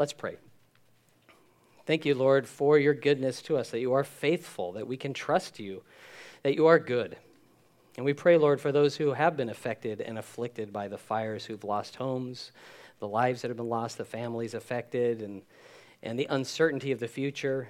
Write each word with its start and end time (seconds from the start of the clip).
Let's 0.00 0.14
pray. 0.14 0.36
Thank 1.84 2.06
you, 2.06 2.14
Lord, 2.14 2.48
for 2.48 2.78
your 2.78 2.94
goodness 2.94 3.42
to 3.42 3.58
us, 3.58 3.68
that 3.68 3.80
you 3.80 3.92
are 3.92 4.02
faithful, 4.02 4.72
that 4.72 4.86
we 4.86 4.96
can 4.96 5.12
trust 5.12 5.60
you, 5.60 5.82
that 6.42 6.54
you 6.54 6.68
are 6.68 6.78
good. 6.78 7.18
And 7.98 8.06
we 8.06 8.14
pray, 8.14 8.38
Lord, 8.38 8.62
for 8.62 8.72
those 8.72 8.96
who 8.96 9.12
have 9.12 9.36
been 9.36 9.50
affected 9.50 10.00
and 10.00 10.16
afflicted 10.16 10.72
by 10.72 10.88
the 10.88 10.96
fires, 10.96 11.44
who've 11.44 11.62
lost 11.64 11.96
homes, 11.96 12.52
the 12.98 13.08
lives 13.08 13.42
that 13.42 13.48
have 13.48 13.58
been 13.58 13.68
lost, 13.68 13.98
the 13.98 14.06
families 14.06 14.54
affected, 14.54 15.20
and, 15.20 15.42
and 16.02 16.18
the 16.18 16.28
uncertainty 16.30 16.92
of 16.92 16.98
the 16.98 17.06
future. 17.06 17.68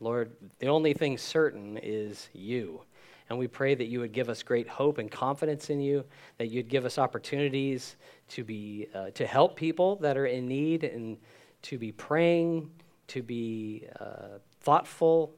Lord, 0.00 0.32
the 0.58 0.66
only 0.66 0.94
thing 0.94 1.16
certain 1.16 1.78
is 1.80 2.28
you. 2.32 2.80
And 3.30 3.38
we 3.38 3.46
pray 3.46 3.76
that 3.76 3.86
you 3.86 4.00
would 4.00 4.12
give 4.12 4.28
us 4.28 4.42
great 4.42 4.66
hope 4.66 4.98
and 4.98 5.08
confidence 5.08 5.70
in 5.70 5.78
you, 5.78 6.04
that 6.38 6.50
you'd 6.50 6.68
give 6.68 6.84
us 6.84 6.98
opportunities 6.98 7.94
to, 8.30 8.42
be, 8.42 8.88
uh, 8.92 9.10
to 9.10 9.24
help 9.24 9.54
people 9.54 9.94
that 9.96 10.16
are 10.16 10.26
in 10.26 10.48
need 10.48 10.82
and 10.82 11.18
to 11.62 11.78
be 11.78 11.92
praying, 11.92 12.70
to 13.08 13.22
be 13.22 13.86
uh, 14.00 14.38
thoughtful, 14.60 15.34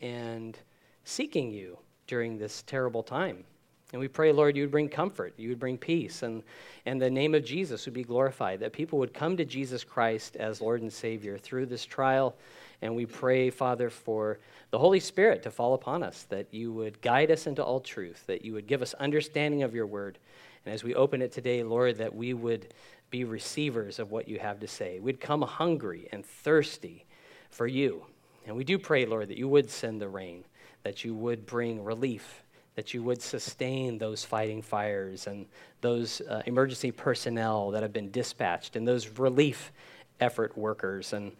and 0.00 0.58
seeking 1.04 1.50
you 1.50 1.78
during 2.06 2.38
this 2.38 2.62
terrible 2.66 3.02
time. 3.02 3.44
And 3.92 4.00
we 4.00 4.08
pray, 4.08 4.32
Lord, 4.32 4.56
you 4.56 4.64
would 4.64 4.72
bring 4.72 4.88
comfort, 4.88 5.34
you 5.36 5.50
would 5.50 5.60
bring 5.60 5.78
peace, 5.78 6.24
and, 6.24 6.42
and 6.84 7.00
the 7.00 7.08
name 7.08 7.32
of 7.32 7.44
Jesus 7.44 7.84
would 7.84 7.94
be 7.94 8.02
glorified, 8.02 8.58
that 8.60 8.72
people 8.72 8.98
would 8.98 9.14
come 9.14 9.36
to 9.36 9.44
Jesus 9.44 9.84
Christ 9.84 10.34
as 10.34 10.60
Lord 10.60 10.82
and 10.82 10.92
Savior 10.92 11.38
through 11.38 11.66
this 11.66 11.84
trial. 11.84 12.34
And 12.82 12.96
we 12.96 13.06
pray, 13.06 13.50
Father, 13.50 13.90
for 13.90 14.40
the 14.70 14.78
Holy 14.80 14.98
Spirit 14.98 15.44
to 15.44 15.50
fall 15.50 15.74
upon 15.74 16.02
us, 16.02 16.24
that 16.24 16.52
you 16.52 16.72
would 16.72 17.00
guide 17.02 17.30
us 17.30 17.46
into 17.46 17.62
all 17.62 17.78
truth, 17.78 18.24
that 18.26 18.44
you 18.44 18.52
would 18.54 18.66
give 18.66 18.82
us 18.82 18.94
understanding 18.94 19.62
of 19.62 19.74
your 19.74 19.86
word. 19.86 20.18
And 20.66 20.74
as 20.74 20.82
we 20.82 20.94
open 20.94 21.22
it 21.22 21.30
today, 21.30 21.62
Lord, 21.62 21.96
that 21.98 22.14
we 22.14 22.34
would 22.34 22.74
be 23.14 23.22
receivers 23.22 24.00
of 24.00 24.10
what 24.10 24.26
you 24.26 24.40
have 24.40 24.58
to 24.58 24.66
say. 24.66 24.98
We'd 24.98 25.20
come 25.20 25.42
hungry 25.42 26.08
and 26.10 26.26
thirsty 26.26 27.04
for 27.48 27.64
you. 27.64 28.04
And 28.44 28.56
we 28.56 28.64
do 28.64 28.76
pray, 28.76 29.06
Lord, 29.06 29.28
that 29.28 29.38
you 29.38 29.48
would 29.48 29.70
send 29.70 30.00
the 30.00 30.08
rain, 30.08 30.42
that 30.82 31.04
you 31.04 31.14
would 31.14 31.46
bring 31.46 31.84
relief, 31.84 32.42
that 32.74 32.92
you 32.92 33.04
would 33.04 33.22
sustain 33.22 33.98
those 33.98 34.24
fighting 34.24 34.60
fires 34.60 35.28
and 35.28 35.46
those 35.80 36.22
uh, 36.22 36.42
emergency 36.46 36.90
personnel 36.90 37.70
that 37.70 37.84
have 37.84 37.92
been 37.92 38.10
dispatched 38.10 38.74
and 38.74 38.86
those 38.86 39.06
relief 39.10 39.70
effort 40.18 40.58
workers 40.58 41.12
and 41.12 41.30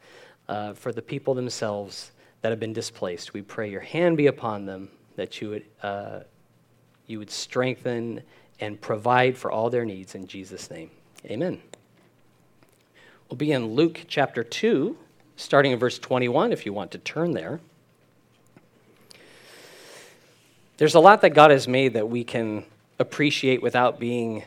uh, 0.48 0.75
for 0.75 0.92
the 0.92 1.03
people 1.03 1.34
themselves 1.34 2.12
that 2.42 2.50
have 2.50 2.61
been 2.61 2.72
displaced. 2.72 3.34
We 3.34 3.42
pray 3.42 3.69
your 3.69 3.81
hand 3.81 4.16
be 4.16 4.28
upon 4.28 4.64
them, 4.64 4.91
that 5.16 5.41
you 5.41 5.50
would, 5.50 5.64
uh, 5.83 6.20
you 7.09 7.19
would 7.19 7.33
strengthen 7.33 8.22
and 8.61 8.81
provide 8.81 9.36
for 9.36 9.50
all 9.50 9.70
their 9.70 9.84
needs 9.84 10.14
in 10.14 10.28
Jesus' 10.28 10.70
name. 10.70 10.92
Amen. 11.27 11.62
We'll 13.30 13.39
be 13.39 13.50
in 13.50 13.69
Luke 13.69 14.03
chapter 14.08 14.44
2, 14.44 14.94
starting 15.36 15.72
in 15.72 15.78
verse 15.78 15.98
21, 15.98 16.53
if 16.53 16.66
you 16.66 16.75
want 16.75 16.91
to 16.91 16.98
turn 16.98 17.33
there. 17.33 17.61
There's 20.77 20.94
a 20.94 21.00
lot 21.00 21.22
that 21.22 21.31
God 21.31 21.50
has 21.50 21.66
made 21.66 21.94
that 21.94 22.11
we 22.11 22.25
can 22.25 22.66
appreciate 22.98 23.62
without 23.62 23.98
being 23.98 24.44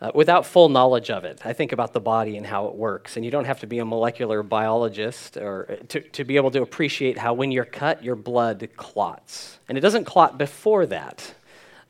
uh, 0.00 0.10
without 0.14 0.46
full 0.46 0.68
knowledge 0.70 1.10
of 1.10 1.24
it. 1.24 1.40
I 1.44 1.52
think 1.52 1.72
about 1.72 1.92
the 1.92 2.00
body 2.00 2.36
and 2.36 2.46
how 2.46 2.66
it 2.66 2.74
works. 2.74 3.16
And 3.16 3.24
you 3.24 3.30
don't 3.30 3.46
have 3.46 3.60
to 3.60 3.66
be 3.66 3.78
a 3.78 3.84
molecular 3.84 4.42
biologist 4.42 5.36
or 5.36 5.66
uh, 5.70 5.84
to, 5.88 6.00
to 6.00 6.24
be 6.24 6.36
able 6.36 6.50
to 6.52 6.62
appreciate 6.62 7.18
how 7.18 7.34
when 7.34 7.50
you're 7.50 7.64
cut, 7.64 8.02
your 8.02 8.16
blood 8.16 8.68
clots. 8.76 9.58
And 9.68 9.76
it 9.76 9.80
doesn't 9.82 10.04
clot 10.04 10.38
before 10.38 10.86
that 10.86 11.34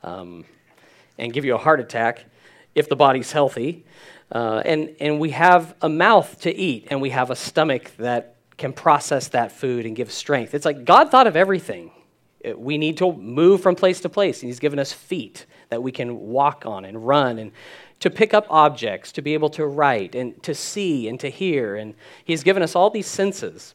um, 0.02 0.44
and 1.18 1.32
give 1.32 1.44
you 1.44 1.54
a 1.54 1.58
heart 1.58 1.80
attack 1.80 2.24
if 2.76 2.88
the 2.88 2.94
body's 2.94 3.32
healthy. 3.32 3.84
Uh, 4.32 4.60
and, 4.64 4.96
and 5.00 5.20
we 5.20 5.30
have 5.30 5.74
a 5.82 5.88
mouth 5.88 6.40
to 6.40 6.54
eat, 6.54 6.88
and 6.90 7.00
we 7.00 7.10
have 7.10 7.30
a 7.30 7.36
stomach 7.36 7.92
that 7.98 8.36
can 8.56 8.72
process 8.72 9.28
that 9.28 9.52
food 9.52 9.86
and 9.86 9.94
give 9.94 10.10
strength. 10.10 10.54
It's 10.54 10.64
like 10.64 10.84
God 10.84 11.10
thought 11.10 11.26
of 11.26 11.36
everything. 11.36 11.92
Uh, 12.44 12.56
we 12.56 12.78
need 12.78 12.96
to 12.98 13.12
move 13.12 13.60
from 13.60 13.76
place 13.76 14.00
to 14.00 14.08
place, 14.08 14.42
and 14.42 14.48
He's 14.48 14.58
given 14.58 14.78
us 14.78 14.92
feet 14.92 15.46
that 15.68 15.82
we 15.82 15.92
can 15.92 16.20
walk 16.20 16.64
on 16.66 16.84
and 16.84 17.06
run 17.06 17.38
and 17.38 17.52
to 18.00 18.10
pick 18.10 18.34
up 18.34 18.46
objects, 18.50 19.12
to 19.12 19.22
be 19.22 19.34
able 19.34 19.50
to 19.50 19.66
write, 19.66 20.14
and 20.14 20.42
to 20.42 20.54
see 20.54 21.08
and 21.08 21.18
to 21.20 21.30
hear. 21.30 21.76
And 21.76 21.94
He's 22.24 22.42
given 22.42 22.62
us 22.62 22.74
all 22.74 22.90
these 22.90 23.06
senses. 23.06 23.74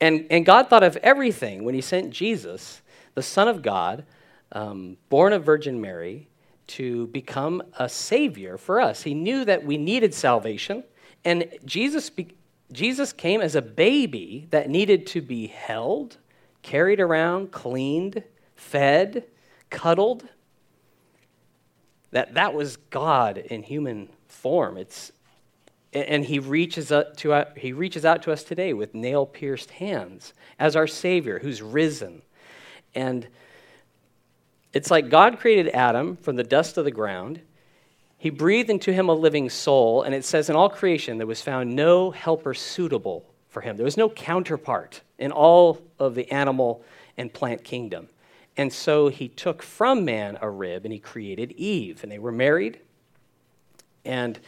And, 0.00 0.26
and 0.30 0.44
God 0.44 0.68
thought 0.68 0.82
of 0.82 0.96
everything 0.98 1.64
when 1.64 1.74
He 1.74 1.80
sent 1.80 2.10
Jesus, 2.10 2.80
the 3.14 3.22
Son 3.22 3.48
of 3.48 3.62
God, 3.62 4.04
um, 4.52 4.96
born 5.08 5.32
of 5.32 5.44
Virgin 5.44 5.80
Mary, 5.80 6.28
to 6.68 7.06
become 7.08 7.62
a 7.78 7.88
Savior 7.88 8.56
for 8.58 8.80
us. 8.80 9.02
He 9.02 9.14
knew 9.14 9.44
that 9.44 9.64
we 9.64 9.78
needed 9.78 10.14
salvation, 10.14 10.84
and 11.24 11.48
Jesus, 11.64 12.10
be, 12.10 12.34
Jesus 12.72 13.12
came 13.12 13.40
as 13.40 13.54
a 13.54 13.62
baby 13.62 14.46
that 14.50 14.68
needed 14.68 15.06
to 15.08 15.20
be 15.20 15.46
held, 15.48 16.18
carried 16.62 17.00
around, 17.00 17.52
cleaned, 17.52 18.22
fed, 18.54 19.24
cuddled 19.70 20.28
that 22.16 22.32
that 22.32 22.54
was 22.54 22.76
God 22.76 23.36
in 23.36 23.62
human 23.62 24.08
form. 24.26 24.78
It's, 24.78 25.12
and 25.92 26.24
he 26.24 26.38
reaches, 26.38 26.92
out 26.92 27.16
to, 27.18 27.32
uh, 27.32 27.44
he 27.56 27.72
reaches 27.72 28.06
out 28.06 28.22
to 28.22 28.32
us 28.32 28.42
today 28.42 28.72
with 28.72 28.94
nail 28.94 29.26
pierced 29.26 29.70
hands 29.72 30.32
as 30.58 30.76
our 30.76 30.86
Savior 30.86 31.40
who's 31.40 31.60
risen. 31.60 32.22
And 32.94 33.28
it's 34.72 34.90
like 34.90 35.08
God 35.08 35.38
created 35.38 35.68
Adam 35.68 36.16
from 36.16 36.36
the 36.36 36.44
dust 36.44 36.76
of 36.76 36.84
the 36.84 36.90
ground. 36.90 37.40
He 38.18 38.30
breathed 38.30 38.70
into 38.70 38.92
him 38.92 39.08
a 39.08 39.14
living 39.14 39.50
soul, 39.50 40.02
and 40.02 40.14
it 40.14 40.24
says 40.24 40.50
in 40.50 40.56
all 40.56 40.68
creation 40.68 41.18
there 41.18 41.26
was 41.26 41.42
found 41.42 41.74
no 41.74 42.10
helper 42.10 42.54
suitable 42.54 43.24
for 43.48 43.60
him. 43.60 43.76
There 43.76 43.84
was 43.84 43.96
no 43.96 44.10
counterpart 44.10 45.02
in 45.18 45.32
all 45.32 45.80
of 45.98 46.14
the 46.14 46.30
animal 46.30 46.84
and 47.16 47.32
plant 47.32 47.64
kingdom. 47.64 48.08
And 48.56 48.72
so 48.72 49.08
he 49.08 49.28
took 49.28 49.62
from 49.62 50.04
man 50.04 50.38
a 50.40 50.48
rib 50.48 50.84
and 50.84 50.92
he 50.92 50.98
created 50.98 51.52
Eve, 51.52 52.02
and 52.02 52.10
they 52.10 52.18
were 52.18 52.32
married. 52.32 52.80
And 54.04 54.38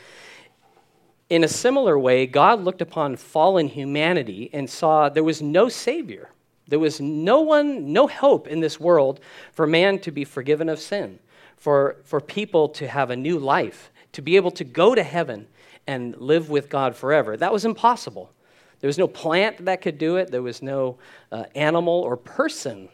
in 1.29 1.45
a 1.45 1.49
similar 1.49 1.99
way, 1.99 2.27
God 2.27 2.65
looked 2.65 2.81
upon 2.81 3.17
fallen 3.17 3.69
humanity 3.69 4.49
and 4.53 4.69
saw 4.69 5.09
there 5.09 5.25
was 5.25 5.43
no 5.43 5.69
Savior. 5.69 6.31
There 6.69 6.79
was 6.79 7.01
no 7.01 7.41
one, 7.41 7.93
no 7.93 8.07
hope 8.07 8.47
in 8.47 8.61
this 8.61 8.79
world 8.79 9.21
for 9.53 9.67
man 9.67 9.99
to 10.01 10.13
be 10.13 10.25
forgiven 10.25 10.69
of 10.69 10.79
sin, 10.79 11.19
for, 11.57 11.97
for 12.05 12.21
people 12.21 12.69
to 12.71 12.87
have 12.87 13.11
a 13.11 13.17
new 13.17 13.39
life, 13.39 13.91
to 14.13 14.23
be 14.23 14.37
able 14.37 14.51
to 14.53 14.65
go 14.65 14.95
to 14.95 15.03
heaven 15.03 15.49
and 15.87 16.17
live 16.19 16.51
with 16.51 16.69
God 16.69 16.95
forever. 16.95 17.37
That 17.37 17.53
was 17.53 17.65
impossible. 17.65 18.31
There 18.81 18.89
was 18.89 18.99
no 18.99 19.09
plant 19.09 19.65
that 19.65 19.81
could 19.81 19.99
do 19.99 20.17
it, 20.17 20.31
there 20.31 20.43
was 20.43 20.63
no 20.63 20.99
uh, 21.33 21.45
animal 21.55 21.95
or 21.95 22.17
person 22.17 22.89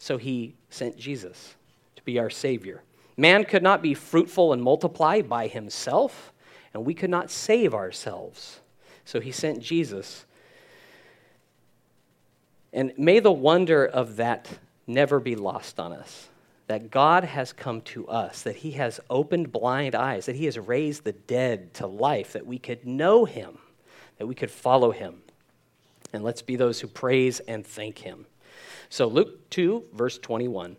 so 0.00 0.16
he 0.16 0.54
sent 0.70 0.96
Jesus 0.96 1.54
to 1.94 2.02
be 2.04 2.18
our 2.18 2.30
Savior. 2.30 2.82
Man 3.18 3.44
could 3.44 3.62
not 3.62 3.82
be 3.82 3.92
fruitful 3.92 4.54
and 4.54 4.62
multiply 4.62 5.20
by 5.20 5.46
himself, 5.46 6.32
and 6.72 6.86
we 6.86 6.94
could 6.94 7.10
not 7.10 7.30
save 7.30 7.74
ourselves. 7.74 8.60
So 9.04 9.20
he 9.20 9.30
sent 9.30 9.60
Jesus. 9.60 10.24
And 12.72 12.92
may 12.96 13.20
the 13.20 13.32
wonder 13.32 13.84
of 13.84 14.16
that 14.16 14.48
never 14.86 15.20
be 15.20 15.36
lost 15.36 15.80
on 15.80 15.92
us. 15.92 16.28
That 16.66 16.90
God 16.90 17.24
has 17.24 17.52
come 17.52 17.80
to 17.82 18.06
us, 18.06 18.42
that 18.42 18.56
He 18.56 18.72
has 18.72 19.00
opened 19.10 19.50
blind 19.50 19.94
eyes, 19.94 20.26
that 20.26 20.36
He 20.36 20.44
has 20.44 20.58
raised 20.58 21.04
the 21.04 21.12
dead 21.12 21.74
to 21.74 21.86
life, 21.86 22.34
that 22.34 22.46
we 22.46 22.58
could 22.58 22.86
know 22.86 23.24
Him, 23.24 23.58
that 24.18 24.26
we 24.26 24.36
could 24.36 24.50
follow 24.50 24.92
Him. 24.92 25.22
And 26.12 26.22
let's 26.22 26.42
be 26.42 26.56
those 26.56 26.80
who 26.80 26.86
praise 26.86 27.40
and 27.40 27.66
thank 27.66 27.98
Him. 27.98 28.26
So, 28.88 29.06
Luke 29.06 29.50
2, 29.50 29.84
verse 29.92 30.18
21. 30.18 30.76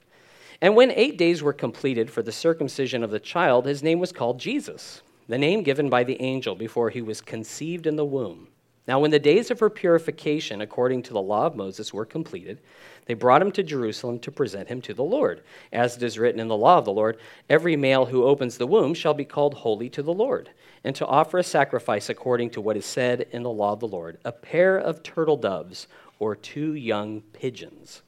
And 0.62 0.75
when 0.75 0.91
eight 0.91 1.18
days 1.18 1.41
were 1.41 1.53
completed 1.53 2.12
for 2.12 2.22
the 2.22 2.31
circumcision 2.31 3.03
of 3.03 3.09
the 3.09 3.19
child, 3.19 3.66
his 3.66 3.81
name 3.81 4.00
was 4.00 4.12
called 4.12 4.40
Jesus, 4.40 5.01
the 5.28 5.38
name 5.38 5.63
given 5.63 5.90
by 5.90 6.03
the 6.03 6.22
angel 6.22 6.56
before 6.56 6.91
he 6.91 7.01
was 7.01 7.19
conceived 7.19 7.88
in 7.88 7.96
the 7.96 8.06
womb. 8.06 8.47
Now, 8.91 9.00
when 9.00 9.12
the 9.12 9.19
days 9.19 9.50
of 9.50 9.62
her 9.62 9.69
purification, 9.69 10.60
according 10.60 11.04
to 11.04 11.13
the 11.13 11.21
law 11.21 11.45
of 11.45 11.56
Moses, 11.56 11.94
were 11.94 12.04
completed, 12.04 12.60
they 13.06 13.13
brought 13.13 13.42
him 13.42 13.54
to 13.54 13.63
Jerusalem 13.63 14.19
to 14.19 14.33
present 14.33 14.68
him 14.68 14.81
to 14.81 14.94
the 14.94 15.01
Lord. 15.01 15.44
As 15.71 15.95
it 15.95 16.04
is 16.04 16.19
written 16.19 16.42
in 16.42 16.50
the 16.50 16.57
law 16.57 16.77
of 16.77 16.83
the 16.83 16.92
Lord, 16.92 17.18
every 17.50 17.77
male 17.77 18.07
who 18.07 18.25
opens 18.25 18.57
the 18.57 18.68
womb 18.68 18.94
shall 18.94 19.13
be 19.13 19.24
called 19.24 19.54
holy 19.54 19.88
to 19.92 20.04
the 20.04 20.12
Lord, 20.12 20.50
and 20.83 20.94
to 20.98 21.07
offer 21.07 21.38
a 21.38 21.44
sacrifice 21.44 22.10
according 22.10 22.50
to 22.50 22.60
what 22.60 22.75
is 22.75 22.86
said 22.86 23.27
in 23.31 23.44
the 23.44 23.50
law 23.50 23.71
of 23.71 23.80
the 23.80 23.88
Lord 23.88 24.18
a 24.25 24.33
pair 24.33 24.77
of 24.77 25.04
turtle 25.04 25.38
doves 25.38 25.88
or 26.19 26.36
two 26.36 26.74
young 26.74 27.21
pigeons. 27.31 28.01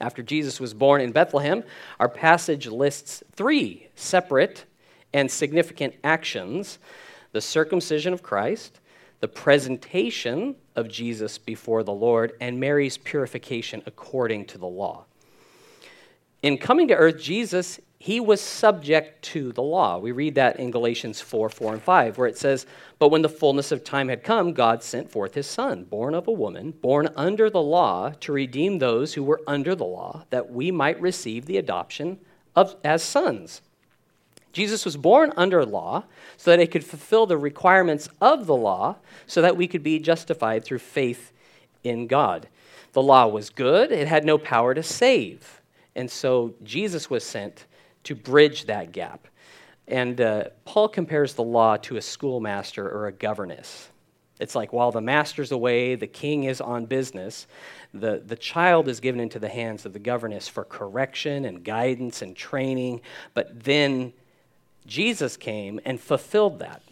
After 0.00 0.22
Jesus 0.22 0.60
was 0.60 0.74
born 0.74 1.00
in 1.00 1.10
Bethlehem, 1.10 1.64
our 1.98 2.08
passage 2.08 2.68
lists 2.68 3.24
three 3.32 3.88
separate 3.96 4.64
and 5.12 5.28
significant 5.28 5.96
actions 6.04 6.78
the 7.32 7.40
circumcision 7.40 8.12
of 8.12 8.22
Christ, 8.22 8.78
the 9.20 9.28
presentation 9.28 10.54
of 10.76 10.88
Jesus 10.88 11.38
before 11.38 11.82
the 11.82 11.92
Lord, 11.92 12.32
and 12.40 12.60
Mary's 12.60 12.98
purification 12.98 13.82
according 13.86 14.46
to 14.46 14.58
the 14.58 14.66
law. 14.66 15.04
In 16.42 16.56
coming 16.56 16.86
to 16.88 16.94
earth, 16.94 17.20
Jesus, 17.20 17.80
he 17.98 18.20
was 18.20 18.40
subject 18.40 19.22
to 19.22 19.50
the 19.52 19.62
law. 19.62 19.98
We 19.98 20.12
read 20.12 20.36
that 20.36 20.60
in 20.60 20.70
Galatians 20.70 21.20
4 21.20 21.48
4 21.48 21.72
and 21.74 21.82
5, 21.82 22.16
where 22.16 22.28
it 22.28 22.38
says, 22.38 22.64
But 23.00 23.08
when 23.08 23.22
the 23.22 23.28
fullness 23.28 23.72
of 23.72 23.82
time 23.82 24.08
had 24.08 24.22
come, 24.22 24.52
God 24.52 24.84
sent 24.84 25.10
forth 25.10 25.34
his 25.34 25.48
Son, 25.48 25.82
born 25.82 26.14
of 26.14 26.28
a 26.28 26.32
woman, 26.32 26.70
born 26.70 27.08
under 27.16 27.50
the 27.50 27.62
law, 27.62 28.12
to 28.20 28.32
redeem 28.32 28.78
those 28.78 29.14
who 29.14 29.24
were 29.24 29.42
under 29.48 29.74
the 29.74 29.84
law, 29.84 30.24
that 30.30 30.50
we 30.50 30.70
might 30.70 31.00
receive 31.00 31.46
the 31.46 31.56
adoption 31.56 32.20
of, 32.54 32.76
as 32.84 33.02
sons. 33.02 33.62
Jesus 34.52 34.84
was 34.84 34.96
born 34.96 35.32
under 35.36 35.64
law 35.64 36.04
so 36.36 36.50
that 36.50 36.60
he 36.60 36.66
could 36.66 36.84
fulfill 36.84 37.26
the 37.26 37.36
requirements 37.36 38.08
of 38.20 38.46
the 38.46 38.56
law 38.56 38.96
so 39.26 39.42
that 39.42 39.56
we 39.56 39.68
could 39.68 39.82
be 39.82 39.98
justified 39.98 40.64
through 40.64 40.78
faith 40.78 41.32
in 41.84 42.06
God. 42.06 42.48
The 42.92 43.02
law 43.02 43.26
was 43.26 43.50
good, 43.50 43.92
it 43.92 44.08
had 44.08 44.24
no 44.24 44.38
power 44.38 44.74
to 44.74 44.82
save. 44.82 45.60
And 45.94 46.10
so 46.10 46.54
Jesus 46.62 47.10
was 47.10 47.24
sent 47.24 47.66
to 48.04 48.14
bridge 48.14 48.66
that 48.66 48.92
gap. 48.92 49.26
And 49.86 50.20
uh, 50.20 50.44
Paul 50.64 50.88
compares 50.88 51.34
the 51.34 51.42
law 51.42 51.76
to 51.78 51.96
a 51.96 52.02
schoolmaster 52.02 52.88
or 52.88 53.06
a 53.06 53.12
governess. 53.12 53.88
It's 54.40 54.54
like 54.54 54.72
while 54.72 54.92
the 54.92 55.00
master's 55.00 55.50
away, 55.50 55.94
the 55.96 56.06
king 56.06 56.44
is 56.44 56.60
on 56.60 56.86
business, 56.86 57.46
the, 57.92 58.22
the 58.24 58.36
child 58.36 58.86
is 58.88 59.00
given 59.00 59.20
into 59.20 59.38
the 59.38 59.48
hands 59.48 59.84
of 59.84 59.92
the 59.92 59.98
governess 59.98 60.46
for 60.46 60.64
correction 60.64 61.44
and 61.44 61.64
guidance 61.64 62.22
and 62.22 62.36
training, 62.36 63.00
but 63.34 63.64
then 63.64 64.12
Jesus 64.88 65.36
came 65.36 65.78
and 65.84 66.00
fulfilled 66.00 66.58
that. 66.58 66.82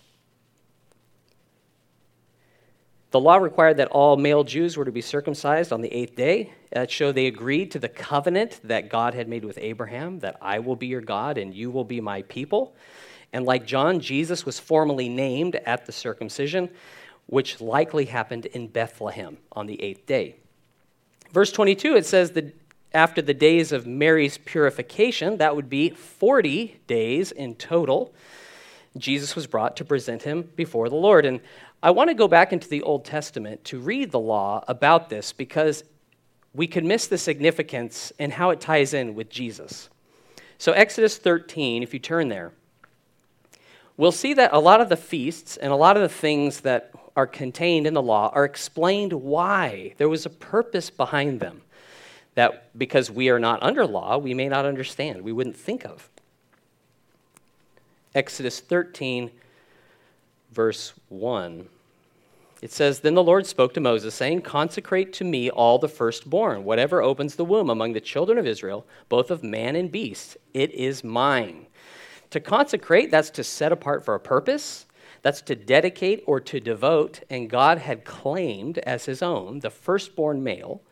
The 3.11 3.21
law 3.21 3.37
required 3.37 3.79
that 3.79 3.89
all 3.89 4.19
male 4.19 4.45
Jews 4.45 4.77
were 4.77 4.85
to 4.85 4.93
be 4.93 5.01
circumcised 5.01 5.73
on 5.73 5.81
the 5.81 5.93
eighth 5.93 6.17
day. 6.17 6.53
Uh, 6.75 6.81
that 6.81 6.91
showed 6.91 7.15
they 7.15 7.27
agreed 7.27 7.71
to 7.71 7.79
the 7.79 7.89
covenant 7.89 8.61
that 8.65 8.91
God 8.91 9.15
had 9.15 9.29
made 9.29 9.45
with 9.45 9.57
Abraham 9.57 10.19
that 10.19 10.37
I 10.43 10.59
will 10.59 10.77
be 10.77 10.89
your 10.89 11.01
God 11.01 11.39
and 11.39 11.55
you 11.55 11.71
will 11.71 11.85
be 11.85 12.03
my 12.03 12.21
people. 12.23 12.77
And 13.33 13.47
like 13.47 13.65
John, 13.65 14.01
Jesus 14.01 14.45
was 14.45 14.59
formally 14.59 15.09
named 15.09 15.57
at 15.65 15.87
the 15.87 15.93
circumcision, 15.93 16.69
which 17.27 17.61
likely 17.63 18.05
happened 18.05 18.45
in 18.47 18.69
Bethlehem 18.69 19.39
on 19.53 19.67
the 19.67 19.81
eighth 19.83 20.05
day. 20.05 20.37
Verse 21.33 21.51
22, 21.51 21.97
it 21.97 22.05
says 22.05 22.33
that 22.33 22.55
after 22.93 23.21
the 23.21 23.35
days 23.35 23.73
of 23.73 23.87
Mary's 23.87 24.39
purification, 24.39 25.39
that 25.39 25.55
would 25.55 25.69
be 25.69 25.91
40 25.91 26.81
days 26.87 27.33
in 27.33 27.55
total, 27.55 28.15
Jesus 28.97 29.37
was 29.37 29.47
brought 29.47 29.77
to 29.77 29.85
present 29.85 30.23
him 30.23 30.51
before 30.57 30.89
the 30.89 30.97
Lord. 30.97 31.27
And 31.27 31.41
I 31.83 31.91
want 31.91 32.09
to 32.09 32.15
go 32.15 32.29
back 32.29 32.53
into 32.53 32.69
the 32.69 32.83
Old 32.83 33.05
Testament 33.05 33.65
to 33.65 33.79
read 33.79 34.11
the 34.11 34.19
law 34.19 34.65
about 34.67 35.11
this 35.11 35.33
because 35.33 35.85
we 36.55 36.67
could 36.67 36.85
miss 36.85 37.07
the 37.07 37.19
significance 37.19 38.13
and 38.19 38.33
how 38.33 38.51
it 38.51 38.61
ties 38.61 38.95
in 38.95 39.15
with 39.15 39.29
Jesus. 39.29 39.91
So, 40.59 40.73
Exodus 40.73 41.19
13, 41.19 41.83
if 41.83 41.93
you 41.93 42.01
turn 42.01 42.29
there, 42.29 42.53
we'll 43.99 44.13
see 44.13 44.33
that 44.35 44.55
a 44.55 44.59
lot 44.59 44.81
of 44.81 44.89
the 44.89 44.97
feasts 44.97 45.59
and 45.59 45.71
a 45.71 45.77
lot 45.77 45.97
of 45.97 46.03
the 46.03 46.09
things 46.09 46.61
that 46.61 46.93
are 47.15 47.27
contained 47.27 47.87
in 47.87 47.93
the 47.93 48.03
law 48.03 48.31
are 48.33 48.45
explained 48.45 49.13
why. 49.13 49.93
There 49.99 50.09
was 50.09 50.25
a 50.25 50.31
purpose 50.31 50.89
behind 50.89 51.41
them 51.41 51.61
that 52.37 52.79
because 52.79 53.11
we 53.11 53.29
are 53.31 53.41
not 53.41 53.63
under 53.63 53.85
law, 53.85 54.19
we 54.19 54.35
may 54.35 54.49
not 54.49 54.65
understand, 54.65 55.23
we 55.23 55.33
wouldn't 55.33 55.57
think 55.57 55.85
of. 55.85 56.09
Exodus 58.15 58.61
13, 58.61 59.31
verse 60.53 60.93
1. 61.09 61.67
It 62.63 62.73
says, 62.73 63.01
Then 63.01 63.15
the 63.15 63.23
Lord 63.23 63.47
spoke 63.47 63.75
to 63.75 63.81
Moses, 63.81 64.15
saying, 64.15 64.43
Consecrate 64.43 65.13
to 65.15 65.25
me 65.25 65.51
all 65.51 65.79
the 65.79 65.89
firstborn, 65.89 66.65
whatever 66.65 67.03
opens 67.03 67.35
the 67.35 67.45
womb 67.45 67.71
among 67.71 67.93
the 67.93 68.01
children 68.01 68.39
of 68.39 68.47
Israel, 68.47 68.87
both 69.09 69.31
of 69.31 69.43
man 69.43 69.75
and 69.75 69.91
beast. 69.91 70.37
It 70.55 70.71
is 70.73 71.03
mine. 71.03 71.67
To 72.31 72.41
consecrate, 72.41 73.11
that's 73.11 73.31
to 73.31 73.45
set 73.45 73.73
apart 73.73 74.05
for 74.05 74.15
a 74.15 74.21
purpose, 74.21 74.87
that's 75.23 75.43
to 75.43 75.55
dedicate 75.55 76.23
or 76.27 76.41
to 76.41 76.61
devote, 76.61 77.21
and 77.31 77.49
God 77.49 77.79
had 77.79 78.05
claimed 78.05 78.79
as 78.79 79.07
his 79.07 79.23
own 79.23 79.61
the 79.61 79.71
firstborn 79.71 80.43
male 80.43 80.83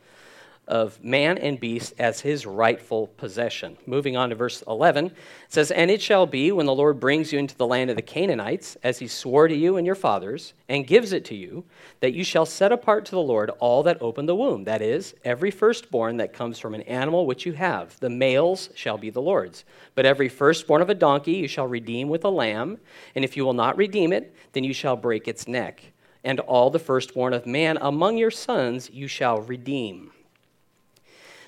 of 0.67 1.03
man 1.05 1.39
and 1.39 1.61
beast 1.61 1.95
as 1.99 2.21
his 2.21 2.47
rightful 2.47 3.09
possession. 3.09 3.77
Moving 3.87 4.17
on 4.17 4.31
to 4.31 4.35
verse 4.35 4.63
11, 4.67 5.07
it 5.07 5.13
says, 5.49 5.71
And 5.71 5.91
it 5.91 6.01
shall 6.01 6.27
be 6.27 6.53
when 6.53 6.67
the 6.67 6.75
Lord 6.75 6.99
brings 6.99 7.33
you 7.33 7.39
into 7.39 7.57
the 7.57 7.67
land 7.67 7.91
of 7.91 7.97
the 7.97 8.03
Canaanites, 8.03 8.77
as 8.83 8.99
he 8.99 9.07
swore 9.07 9.49
to 9.49 9.55
you 9.55 9.77
and 9.77 9.87
your 9.87 9.95
fathers, 9.95 10.55
and 10.69 10.87
gives 10.87 11.13
it 11.13 11.25
to 11.27 11.35
you, 11.35 11.65
that 12.01 12.15
you 12.15 12.25
shall 12.25 12.47
set 12.47 12.73
apart 12.73 13.05
to 13.07 13.13
the 13.13 13.21
Lord 13.21 13.51
all 13.59 13.83
that 13.83 14.01
open 14.01 14.27
the 14.27 14.35
womb, 14.35 14.65
that 14.65 14.83
is, 14.83 15.15
every 15.25 15.51
firstborn 15.51 16.17
that 16.17 16.33
comes 16.33 16.59
from 16.59 16.75
an 16.75 16.83
animal 16.83 17.27
which 17.27 17.45
you 17.45 17.53
have. 17.53 17.99
The 18.01 18.11
males 18.11 18.71
shall 18.75 18.99
be 18.99 19.11
the 19.11 19.23
Lord's. 19.23 19.65
But 19.95 20.07
every 20.07 20.29
firstborn 20.29 20.83
of 20.83 20.91
a 20.91 20.95
donkey 20.95 21.33
you 21.33 21.49
shall 21.49 21.67
redeem 21.67 22.09
with 22.09 22.25
a 22.25 22.31
lamb, 22.31 22.79
and 23.15 23.25
if 23.25 23.37
you 23.37 23.45
will 23.45 23.53
not 23.53 23.77
redeem 23.77 24.13
it, 24.13 24.35
then 24.53 24.65
you 24.65 24.73
shall 24.73 24.97
break 24.97 25.29
its 25.29 25.47
neck. 25.47 25.93
And 26.25 26.41
all 26.41 26.71
the 26.71 26.79
firstborn 26.79 27.35
of 27.35 27.45
man 27.45 27.77
among 27.81 28.17
your 28.17 28.31
sons 28.31 28.89
you 28.91 29.07
shall 29.07 29.43
redeem. 29.43 30.11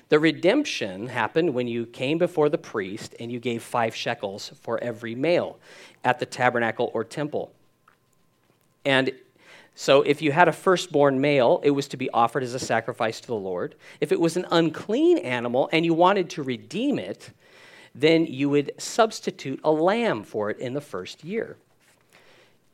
The 0.09 0.19
redemption 0.19 1.07
happened 1.07 1.53
when 1.53 1.67
you 1.67 1.85
came 1.85 2.17
before 2.17 2.49
the 2.49 2.57
priest 2.57 3.15
and 3.19 3.31
you 3.31 3.39
gave 3.39 3.61
five 3.61 3.93
shekels 3.93 4.51
for 4.61 4.81
every 4.81 5.15
male 5.15 5.59
at 6.03 6.19
the 6.19 6.25
tabernacle 6.25 6.91
or 6.93 7.03
temple. 7.03 7.51
And 8.85 9.11
so, 9.75 10.01
if 10.01 10.23
you 10.23 10.31
had 10.31 10.47
a 10.47 10.53
firstborn 10.53 11.21
male, 11.21 11.61
it 11.63 11.69
was 11.69 11.87
to 11.89 11.97
be 11.97 12.09
offered 12.09 12.41
as 12.41 12.55
a 12.55 12.59
sacrifice 12.59 13.19
to 13.21 13.27
the 13.27 13.35
Lord. 13.35 13.75
If 14.01 14.11
it 14.11 14.19
was 14.19 14.35
an 14.35 14.47
unclean 14.49 15.19
animal 15.19 15.69
and 15.71 15.85
you 15.85 15.93
wanted 15.93 16.31
to 16.31 16.43
redeem 16.43 16.97
it, 16.97 17.29
then 17.93 18.25
you 18.25 18.49
would 18.49 18.71
substitute 18.79 19.59
a 19.63 19.71
lamb 19.71 20.23
for 20.23 20.49
it 20.49 20.57
in 20.57 20.73
the 20.73 20.81
first 20.81 21.23
year. 21.23 21.57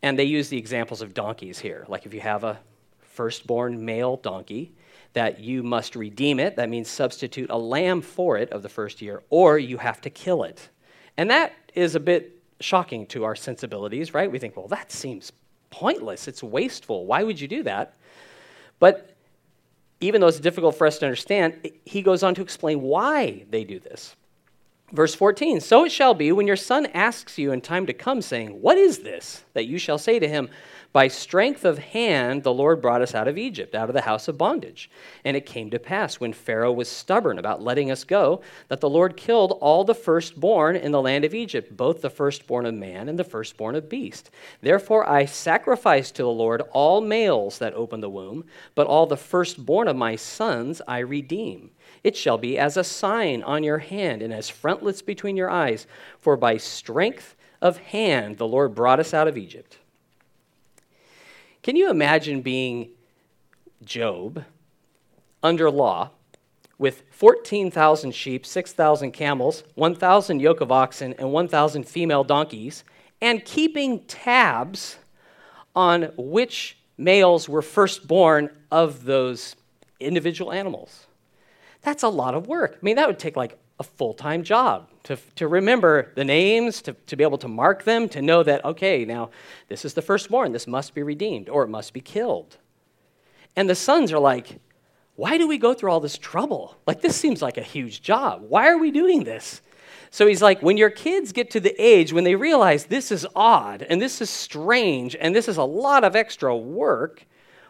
And 0.01 0.17
they 0.17 0.23
use 0.23 0.49
the 0.49 0.57
examples 0.57 1.01
of 1.01 1.13
donkeys 1.13 1.59
here. 1.59 1.85
Like 1.89 2.05
if 2.05 2.13
you 2.13 2.21
have 2.21 2.43
a 2.43 2.59
firstborn 3.01 3.83
male 3.83 4.17
donkey, 4.17 4.71
that 5.13 5.39
you 5.39 5.63
must 5.63 5.95
redeem 5.95 6.39
it. 6.39 6.55
That 6.55 6.69
means 6.69 6.89
substitute 6.89 7.49
a 7.49 7.57
lamb 7.57 8.01
for 8.01 8.37
it 8.37 8.51
of 8.51 8.63
the 8.63 8.69
first 8.69 9.01
year, 9.01 9.23
or 9.29 9.57
you 9.57 9.77
have 9.77 10.01
to 10.01 10.09
kill 10.09 10.43
it. 10.43 10.69
And 11.17 11.29
that 11.29 11.53
is 11.75 11.95
a 11.95 11.99
bit 11.99 12.41
shocking 12.59 13.05
to 13.07 13.23
our 13.23 13.35
sensibilities, 13.35 14.13
right? 14.13 14.31
We 14.31 14.39
think, 14.39 14.57
well, 14.57 14.67
that 14.69 14.91
seems 14.91 15.31
pointless. 15.69 16.27
It's 16.27 16.41
wasteful. 16.41 17.05
Why 17.05 17.23
would 17.23 17.39
you 17.39 17.47
do 17.47 17.63
that? 17.63 17.95
But 18.79 19.15
even 19.99 20.21
though 20.21 20.27
it's 20.27 20.39
difficult 20.39 20.75
for 20.75 20.87
us 20.87 20.99
to 20.99 21.05
understand, 21.05 21.71
he 21.85 22.01
goes 22.01 22.23
on 22.23 22.35
to 22.35 22.41
explain 22.41 22.81
why 22.81 23.45
they 23.49 23.63
do 23.63 23.79
this. 23.79 24.15
Verse 24.91 25.15
14 25.15 25.59
So 25.59 25.85
it 25.85 25.91
shall 25.91 26.13
be 26.13 26.31
when 26.31 26.47
your 26.47 26.55
son 26.55 26.87
asks 26.87 27.37
you 27.37 27.51
in 27.51 27.61
time 27.61 27.85
to 27.87 27.93
come, 27.93 28.21
saying, 28.21 28.61
What 28.61 28.77
is 28.77 28.99
this? 28.99 29.43
that 29.53 29.65
you 29.65 29.77
shall 29.77 29.97
say 29.97 30.19
to 30.19 30.27
him, 30.27 30.49
by 30.93 31.07
strength 31.07 31.65
of 31.65 31.79
hand, 31.79 32.43
the 32.43 32.53
Lord 32.53 32.79
brought 32.79 33.01
us 33.01 33.15
out 33.15 33.27
of 33.27 33.35
Egypt, 33.35 33.73
out 33.73 33.89
of 33.89 33.95
the 33.95 34.01
house 34.01 34.27
of 34.27 34.37
bondage. 34.37 34.91
And 35.25 35.35
it 35.35 35.47
came 35.47 35.71
to 35.71 35.79
pass, 35.79 36.19
when 36.19 36.33
Pharaoh 36.33 36.71
was 36.71 36.87
stubborn 36.87 37.39
about 37.39 37.63
letting 37.63 37.89
us 37.89 38.03
go, 38.03 38.41
that 38.67 38.79
the 38.79 38.89
Lord 38.89 39.17
killed 39.17 39.57
all 39.59 39.83
the 39.83 39.95
firstborn 39.95 40.75
in 40.75 40.91
the 40.91 41.01
land 41.01 41.25
of 41.25 41.33
Egypt, 41.33 41.75
both 41.75 42.01
the 42.01 42.11
firstborn 42.11 42.67
of 42.67 42.75
man 42.75 43.09
and 43.09 43.17
the 43.17 43.23
firstborn 43.23 43.73
of 43.73 43.89
beast. 43.89 44.29
Therefore 44.61 45.09
I 45.09 45.25
sacrifice 45.25 46.11
to 46.11 46.21
the 46.21 46.29
Lord 46.29 46.61
all 46.71 47.01
males 47.01 47.57
that 47.57 47.73
open 47.73 47.99
the 47.99 48.09
womb, 48.09 48.45
but 48.75 48.85
all 48.85 49.07
the 49.07 49.17
firstborn 49.17 49.87
of 49.87 49.95
my 49.95 50.15
sons 50.15 50.79
I 50.87 50.99
redeem. 50.99 51.71
It 52.03 52.15
shall 52.15 52.37
be 52.37 52.59
as 52.59 52.77
a 52.77 52.83
sign 52.83 53.41
on 53.41 53.63
your 53.63 53.79
hand 53.79 54.21
and 54.21 54.31
as 54.31 54.47
frontlets 54.47 55.01
between 55.01 55.37
your 55.37 55.49
eyes, 55.49 55.87
for 56.19 56.37
by 56.37 56.57
strength 56.57 57.35
of 57.63 57.77
hand 57.77 58.37
the 58.37 58.47
Lord 58.47 58.75
brought 58.75 58.99
us 58.99 59.11
out 59.11 59.27
of 59.27 59.39
Egypt. 59.39 59.79
Can 61.63 61.77
you 61.77 61.89
imagine 61.89 62.41
being 62.41 62.89
Job 63.85 64.43
under 65.41 65.71
law 65.71 66.11
with 66.77 67.03
14,000 67.11 68.13
sheep, 68.13 68.45
6,000 68.45 69.11
camels, 69.11 69.63
1,000 69.75 70.41
yoke 70.41 70.59
of 70.59 70.73
oxen, 70.73 71.13
and 71.17 71.31
1,000 71.31 71.87
female 71.87 72.25
donkeys, 72.25 72.83
and 73.21 73.45
keeping 73.45 74.03
tabs 74.05 74.97
on 75.73 76.11
which 76.17 76.77
males 76.97 77.47
were 77.47 77.61
firstborn 77.61 78.49
of 78.69 79.05
those 79.05 79.55
individual 80.01 80.51
animals? 80.51 81.07
That's 81.81 82.03
a 82.03 82.09
lot 82.09 82.35
of 82.35 82.47
work. 82.47 82.73
I 82.75 82.79
mean, 82.81 82.97
that 82.97 83.07
would 83.07 83.19
take 83.19 83.37
like 83.37 83.57
a 83.79 83.83
full 83.83 84.13
time 84.13 84.43
job 84.43 84.89
to, 85.03 85.17
to 85.35 85.47
remember 85.47 86.11
the 86.15 86.23
names, 86.23 86.81
to, 86.83 86.93
to 86.93 87.15
be 87.15 87.23
able 87.23 87.37
to 87.39 87.47
mark 87.47 87.83
them, 87.83 88.07
to 88.09 88.21
know 88.21 88.43
that, 88.43 88.63
okay, 88.63 89.05
now 89.05 89.29
this 89.67 89.83
is 89.85 89.93
the 89.93 90.01
firstborn, 90.01 90.51
this 90.51 90.67
must 90.67 90.93
be 90.93 91.03
redeemed, 91.03 91.49
or 91.49 91.63
it 91.63 91.69
must 91.69 91.93
be 91.93 92.01
killed. 92.01 92.57
And 93.55 93.69
the 93.69 93.75
sons 93.75 94.11
are 94.11 94.19
like, 94.19 94.59
why 95.15 95.37
do 95.37 95.47
we 95.47 95.57
go 95.57 95.73
through 95.73 95.91
all 95.91 95.99
this 95.99 96.17
trouble? 96.17 96.77
Like, 96.87 97.01
this 97.01 97.15
seems 97.15 97.41
like 97.41 97.57
a 97.57 97.63
huge 97.63 98.01
job. 98.01 98.43
Why 98.47 98.69
are 98.69 98.79
we 98.79 98.89
doing 98.89 99.23
this? 99.23 99.61
So 100.09 100.27
he's 100.27 100.41
like, 100.41 100.61
when 100.61 100.77
your 100.77 100.89
kids 100.89 101.31
get 101.31 101.51
to 101.51 101.59
the 101.59 101.75
age 101.79 102.13
when 102.13 102.23
they 102.23 102.35
realize 102.35 102.85
this 102.85 103.11
is 103.11 103.25
odd 103.35 103.81
and 103.81 104.01
this 104.01 104.21
is 104.21 104.29
strange 104.29 105.15
and 105.19 105.35
this 105.35 105.47
is 105.47 105.57
a 105.57 105.63
lot 105.63 106.03
of 106.03 106.15
extra 106.15 106.55
work, 106.55 107.25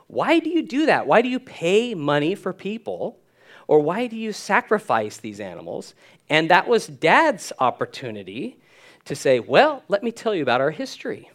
why 0.08 0.40
do 0.40 0.50
you 0.50 0.62
do 0.62 0.86
that? 0.86 1.08
Why 1.08 1.22
do 1.22 1.30
you 1.30 1.40
pay 1.40 1.96
money 1.96 2.36
for 2.36 2.54
people 2.54 3.20
Or 3.68 3.80
why 3.80 4.08
do 4.08 4.16
you 4.16 4.34
sacrifice 4.34 5.18
these 5.18 5.40
animals? 5.40 5.94
And 6.30 6.50
that 6.50 6.68
was 6.68 6.88
dad's 6.88 7.52
opportunity 7.60 8.58
to 9.06 9.16
say, 9.16 9.40
Well, 9.40 9.84
let 9.88 10.04
me 10.04 10.12
tell 10.12 10.36
you 10.36 10.44
about 10.44 10.62
our 10.62 10.72
history. 10.72 11.30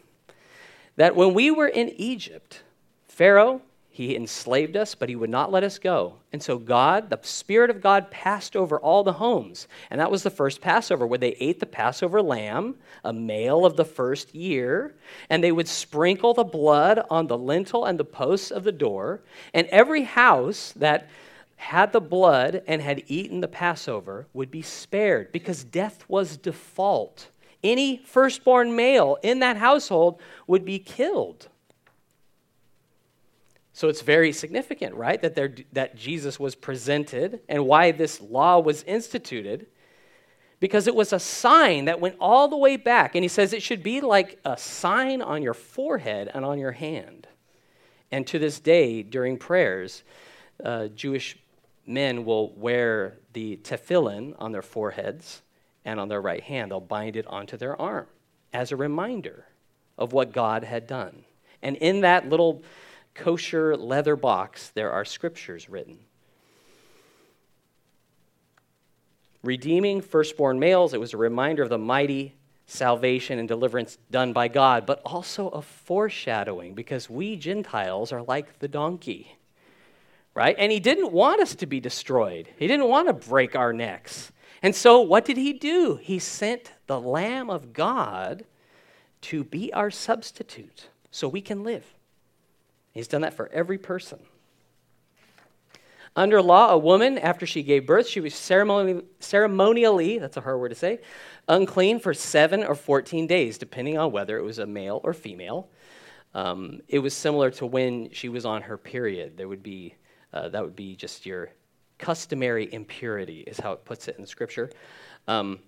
That 0.96 1.14
when 1.14 1.34
we 1.34 1.50
were 1.50 1.68
in 1.68 1.90
Egypt, 1.96 2.62
Pharaoh 3.06 3.62
he 3.98 4.14
enslaved 4.14 4.76
us, 4.76 4.94
but 4.94 5.08
he 5.08 5.16
would 5.16 5.28
not 5.28 5.50
let 5.50 5.64
us 5.64 5.76
go. 5.76 6.14
And 6.32 6.40
so 6.40 6.56
God, 6.56 7.10
the 7.10 7.18
Spirit 7.22 7.68
of 7.68 7.80
God, 7.80 8.12
passed 8.12 8.54
over 8.54 8.78
all 8.78 9.02
the 9.02 9.14
homes. 9.14 9.66
And 9.90 10.00
that 10.00 10.08
was 10.08 10.22
the 10.22 10.30
first 10.30 10.60
Passover, 10.60 11.04
where 11.04 11.18
they 11.18 11.34
ate 11.40 11.58
the 11.58 11.66
Passover 11.66 12.22
lamb, 12.22 12.76
a 13.02 13.12
male 13.12 13.66
of 13.66 13.76
the 13.76 13.84
first 13.84 14.36
year, 14.36 14.94
and 15.28 15.42
they 15.42 15.50
would 15.50 15.66
sprinkle 15.66 16.32
the 16.32 16.44
blood 16.44 17.02
on 17.10 17.26
the 17.26 17.36
lintel 17.36 17.86
and 17.86 17.98
the 17.98 18.04
posts 18.04 18.52
of 18.52 18.62
the 18.62 18.70
door. 18.70 19.20
And 19.52 19.66
every 19.66 20.04
house 20.04 20.72
that 20.76 21.08
had 21.58 21.92
the 21.92 22.00
blood 22.00 22.62
and 22.68 22.80
had 22.80 23.02
eaten 23.08 23.40
the 23.40 23.48
Passover 23.48 24.28
would 24.32 24.50
be 24.50 24.62
spared 24.62 25.32
because 25.32 25.64
death 25.64 26.04
was 26.08 26.36
default. 26.36 27.30
Any 27.64 27.98
firstborn 27.98 28.76
male 28.76 29.18
in 29.24 29.40
that 29.40 29.56
household 29.56 30.20
would 30.46 30.64
be 30.64 30.78
killed. 30.78 31.48
So 33.72 33.88
it's 33.88 34.02
very 34.02 34.32
significant, 34.32 34.94
right, 34.94 35.20
that, 35.20 35.34
there, 35.34 35.52
that 35.72 35.96
Jesus 35.96 36.38
was 36.38 36.54
presented 36.54 37.40
and 37.48 37.66
why 37.66 37.90
this 37.90 38.20
law 38.20 38.60
was 38.60 38.84
instituted. 38.84 39.66
Because 40.60 40.86
it 40.86 40.94
was 40.94 41.12
a 41.12 41.20
sign 41.20 41.86
that 41.86 42.00
went 42.00 42.16
all 42.20 42.46
the 42.46 42.56
way 42.56 42.76
back. 42.76 43.16
And 43.16 43.24
he 43.24 43.28
says 43.28 43.52
it 43.52 43.62
should 43.62 43.82
be 43.82 44.00
like 44.00 44.38
a 44.44 44.56
sign 44.56 45.22
on 45.22 45.42
your 45.42 45.54
forehead 45.54 46.30
and 46.32 46.44
on 46.44 46.58
your 46.60 46.72
hand. 46.72 47.26
And 48.12 48.26
to 48.28 48.38
this 48.38 48.60
day, 48.60 49.02
during 49.02 49.36
prayers, 49.38 50.04
uh, 50.64 50.86
Jewish 50.88 51.36
men 51.88 52.24
will 52.24 52.52
wear 52.52 53.18
the 53.32 53.56
tefillin 53.56 54.34
on 54.38 54.52
their 54.52 54.62
foreheads 54.62 55.42
and 55.84 55.98
on 55.98 56.08
their 56.08 56.20
right 56.20 56.42
hand. 56.42 56.70
They'll 56.70 56.80
bind 56.80 57.16
it 57.16 57.26
onto 57.26 57.56
their 57.56 57.80
arm 57.80 58.06
as 58.52 58.70
a 58.70 58.76
reminder 58.76 59.46
of 59.96 60.12
what 60.12 60.32
God 60.32 60.64
had 60.64 60.86
done. 60.86 61.24
And 61.62 61.76
in 61.76 62.02
that 62.02 62.28
little 62.28 62.62
kosher 63.14 63.76
leather 63.76 64.16
box, 64.16 64.70
there 64.70 64.92
are 64.92 65.04
scriptures 65.04 65.68
written. 65.68 65.98
Redeeming 69.42 70.00
firstborn 70.00 70.58
males, 70.58 70.94
it 70.94 71.00
was 71.00 71.14
a 71.14 71.18
reminder 71.18 71.62
of 71.62 71.68
the 71.68 71.78
mighty 71.78 72.34
salvation 72.66 73.38
and 73.38 73.48
deliverance 73.48 73.96
done 74.10 74.32
by 74.32 74.46
God, 74.46 74.84
but 74.84 75.00
also 75.04 75.48
a 75.48 75.62
foreshadowing 75.62 76.74
because 76.74 77.08
we 77.08 77.34
Gentiles 77.34 78.12
are 78.12 78.22
like 78.22 78.58
the 78.58 78.68
donkey, 78.68 79.37
right? 80.38 80.54
And 80.56 80.70
he 80.70 80.78
didn't 80.78 81.10
want 81.10 81.40
us 81.40 81.56
to 81.56 81.66
be 81.66 81.80
destroyed, 81.80 82.48
he 82.56 82.68
didn't 82.68 82.88
want 82.88 83.08
to 83.08 83.28
break 83.28 83.56
our 83.56 83.72
necks. 83.72 84.30
And 84.62 84.74
so, 84.74 85.00
what 85.00 85.24
did 85.24 85.36
he 85.36 85.52
do? 85.52 85.96
He 85.96 86.20
sent 86.20 86.72
the 86.86 87.00
Lamb 87.00 87.50
of 87.50 87.72
God 87.72 88.44
to 89.22 89.42
be 89.42 89.72
our 89.72 89.90
substitute 89.90 90.90
so 91.10 91.26
we 91.26 91.40
can 91.40 91.64
live. 91.64 91.84
He's 92.92 93.08
done 93.08 93.22
that 93.22 93.34
for 93.34 93.48
every 93.52 93.78
person. 93.78 94.20
Under 96.14 96.40
law, 96.40 96.70
a 96.70 96.78
woman, 96.78 97.18
after 97.18 97.44
she 97.44 97.64
gave 97.64 97.86
birth, 97.86 98.06
she 98.06 98.20
was 98.20 98.34
ceremonially, 98.34 99.02
ceremonially, 99.18 100.18
that's 100.18 100.36
a 100.36 100.40
hard 100.40 100.60
word 100.60 100.68
to 100.68 100.74
say, 100.76 101.00
unclean 101.48 101.98
for 101.98 102.14
seven 102.14 102.62
or 102.62 102.76
14 102.76 103.26
days, 103.26 103.58
depending 103.58 103.98
on 103.98 104.12
whether 104.12 104.38
it 104.38 104.42
was 104.42 104.58
a 104.58 104.66
male 104.66 105.00
or 105.02 105.12
female. 105.12 105.68
Um, 106.34 106.80
it 106.86 107.00
was 107.00 107.14
similar 107.14 107.50
to 107.52 107.66
when 107.66 108.10
she 108.12 108.28
was 108.28 108.44
on 108.44 108.62
her 108.62 108.76
period. 108.76 109.36
There 109.36 109.48
would 109.48 109.62
be, 109.62 109.94
uh, 110.32 110.48
that 110.48 110.62
would 110.62 110.76
be 110.76 110.94
just 110.94 111.26
your 111.26 111.50
customary 111.98 112.72
impurity, 112.72 113.40
is 113.40 113.58
how 113.58 113.72
it 113.72 113.84
puts 113.84 114.08
it 114.08 114.16
in 114.18 114.26
Scripture. 114.26 114.70
Um, 115.26 115.58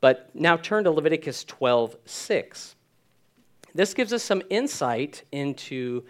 but 0.00 0.30
now 0.34 0.56
turn 0.56 0.84
to 0.84 0.90
Leviticus 0.90 1.44
12 1.44 1.96
6. 2.04 2.76
This 3.74 3.94
gives 3.94 4.12
us 4.12 4.22
some 4.22 4.42
insight 4.50 5.24
into 5.30 6.04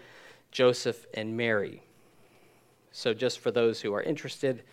Joseph 0.51 1.05
and 1.13 1.35
Mary. 1.37 1.81
So, 2.91 3.13
just 3.13 3.39
for 3.39 3.51
those 3.51 3.81
who 3.81 3.93
are 3.93 4.01
interested, 4.01 4.63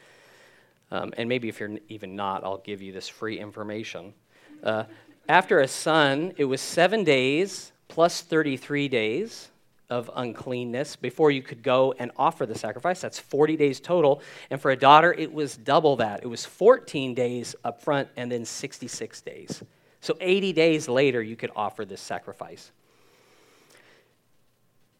um, 0.90 1.12
and 1.16 1.28
maybe 1.28 1.49
if 1.49 1.61
you're 1.61 1.78
even 1.88 2.16
not, 2.16 2.45
I'll 2.45 2.59
give 2.59 2.83
you 2.83 2.92
this 2.92 3.09
free 3.09 3.38
information. 3.38 4.14
Uh, 4.62 4.85
after 5.28 5.61
a 5.61 5.68
son, 5.68 6.33
it 6.37 6.47
was 6.47 6.61
seven 6.61 7.04
days 7.04 7.73
plus 7.88 8.23
33 8.23 8.88
days 8.88 9.50
of 9.90 10.11
uncleanness 10.14 10.97
before 10.97 11.30
you 11.30 11.42
could 11.42 11.62
go 11.62 11.95
and 11.99 12.11
offer 12.16 12.45
the 12.45 12.57
sacrifice. 12.57 13.00
That's 13.00 13.18
40 13.18 13.57
days 13.57 13.80
total. 13.80 14.23
And 14.50 14.61
for 14.61 14.71
a 14.71 14.76
daughter, 14.76 15.12
it 15.12 15.33
was 15.33 15.57
double 15.57 15.97
that. 15.97 16.23
It 16.23 16.26
was 16.26 16.45
14 16.45 17.14
days 17.14 17.54
up 17.64 17.83
front 17.83 18.09
and 18.16 18.30
then 18.30 18.45
66 18.45 19.21
days. 19.23 19.62
So 20.00 20.16
80 20.21 20.52
days 20.52 20.88
later, 20.88 21.23
you 21.23 21.37
could 21.37 21.50
offer 21.57 21.85
this 21.85 22.00
sacrifice 22.00 22.71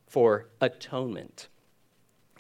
for 0.07 0.49
atonement. 0.61 1.49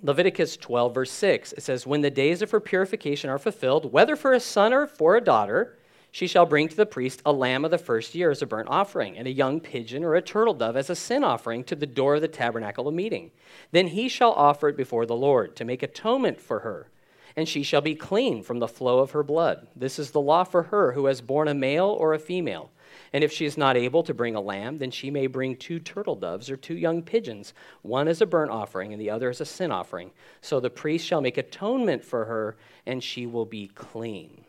Leviticus 0.01 0.57
12, 0.57 0.95
verse 0.95 1.11
6, 1.11 1.53
it 1.55 1.63
says, 1.63 1.87
When 1.87 2.01
the 2.01 2.11
days 2.11 2.41
of 2.41 2.51
her 2.51 2.61
purification 2.61 3.31
are 3.31 3.39
fulfilled, 3.39 3.93
whether 3.93 4.17
for 4.17 4.33
a 4.33 4.41
son 4.41 4.73
or 4.73 4.87
for 4.87 5.17
a 5.17 5.21
daughter, 5.21 5.78
she 6.19 6.27
shall 6.27 6.47
bring 6.47 6.67
to 6.67 6.75
the 6.75 6.85
priest 6.85 7.23
a 7.25 7.33
lamb 7.33 7.65
of 7.65 7.71
the 7.71 7.79
first 7.79 8.13
year 8.13 8.33
as 8.33 8.43
a 8.43 8.47
burnt 8.47 8.69
offering, 8.69 9.17
and 9.17 9.29
a 9.29 9.33
young 9.33 9.61
pigeon 9.61 10.03
or 10.03 10.17
a 10.17 10.21
turtle 10.21 10.53
dove 10.53 10.77
as 10.77 10.91
a 10.91 10.97
sin 10.97 11.23
offering 11.23 11.63
to 11.63 11.77
the 11.77 11.87
door 11.87 12.17
of 12.17 12.21
the 12.21 12.27
tabernacle 12.27 12.89
of 12.89 12.95
meeting. 12.95 13.31
Then 13.71 13.87
he 13.87 14.09
shall 14.09 14.33
offer 14.33 14.69
it 14.69 14.77
before 14.77 15.07
the 15.07 15.15
Lord 15.15 15.55
to 15.55 15.65
make 15.65 15.81
atonement 15.81 16.41
for 16.41 16.59
her, 16.59 16.89
and 17.37 17.49
she 17.49 17.63
shall 17.63 17.83
be 17.83 17.95
clean 17.95 18.43
from 18.43 18.59
the 18.59 18.67
flow 18.67 18.99
of 18.99 19.13
her 19.13 19.23
blood. 19.23 19.69
This 19.77 19.97
is 19.97 20.11
the 20.11 20.21
law 20.21 20.43
for 20.43 20.65
her 20.65 20.91
who 20.91 21.07
has 21.07 21.21
borne 21.21 21.47
a 21.47 21.55
male 21.55 21.87
or 21.87 22.13
a 22.13 22.19
female. 22.19 22.73
And 23.13 23.23
if 23.23 23.31
she 23.31 23.45
is 23.45 23.57
not 23.57 23.77
able 23.77 24.03
to 24.03 24.13
bring 24.13 24.35
a 24.35 24.41
lamb, 24.41 24.79
then 24.79 24.91
she 24.91 25.13
may 25.13 25.29
bring 25.29 25.55
two 25.55 25.79
turtle 25.79 26.17
doves 26.17 26.51
or 26.51 26.57
two 26.57 26.75
young 26.75 27.01
pigeons, 27.01 27.55
one 27.83 28.09
as 28.09 28.21
a 28.21 28.27
burnt 28.27 28.51
offering 28.51 28.93
and 28.93 29.01
the 29.01 29.11
other 29.11 29.31
as 29.31 29.41
a 29.41 29.47
sin 29.47 29.71
offering. 29.71 30.11
So 30.41 30.59
the 30.59 30.69
priest 30.69 31.07
shall 31.07 31.21
make 31.21 31.39
atonement 31.39 32.05
for 32.05 32.25
her, 32.25 32.57
and 32.87 33.05
she 33.05 33.25
will 33.25 33.47
be 33.47 33.69
clean. 33.69 34.47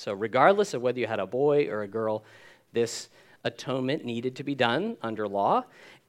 So, 0.00 0.14
regardless 0.14 0.72
of 0.72 0.80
whether 0.80 0.98
you 0.98 1.06
had 1.06 1.20
a 1.20 1.26
boy 1.26 1.68
or 1.68 1.82
a 1.82 1.86
girl, 1.86 2.24
this 2.72 3.10
atonement 3.44 4.02
needed 4.02 4.34
to 4.36 4.42
be 4.42 4.54
done 4.54 4.96
under 5.02 5.28
law. 5.28 5.64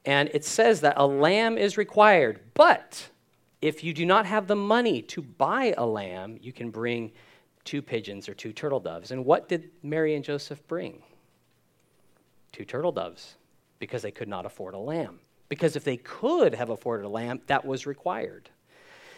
And 0.06 0.30
it 0.34 0.46
says 0.46 0.80
that 0.80 0.94
a 0.96 1.06
lamb 1.06 1.58
is 1.58 1.76
required. 1.76 2.40
But 2.54 3.10
if 3.62 3.84
you 3.84 3.94
do 3.94 4.06
not 4.06 4.26
have 4.26 4.48
the 4.48 4.56
money 4.56 5.02
to 5.02 5.22
buy 5.22 5.74
a 5.78 5.86
lamb, 5.86 6.38
you 6.42 6.54
can 6.54 6.70
bring 6.70 7.12
two 7.66 7.82
pigeons 7.82 8.30
or 8.30 8.34
two 8.34 8.54
turtle 8.54 8.80
doves. 8.80 9.12
And 9.12 9.26
what 9.26 9.50
did 9.50 9.70
Mary 9.84 10.16
and 10.16 10.24
Joseph 10.24 10.66
bring? 10.70 11.04
two 12.54 12.64
turtle 12.64 12.94
doves 12.94 13.36
because 13.80 14.02
they 14.02 14.12
could 14.12 14.30
not 14.30 14.46
afford 14.46 14.74
a 14.74 14.80
lamb. 14.80 15.20
Because 15.50 15.76
if 15.76 15.84
they 15.84 15.98
could 15.98 16.56
have 16.56 16.70
afforded 16.70 17.06
a 17.06 17.10
lamb, 17.10 17.42
that 17.48 17.66
was 17.66 17.86
required. 17.86 18.50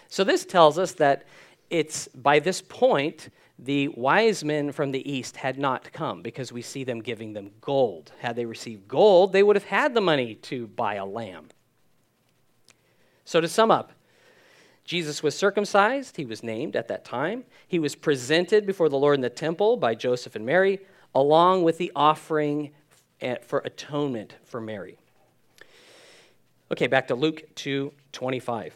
So 0.08 0.24
this 0.24 0.46
tells 0.46 0.80
us 0.80 0.94
that 0.94 1.26
it's 1.70 2.08
by 2.10 2.40
this 2.40 2.62
point, 2.62 3.30
the 3.60 3.88
wise 3.90 4.44
men 4.44 4.72
from 4.72 4.92
the 4.92 5.10
east 5.10 5.38
had 5.38 5.58
not 5.58 5.92
come 5.94 6.22
because 6.22 6.52
we 6.52 6.62
see 6.62 6.84
them 6.84 7.02
giving 7.02 7.34
them 7.34 7.52
gold. 7.62 8.12
Had 8.20 8.36
they 8.36 8.46
received 8.46 8.88
gold, 8.88 9.32
they 9.32 9.44
would 9.44 9.56
have 9.56 9.66
had 9.66 9.94
the 9.94 10.02
money 10.02 10.36
to 10.36 10.68
buy 10.68 10.96
a 10.96 11.06
lamb. 11.06 11.50
So 13.26 13.40
to 13.40 13.48
sum 13.48 13.72
up, 13.72 13.94
Jesus 14.84 15.24
was 15.24 15.38
circumcised. 15.38 16.18
He 16.18 16.26
was 16.26 16.44
named 16.44 16.76
at 16.76 16.88
that 16.90 17.06
time. 17.06 17.46
He 17.68 17.80
was 17.80 17.96
presented 17.96 18.66
before 18.66 18.90
the 18.90 18.98
Lord 18.98 19.16
in 19.16 19.22
the 19.22 19.30
temple 19.30 19.78
by 19.78 19.96
Joseph 19.96 20.36
and 20.36 20.46
Mary, 20.46 20.80
along 21.16 21.64
with 21.64 21.78
the 21.78 21.92
offering 21.96 22.72
for 23.42 23.60
atonement 23.60 24.36
for 24.44 24.60
Mary. 24.60 24.98
Okay, 26.72 26.88
back 26.88 27.08
to 27.08 27.16
Luke 27.16 27.44
2 27.56 27.94
25. 28.12 28.76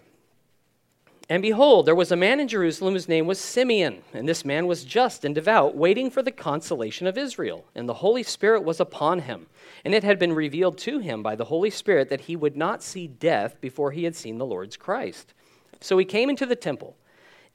And 1.29 1.41
behold, 1.41 1.85
there 1.85 1.95
was 1.95 2.11
a 2.11 2.15
man 2.15 2.39
in 2.39 2.47
Jerusalem 2.47 2.93
whose 2.93 3.09
name 3.09 3.27
was 3.27 3.37
Simeon, 3.37 4.01
and 4.13 4.29
this 4.29 4.45
man 4.45 4.65
was 4.65 4.85
just 4.85 5.25
and 5.25 5.35
devout, 5.35 5.75
waiting 5.75 6.09
for 6.09 6.23
the 6.23 6.31
consolation 6.31 7.05
of 7.05 7.17
Israel. 7.17 7.65
And 7.75 7.87
the 7.87 7.95
Holy 7.95 8.23
Spirit 8.23 8.63
was 8.63 8.79
upon 8.79 9.19
him. 9.19 9.47
And 9.83 9.93
it 9.93 10.05
had 10.05 10.19
been 10.19 10.31
revealed 10.31 10.77
to 10.79 10.99
him 10.99 11.21
by 11.21 11.35
the 11.35 11.45
Holy 11.45 11.69
Spirit 11.69 12.09
that 12.09 12.21
he 12.21 12.37
would 12.37 12.55
not 12.55 12.81
see 12.81 13.07
death 13.07 13.59
before 13.59 13.91
he 13.91 14.05
had 14.05 14.15
seen 14.15 14.37
the 14.37 14.45
Lord's 14.45 14.77
Christ. 14.77 15.33
So 15.81 15.97
he 15.97 16.05
came 16.05 16.29
into 16.29 16.45
the 16.45 16.55
temple. 16.55 16.95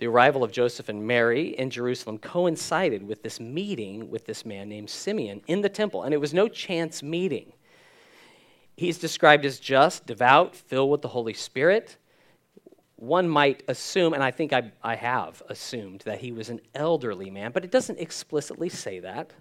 The 0.00 0.06
arrival 0.06 0.42
of 0.42 0.50
Joseph 0.50 0.88
and 0.88 1.06
Mary 1.06 1.48
in 1.48 1.68
Jerusalem 1.68 2.16
coincided 2.16 3.06
with 3.06 3.22
this 3.22 3.38
meeting 3.38 4.10
with 4.10 4.24
this 4.24 4.46
man 4.46 4.70
named 4.70 4.88
Simeon 4.88 5.42
in 5.46 5.60
the 5.60 5.68
temple, 5.68 6.04
and 6.04 6.14
it 6.14 6.16
was 6.16 6.32
no 6.32 6.48
chance 6.48 7.02
meeting. 7.02 7.52
He's 8.78 8.96
described 8.96 9.44
as 9.44 9.60
just, 9.60 10.06
devout, 10.06 10.56
filled 10.56 10.90
with 10.90 11.02
the 11.02 11.08
Holy 11.08 11.34
Spirit. 11.34 11.98
One 12.96 13.28
might 13.28 13.62
assume, 13.68 14.14
and 14.14 14.22
I 14.22 14.30
think 14.30 14.54
I, 14.54 14.72
I 14.82 14.94
have 14.94 15.42
assumed, 15.50 16.00
that 16.06 16.20
he 16.20 16.32
was 16.32 16.48
an 16.48 16.62
elderly 16.74 17.28
man, 17.28 17.52
but 17.52 17.62
it 17.62 17.70
doesn't 17.70 17.98
explicitly 17.98 18.70
say 18.70 19.00
that. 19.00 19.34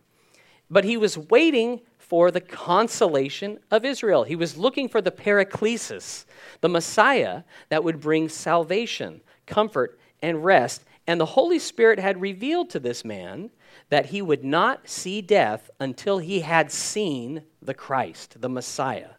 But 0.70 0.84
he 0.84 0.98
was 0.98 1.18
waiting 1.18 1.80
for 1.98 2.32
the 2.32 2.42
consolation 2.42 3.60
of 3.72 3.86
Israel. 3.86 4.26
He 4.26 4.36
was 4.36 4.58
looking 4.58 4.90
for 4.90 5.02
the 5.02 5.10
Paraklesis, 5.10 6.26
the 6.60 6.68
Messiah 6.68 7.44
that 7.70 7.86
would 7.86 8.02
bring 8.02 8.28
salvation, 8.28 9.22
comfort, 9.46 9.98
and 10.22 10.44
rest. 10.44 10.84
And 11.08 11.20
the 11.20 11.26
Holy 11.26 11.60
Spirit 11.60 12.00
had 12.00 12.22
revealed 12.22 12.70
to 12.72 12.80
this 12.80 13.04
man 13.04 13.50
that 13.90 14.08
he 14.08 14.22
would 14.22 14.44
not 14.44 14.88
see 14.88 15.22
death 15.22 15.70
until 15.80 16.20
he 16.20 16.42
had 16.42 16.72
seen 16.72 17.44
the 17.62 17.74
Christ, 17.74 18.42
the 18.42 18.50
Messiah. 18.50 19.12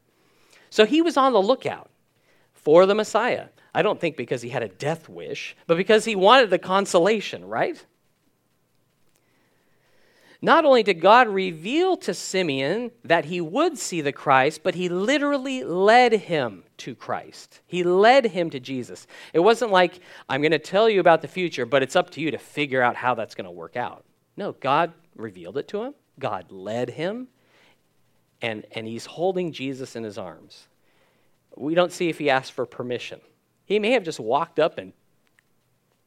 So 0.71 0.87
he 0.87 1.03
was 1.03 1.17
on 1.17 1.33
the 1.33 1.43
lookout 1.43 1.91
for 2.53 2.87
the 2.87 2.95
Messiah. 2.95 3.47
I 3.75 3.83
don't 3.83 4.01
think 4.01 4.17
because 4.17 4.43
he 4.43 4.51
had 4.51 4.63
a 4.63 4.69
death 4.69 5.09
wish, 5.09 5.57
but 5.67 5.77
because 5.77 6.05
he 6.05 6.17
wanted 6.17 6.51
the 6.51 6.59
consolation, 6.59 7.45
right? 7.45 7.85
Not 10.43 10.65
only 10.65 10.83
did 10.83 11.01
God 11.01 11.29
reveal 11.29 11.97
to 11.99 12.15
Simeon 12.15 12.91
that 13.05 13.27
he 13.27 13.41
would 13.41 13.77
see 13.77 14.01
the 14.01 14.13
Christ, 14.13 14.63
but 14.63 14.75
he 14.75 14.89
literally 14.89 15.63
led 15.65 16.13
him 16.13 16.65
to 16.79 16.95
Christ. 16.95 17.61
He 17.67 17.83
led 17.85 18.25
him 18.25 18.49
to 18.51 18.61
Jesus. 18.61 19.07
It 19.35 19.41
wasn't 19.41 19.71
like, 19.71 20.01
I'm 20.31 20.41
going 20.41 20.53
to 20.53 20.59
tell 20.59 20.89
you 20.89 21.01
about 21.01 21.21
the 21.21 21.29
future, 21.29 21.67
but 21.67 21.83
it's 21.83 21.97
up 21.97 22.09
to 22.11 22.23
you 22.23 22.31
to 22.31 22.39
figure 22.39 22.81
out 22.81 22.97
how 22.97 23.15
that's 23.15 23.35
going 23.35 23.45
to 23.45 23.51
work 23.51 23.77
out. 23.77 24.05
No, 24.37 24.53
God 24.53 24.95
revealed 25.15 25.59
it 25.59 25.69
to 25.69 25.83
him, 25.83 25.95
God 26.19 26.51
led 26.51 26.89
him, 26.89 27.29
and, 28.41 28.65
and 28.73 28.87
he's 28.87 29.05
holding 29.05 29.53
Jesus 29.53 29.95
in 29.95 30.05
his 30.05 30.17
arms. 30.17 30.69
We 31.55 31.75
don't 31.75 31.93
see 31.93 32.09
if 32.09 32.19
he 32.19 32.31
asked 32.31 32.53
for 32.53 32.65
permission. 32.65 33.21
He 33.67 33.79
may 33.79 33.91
have 33.91 34.05
just 34.05 34.21
walked 34.21 34.59
up 34.59 34.79
and 34.79 34.95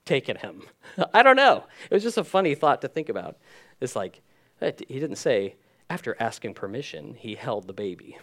taken 0.05 0.37
him. 0.37 0.63
I 1.13 1.21
don't 1.21 1.35
know. 1.35 1.63
It 1.89 1.93
was 1.93 2.03
just 2.03 2.17
a 2.17 2.23
funny 2.23 2.55
thought 2.55 2.81
to 2.81 2.87
think 2.87 3.09
about. 3.09 3.37
It's 3.83 3.95
like, 3.95 4.21
eh, 4.61 4.71
he 4.87 4.99
didn't 4.99 5.17
say, 5.17 5.55
after 5.89 6.15
asking 6.19 6.53
permission, 6.53 7.13
he 7.13 7.35
held 7.35 7.67
the 7.67 7.73
baby. 7.73 8.17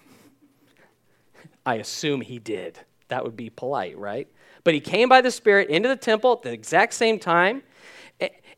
I 1.66 1.76
assume 1.76 2.20
he 2.20 2.38
did. 2.38 2.78
That 3.08 3.24
would 3.24 3.36
be 3.36 3.50
polite, 3.50 3.98
right? 3.98 4.28
But 4.64 4.74
he 4.74 4.80
came 4.80 5.08
by 5.08 5.20
the 5.20 5.30
Spirit 5.30 5.68
into 5.68 5.88
the 5.88 5.96
temple 5.96 6.32
at 6.32 6.42
the 6.42 6.52
exact 6.52 6.94
same 6.94 7.18
time. 7.18 7.62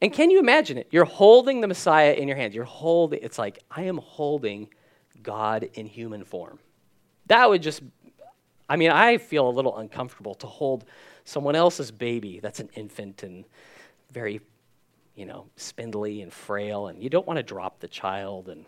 And 0.01 0.13
can 0.13 0.31
you 0.31 0.41
imagine 0.41 0.79
it? 0.79 0.89
You're 0.91 1.05
holding 1.05 1.61
the 1.61 1.69
Messiah 1.69 2.13
in 2.13 2.27
your 2.27 2.37
hands. 2.37 2.55
You're 2.55 2.65
holding, 2.65 3.21
it's 3.23 3.39
like, 3.39 3.61
I 3.71 3.83
am 3.83 3.99
holding 3.99 4.69
God 5.23 5.69
in 5.75 5.87
human 5.87 6.25
form. 6.25 6.59
That 7.27 7.49
would 7.49 7.63
just, 7.63 7.83
I 8.69 8.77
mean, 8.77 8.91
I 8.91 9.19
feel 9.19 9.49
a 9.49 9.51
little 9.51 9.79
uncomfortable 9.79 10.35
to 10.37 10.47
hold 10.49 10.85
someone 11.25 11.55
else's 11.55 11.93
baby 11.93 12.41
that's 12.41 12.59
an 12.59 12.69
infant 12.75 13.23
and 13.23 13.45
very 14.11 14.41
you 15.15 15.27
know, 15.27 15.47
spindly 15.57 16.23
and 16.23 16.33
frail, 16.33 16.87
and 16.89 17.03
you 17.03 17.11
don't 17.11 17.27
want 17.27 17.39
to 17.39 17.43
drop 17.43 17.81
the 17.81 17.89
child, 17.89 18.49
and 18.49 18.65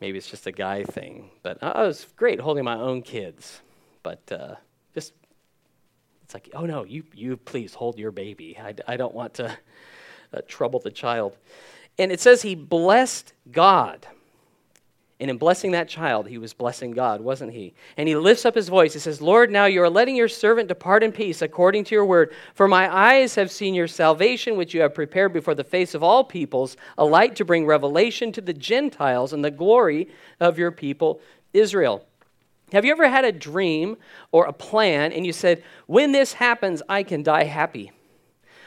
maybe 0.00 0.18
it's 0.18 0.30
just 0.30 0.46
a 0.46 0.52
guy 0.52 0.84
thing. 0.84 1.30
But 1.42 1.62
uh, 1.62 1.72
it 1.76 1.86
was 1.86 2.06
great 2.16 2.40
holding 2.40 2.64
my 2.64 2.76
own 2.76 3.02
kids, 3.02 3.60
but 4.02 4.20
uh, 4.32 4.56
just 4.94 5.12
it's 6.22 6.34
like, 6.34 6.50
oh 6.54 6.66
no, 6.66 6.84
you 6.84 7.04
you 7.14 7.36
please 7.36 7.74
hold 7.74 7.98
your 7.98 8.10
baby. 8.10 8.58
I, 8.58 8.74
I 8.86 8.96
don't 8.96 9.14
want 9.14 9.34
to 9.34 9.56
uh, 10.34 10.40
trouble 10.48 10.80
the 10.80 10.90
child. 10.90 11.36
And 11.98 12.10
it 12.10 12.20
says 12.20 12.42
he 12.42 12.54
blessed 12.54 13.34
God. 13.50 14.06
And 15.22 15.30
in 15.30 15.38
blessing 15.38 15.70
that 15.70 15.88
child, 15.88 16.26
he 16.26 16.36
was 16.36 16.52
blessing 16.52 16.90
God, 16.90 17.20
wasn't 17.20 17.52
he? 17.52 17.74
And 17.96 18.08
he 18.08 18.16
lifts 18.16 18.44
up 18.44 18.56
his 18.56 18.68
voice. 18.68 18.92
He 18.92 18.98
says, 18.98 19.22
Lord, 19.22 19.52
now 19.52 19.66
you 19.66 19.80
are 19.80 19.88
letting 19.88 20.16
your 20.16 20.26
servant 20.26 20.66
depart 20.66 21.04
in 21.04 21.12
peace 21.12 21.42
according 21.42 21.84
to 21.84 21.94
your 21.94 22.04
word. 22.04 22.34
For 22.54 22.66
my 22.66 22.92
eyes 22.92 23.36
have 23.36 23.48
seen 23.48 23.72
your 23.72 23.86
salvation, 23.86 24.56
which 24.56 24.74
you 24.74 24.80
have 24.80 24.96
prepared 24.96 25.32
before 25.32 25.54
the 25.54 25.62
face 25.62 25.94
of 25.94 26.02
all 26.02 26.24
peoples, 26.24 26.76
a 26.98 27.04
light 27.04 27.36
to 27.36 27.44
bring 27.44 27.66
revelation 27.66 28.32
to 28.32 28.40
the 28.40 28.52
Gentiles 28.52 29.32
and 29.32 29.44
the 29.44 29.52
glory 29.52 30.08
of 30.40 30.58
your 30.58 30.72
people, 30.72 31.20
Israel. 31.52 32.04
Have 32.72 32.84
you 32.84 32.90
ever 32.90 33.08
had 33.08 33.24
a 33.24 33.30
dream 33.30 33.98
or 34.32 34.46
a 34.46 34.52
plan 34.52 35.12
and 35.12 35.24
you 35.24 35.32
said, 35.32 35.62
When 35.86 36.10
this 36.10 36.32
happens, 36.32 36.82
I 36.88 37.04
can 37.04 37.22
die 37.22 37.44
happy? 37.44 37.92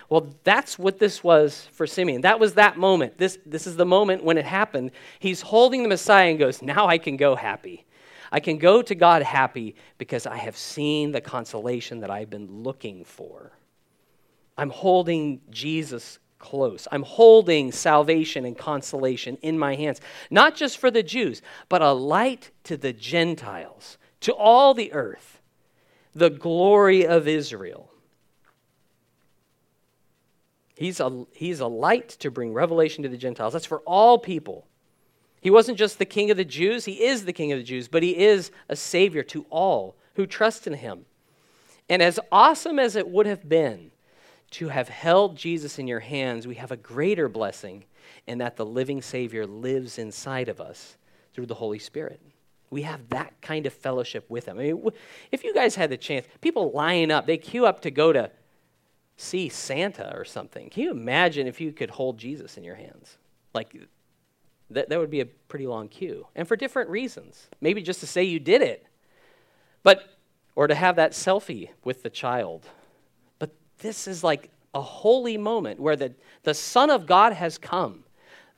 Well, 0.09 0.35
that's 0.43 0.77
what 0.77 0.99
this 0.99 1.23
was 1.23 1.67
for 1.71 1.87
Simeon. 1.87 2.21
That 2.21 2.39
was 2.39 2.53
that 2.53 2.77
moment. 2.77 3.17
This, 3.17 3.39
this 3.45 3.65
is 3.65 3.75
the 3.75 3.85
moment 3.85 4.23
when 4.23 4.37
it 4.37 4.45
happened. 4.45 4.91
He's 5.19 5.41
holding 5.41 5.83
the 5.83 5.89
Messiah 5.89 6.29
and 6.29 6.39
goes, 6.39 6.61
Now 6.61 6.87
I 6.87 6.97
can 6.97 7.17
go 7.17 7.35
happy. 7.35 7.85
I 8.31 8.39
can 8.39 8.57
go 8.57 8.81
to 8.81 8.95
God 8.95 9.23
happy 9.23 9.75
because 9.97 10.25
I 10.25 10.37
have 10.37 10.57
seen 10.57 11.11
the 11.11 11.21
consolation 11.21 12.01
that 12.01 12.11
I've 12.11 12.29
been 12.29 12.63
looking 12.63 13.03
for. 13.03 13.51
I'm 14.57 14.69
holding 14.69 15.41
Jesus 15.49 16.19
close. 16.37 16.87
I'm 16.91 17.03
holding 17.03 17.71
salvation 17.71 18.45
and 18.45 18.57
consolation 18.57 19.37
in 19.41 19.57
my 19.57 19.75
hands, 19.75 20.01
not 20.29 20.55
just 20.55 20.77
for 20.77 20.91
the 20.91 21.03
Jews, 21.03 21.41
but 21.69 21.81
a 21.81 21.91
light 21.91 22.51
to 22.65 22.77
the 22.77 22.93
Gentiles, 22.93 23.97
to 24.21 24.33
all 24.33 24.73
the 24.73 24.93
earth, 24.93 25.41
the 26.13 26.29
glory 26.29 27.05
of 27.05 27.27
Israel. 27.27 27.89
He's 30.75 30.99
a, 30.99 31.25
he's 31.31 31.61
a 31.61 31.67
light 31.67 32.09
to 32.19 32.29
bring 32.29 32.53
revelation 32.53 33.03
to 33.03 33.09
the 33.09 33.17
Gentiles. 33.17 33.53
That's 33.53 33.65
for 33.65 33.79
all 33.79 34.17
people. 34.17 34.67
He 35.41 35.49
wasn't 35.49 35.77
just 35.77 35.99
the 35.99 36.05
king 36.05 36.31
of 36.31 36.37
the 36.37 36.45
Jews, 36.45 36.85
he 36.85 37.03
is 37.03 37.25
the 37.25 37.33
king 37.33 37.51
of 37.51 37.59
the 37.59 37.63
Jews, 37.63 37.87
but 37.87 38.03
he 38.03 38.17
is 38.17 38.51
a 38.67 38.75
savior 38.75 39.23
to 39.23 39.45
all 39.49 39.95
who 40.15 40.25
trust 40.25 40.65
in 40.65 40.73
him. 40.73 41.05
And 41.87 42.01
as 42.01 42.19
awesome 42.31 42.79
as 42.79 42.95
it 42.95 43.07
would 43.07 43.27
have 43.27 43.47
been 43.47 43.91
to 44.51 44.69
have 44.69 44.89
held 44.89 45.37
Jesus 45.37 45.77
in 45.77 45.87
your 45.87 45.99
hands, 45.99 46.47
we 46.47 46.55
have 46.55 46.71
a 46.71 46.77
greater 46.77 47.29
blessing 47.29 47.85
in 48.25 48.39
that 48.39 48.55
the 48.55 48.65
living 48.65 49.01
Savior 49.01 49.45
lives 49.45 49.99
inside 49.99 50.49
of 50.49 50.59
us 50.59 50.97
through 51.33 51.45
the 51.45 51.53
Holy 51.53 51.79
Spirit. 51.79 52.21
We 52.69 52.81
have 52.81 53.09
that 53.09 53.39
kind 53.41 53.65
of 53.65 53.73
fellowship 53.73 54.29
with 54.29 54.45
him. 54.47 54.57
I 54.57 54.63
mean, 54.63 54.89
if 55.31 55.43
you 55.43 55.53
guys 55.53 55.75
had 55.75 55.89
the 55.89 55.97
chance, 55.97 56.25
people 56.41 56.71
line 56.71 57.11
up, 57.11 57.27
they 57.27 57.37
queue 57.37 57.65
up 57.65 57.81
to 57.81 57.91
go 57.91 58.11
to 58.11 58.31
see 59.17 59.49
Santa 59.49 60.13
or 60.15 60.25
something. 60.25 60.69
Can 60.69 60.83
you 60.83 60.91
imagine 60.91 61.47
if 61.47 61.61
you 61.61 61.71
could 61.71 61.89
hold 61.89 62.17
Jesus 62.17 62.57
in 62.57 62.63
your 62.63 62.75
hands? 62.75 63.17
Like, 63.53 63.75
that, 64.71 64.89
that 64.89 64.99
would 64.99 65.09
be 65.09 65.21
a 65.21 65.25
pretty 65.25 65.67
long 65.67 65.87
queue. 65.87 66.27
And 66.35 66.47
for 66.47 66.55
different 66.55 66.89
reasons. 66.89 67.47
Maybe 67.61 67.81
just 67.81 67.99
to 68.01 68.07
say 68.07 68.23
you 68.23 68.39
did 68.39 68.61
it, 68.61 68.85
but, 69.83 70.09
or 70.55 70.67
to 70.67 70.75
have 70.75 70.95
that 70.97 71.11
selfie 71.11 71.69
with 71.83 72.03
the 72.03 72.09
child. 72.09 72.65
But 73.39 73.51
this 73.79 74.07
is 74.07 74.23
like 74.23 74.49
a 74.73 74.81
holy 74.81 75.37
moment 75.37 75.79
where 75.79 75.95
the, 75.95 76.13
the 76.43 76.53
Son 76.53 76.89
of 76.89 77.05
God 77.05 77.33
has 77.33 77.57
come, 77.57 78.03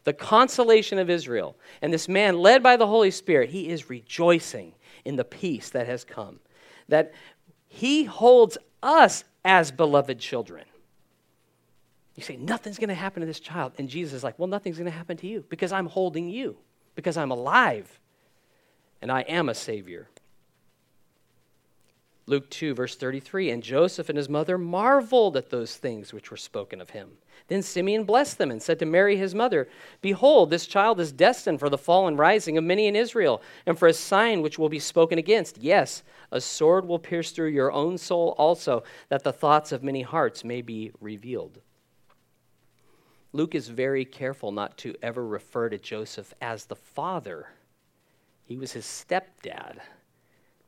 the 0.06 0.14
consolation 0.14 0.98
of 0.98 1.10
Israel. 1.10 1.56
And 1.82 1.94
this 1.94 2.08
man, 2.08 2.40
led 2.40 2.64
by 2.64 2.78
the 2.78 2.88
Holy 2.88 3.12
Spirit, 3.12 3.50
he 3.50 3.70
is 3.70 3.90
rejoicing 3.90 4.74
in 5.06 5.18
the 5.18 5.26
peace 5.26 5.70
that 5.72 5.86
has 5.86 6.04
come. 6.04 6.40
That 6.88 7.14
he 7.68 8.06
holds 8.06 8.58
us 8.82 9.24
as 9.44 9.72
beloved 9.72 10.20
children. 10.20 10.66
You 12.16 12.24
say, 12.24 12.36
nothing's 12.36 12.80
going 12.80 12.90
to 12.90 12.96
happen 12.96 13.22
to 13.22 13.28
this 13.28 13.40
child. 13.40 13.74
And 13.78 13.88
Jesus 13.88 14.14
is 14.14 14.24
like, 14.24 14.40
well, 14.40 14.48
nothing's 14.48 14.78
going 14.78 14.90
to 14.90 14.98
happen 14.98 15.18
to 15.18 15.28
you 15.28 15.46
because 15.50 15.72
I'm 15.72 15.86
holding 15.86 16.30
you, 16.30 16.58
because 16.96 17.16
I'm 17.16 17.32
alive, 17.32 18.00
and 19.02 19.12
I 19.12 19.22
am 19.22 19.50
a 19.50 19.54
Savior. 19.54 20.08
Luke 22.30 22.50
2, 22.50 22.74
verse 22.74 22.96
33 22.96 23.50
And 23.50 23.64
Joseph 23.64 24.10
and 24.10 24.18
his 24.18 24.28
mother 24.28 24.58
marveled 24.58 25.38
at 25.38 25.50
those 25.50 25.78
things 25.78 26.14
which 26.14 26.30
were 26.30 26.38
spoken 26.38 26.82
of 26.82 26.90
him. 26.90 27.12
Then 27.48 27.62
Simeon 27.62 28.04
blessed 28.04 28.38
them 28.38 28.52
and 28.52 28.62
said 28.62 28.80
to 28.80 28.86
Mary 28.86 29.16
his 29.16 29.34
mother, 29.34 29.70
Behold, 30.02 30.50
this 30.50 30.68
child 30.68 31.00
is 31.00 31.14
destined 31.14 31.62
for 31.62 31.70
the 31.70 31.78
fall 31.78 32.06
and 32.06 32.20
rising 32.20 32.58
of 32.58 32.66
many 32.66 32.88
in 32.88 32.96
Israel, 32.98 33.42
and 33.66 33.80
for 33.80 33.88
a 33.88 33.94
sign 33.94 34.42
which 34.42 34.60
will 34.60 34.68
be 34.68 34.80
spoken 34.80 35.18
against. 35.18 35.58
Yes, 35.58 36.04
a 36.30 36.42
sword 36.42 36.86
will 36.86 37.00
pierce 37.00 37.32
through 37.32 37.50
your 37.50 37.72
own 37.72 37.98
soul 37.98 38.36
also, 38.38 38.84
that 39.08 39.24
the 39.24 39.32
thoughts 39.32 39.72
of 39.72 39.82
many 39.82 40.02
hearts 40.02 40.44
may 40.44 40.62
be 40.62 40.92
revealed. 41.00 41.62
Luke 43.32 43.56
is 43.56 43.70
very 43.70 44.04
careful 44.04 44.52
not 44.52 44.78
to 44.80 44.96
ever 45.02 45.26
refer 45.26 45.70
to 45.70 45.78
Joseph 45.78 46.34
as 46.42 46.66
the 46.66 46.76
father. 46.76 47.48
He 48.44 48.58
was 48.58 48.74
his 48.74 48.86
stepdad 48.86 49.78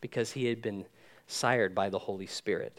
because 0.01 0.31
he 0.31 0.45
had 0.45 0.61
been 0.61 0.85
sired 1.29 1.75
by 1.75 1.89
the 1.89 1.99
Holy 1.99 2.25
Spirit. 2.25 2.77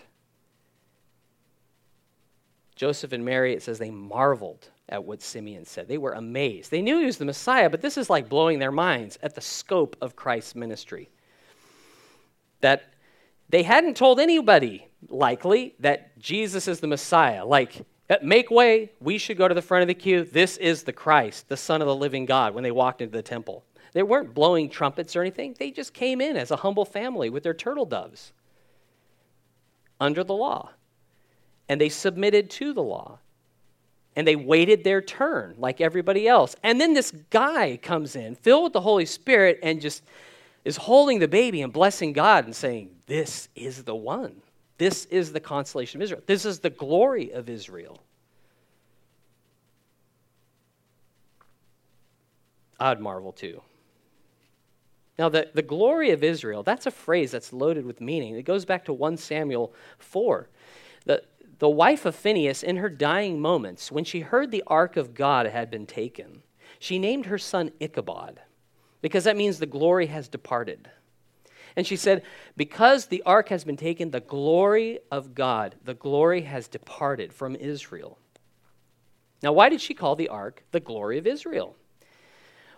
Joseph 2.75 3.13
and 3.13 3.25
Mary, 3.25 3.55
it 3.55 3.63
says 3.63 3.79
they 3.79 3.91
marveled 3.91 4.69
at 4.89 5.05
what 5.05 5.23
Simeon 5.23 5.65
said. 5.65 5.87
They 5.87 5.99
were 5.99 6.13
amazed. 6.13 6.71
They 6.71 6.83
knew 6.83 6.99
he 6.99 7.07
was 7.07 7.19
the 7.19 7.25
Messiah, 7.25 7.71
but 7.71 7.81
this 7.81 7.97
is 7.97 8.11
like 8.11 8.29
blowing 8.29 8.59
their 8.59 8.73
minds 8.73 9.19
at 9.23 9.35
the 9.35 9.41
scope 9.41 9.97
of 10.01 10.17
Christ's 10.17 10.57
ministry. 10.57 11.09
That 12.61 12.93
they 13.51 13.63
hadn't 13.63 13.97
told 13.97 14.19
anybody 14.19 14.89
likely 15.09 15.75
that 15.79 16.19
Jesus 16.19 16.67
is 16.67 16.81
the 16.81 16.87
Messiah. 16.87 17.45
Like, 17.45 17.87
uh, 18.09 18.17
make 18.23 18.51
way, 18.51 18.91
we 19.01 19.19
should 19.19 19.39
go 19.39 19.47
to 19.47 19.55
the 19.55 19.63
front 19.63 19.83
of 19.83 19.89
the 19.89 19.95
queue. 19.95 20.25
This 20.25 20.57
is 20.57 20.83
the 20.83 20.93
Christ, 20.93 21.49
the 21.49 21.57
Son 21.57 21.81
of 21.81 21.87
the 21.87 21.95
living 21.95 22.27
God, 22.27 22.55
when 22.55 22.65
they 22.65 22.73
walked 22.73 23.01
into 23.01 23.17
the 23.17 23.23
temple. 23.23 23.65
They 23.93 24.03
weren't 24.03 24.35
blowing 24.35 24.69
trumpets 24.69 25.15
or 25.15 25.21
anything, 25.21 25.55
they 25.59 25.71
just 25.71 25.95
came 25.95 26.21
in 26.21 26.37
as 26.37 26.51
a 26.51 26.57
humble 26.57 26.85
family 26.85 27.31
with 27.31 27.45
their 27.45 27.55
turtle 27.55 27.87
doves 27.87 28.33
under 30.01 30.25
the 30.25 30.35
law. 30.35 30.71
And 31.69 31.81
they 31.81 31.89
submitted 31.89 32.51
to 32.51 32.73
the 32.73 32.83
law. 32.83 33.19
And 34.17 34.27
they 34.27 34.37
waited 34.37 34.83
their 34.83 35.01
turn 35.01 35.55
like 35.59 35.81
everybody 35.81 36.27
else. 36.27 36.57
And 36.65 36.81
then 36.81 36.95
this 36.95 37.13
guy 37.31 37.79
comes 37.81 38.17
in, 38.17 38.35
filled 38.35 38.65
with 38.65 38.73
the 38.73 38.81
Holy 38.81 39.07
Spirit, 39.07 39.61
and 39.63 39.81
just 39.81 40.03
is 40.65 40.77
holding 40.77 41.21
the 41.21 41.29
baby 41.29 41.63
and 41.63 41.73
blessing 41.73 42.13
God 42.13 42.45
and 42.45 42.55
saying, 42.55 42.91
This 43.07 43.49
is 43.55 43.85
the 43.85 43.95
one. 43.95 44.43
This 44.79 45.05
is 45.07 45.33
the 45.33 45.41
consolation 45.41 46.01
of 46.01 46.05
Israel. 46.05 46.23
This 46.27 46.45
is 46.45 46.59
the 46.61 46.71
glory 46.71 47.33
of 47.33 47.49
Israel. 47.49 48.01
I'd 52.79 53.01
marvel 53.01 53.33
too. 53.33 53.61
Now, 55.19 55.29
the, 55.29 55.51
the 55.53 55.63
glory 55.63 56.11
of 56.11 56.25
Israel, 56.25 56.63
that's 56.63 56.87
a 56.87 56.91
phrase 56.91 57.31
that's 57.31 57.53
loaded 57.53 57.85
with 57.85 58.01
meaning. 58.01 58.37
It 58.37 58.45
goes 58.45 58.65
back 58.65 58.85
to 58.87 58.93
1 58.93 59.17
Samuel 59.19 59.75
4. 59.99 60.49
The, 61.05 61.23
the 61.59 61.69
wife 61.69 62.07
of 62.07 62.15
Phinehas, 62.15 62.63
in 62.63 62.77
her 62.77 62.89
dying 62.89 63.41
moments, 63.41 63.93
when 63.93 64.05
she 64.05 64.21
heard 64.21 64.51
the 64.51 64.65
ark 64.67 64.97
of 64.97 65.15
God 65.15 65.47
had 65.47 65.71
been 65.71 65.87
taken, 65.87 66.43
she 66.79 66.99
named 66.99 67.27
her 67.27 67.39
son 67.39 67.71
Ichabod, 67.81 68.41
because 69.03 69.25
that 69.25 69.37
means 69.37 69.59
the 69.59 69.67
glory 69.67 70.07
has 70.07 70.29
departed. 70.29 70.89
And 71.77 71.87
she 71.87 71.97
said, 71.97 72.23
Because 72.57 73.07
the 73.07 73.23
ark 73.25 73.51
has 73.51 73.65
been 73.65 73.77
taken, 73.77 74.11
the 74.11 74.21
glory 74.21 75.01
of 75.11 75.35
God, 75.35 75.77
the 75.85 75.95
glory 75.95 76.43
has 76.43 76.69
departed 76.69 77.33
from 77.33 77.55
Israel. 77.57 78.19
Now, 79.43 79.53
why 79.53 79.69
did 79.69 79.81
she 79.81 79.95
call 79.95 80.17
the 80.17 80.29
ark 80.29 80.65
the 80.71 80.81
glory 80.81 81.19
of 81.19 81.27
Israel? 81.27 81.77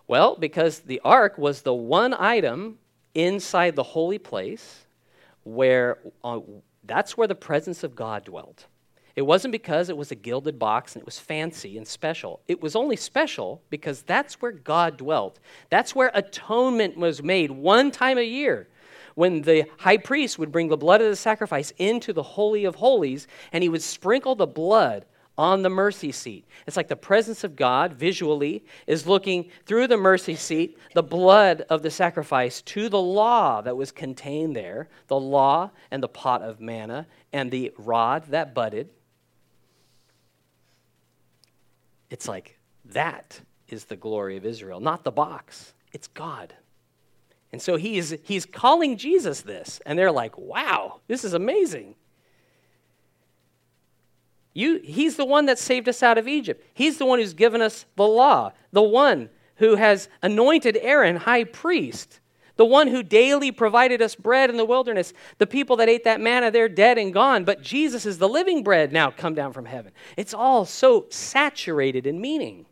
Well, 0.09 0.37
because 0.37 0.81
the 0.81 1.01
ark 1.05 1.39
was 1.39 1.63
the 1.63 1.75
one 1.75 2.15
item 2.15 2.79
inside 3.15 3.77
the 3.77 3.83
holy 3.83 4.19
place 4.19 4.87
where 5.45 5.99
uh, 6.25 6.41
that's 6.85 7.17
where 7.17 7.29
the 7.29 7.35
presence 7.35 7.85
of 7.85 7.95
God 7.95 8.25
dwelt. 8.25 8.67
It 9.15 9.23
wasn't 9.23 9.53
because 9.53 9.89
it 9.89 9.97
was 9.97 10.11
a 10.11 10.15
gilded 10.15 10.59
box 10.59 10.95
and 10.95 11.03
it 11.03 11.07
was 11.07 11.19
fancy 11.19 11.77
and 11.77 11.87
special. 11.87 12.41
It 12.49 12.63
was 12.63 12.75
only 12.75 12.97
special 12.97 13.61
because 13.69 14.03
that's 14.03 14.41
where 14.41 14.53
God 14.53 14.97
dwelt. 14.97 15.39
That's 15.69 15.95
where 15.95 16.11
atonement 16.15 16.97
was 16.97 17.23
made 17.23 17.51
one 17.51 17.91
time 17.91 18.17
a 18.17 18.23
year 18.23 18.69
when 19.15 19.43
the 19.43 19.67
high 19.79 19.99
priest 19.99 20.39
would 20.39 20.51
bring 20.51 20.69
the 20.69 20.77
blood 20.77 21.03
of 21.03 21.11
the 21.11 21.17
sacrifice 21.17 21.73
into 21.77 22.15
the 22.15 22.23
Holy 22.23 22.65
of 22.65 22.77
Holies 22.77 23.27
and 23.53 23.63
he 23.63 23.69
would 23.69 23.83
sprinkle 23.83 24.35
the 24.35 24.47
blood 24.47 25.05
on 25.39 25.63
the 25.63 25.71
mercy 25.71 26.13
seat. 26.13 26.47
It's 26.67 26.77
like 26.77 26.89
the 26.89 26.97
presence 26.97 27.43
of 27.43 27.57
God 27.57 27.95
visually 27.95 28.65
is 28.87 29.07
looking 29.07 29.51
through 29.65 29.87
the 29.87 29.97
mercy 29.97 30.35
seat, 30.35 30.79
the 30.95 31.03
blood 31.03 31.63
of 31.71 31.83
the 31.83 31.91
sacrifice, 31.91 32.61
to 32.63 32.89
the 32.89 33.01
law 33.01 33.63
that 33.63 33.77
was 33.77 33.93
contained 33.93 34.55
there 34.55 34.89
the 35.09 35.19
law 35.19 35.71
and 35.91 36.03
the 36.03 36.09
pot 36.09 36.43
of 36.43 36.61
manna 36.61 37.07
and 37.33 37.51
the 37.51 37.73
rod 37.79 38.25
that 38.29 38.55
budded. 38.55 38.91
It's 42.11 42.29
like 42.29 42.59
that 42.87 43.41
is 43.69 43.87
the 43.87 43.97
glory 43.97 44.37
of 44.37 44.45
Israel, 44.45 44.81
not 44.81 45.03
the 45.03 45.11
box. 45.11 45.73
It's 45.93 46.09
God. 46.09 46.55
And 47.53 47.61
so 47.61 47.77
he's, 47.77 48.15
he's 48.23 48.47
calling 48.47 48.97
Jesus 48.97 49.43
this, 49.43 49.81
and 49.85 49.99
they're 49.99 50.13
like, 50.13 50.37
wow, 50.39 51.01
this 51.07 51.25
is 51.25 51.35
amazing. 51.35 51.95
You, 54.55 54.81
he's 54.85 55.17
the 55.17 55.25
one 55.25 55.47
that 55.47 55.59
saved 55.59 55.89
us 55.89 56.03
out 56.03 56.19
of 56.19 56.29
Egypt. 56.29 56.65
He's 56.75 56.99
the 56.99 57.07
one 57.07 57.19
who's 57.19 57.35
given 57.35 57.63
us 57.63 57.87
the 57.97 58.07
law, 58.07 58.53
the 58.73 58.83
one 58.83 59.31
who 59.57 59.77
has 59.77 60.09
anointed 60.23 60.79
Aaron 60.81 61.17
high 61.17 61.45
priest, 61.45 62.21
the 62.57 62.65
one 62.67 62.89
who 62.89 63.03
daily 63.03 63.51
provided 63.51 64.03
us 64.03 64.15
bread 64.15 64.51
in 64.51 64.57
the 64.57 64.65
wilderness. 64.65 65.15
The 65.39 65.47
people 65.47 65.77
that 65.77 65.89
ate 65.89 66.05
that 66.05 66.21
manna, 66.21 66.51
they're 66.51 66.69
dead 66.69 66.99
and 66.99 67.15
gone, 67.15 67.45
but 67.45 67.63
Jesus 67.63 68.05
is 68.05 68.19
the 68.19 68.29
living 68.29 68.63
bread 68.63 68.93
now 68.93 69.11
come 69.11 69.35
down 69.35 69.53
from 69.53 69.65
heaven. 69.65 69.93
It's 70.17 70.35
all 70.35 70.65
so 70.67 71.07
saturated 71.09 72.07
in 72.07 72.21
meaning 72.21 72.67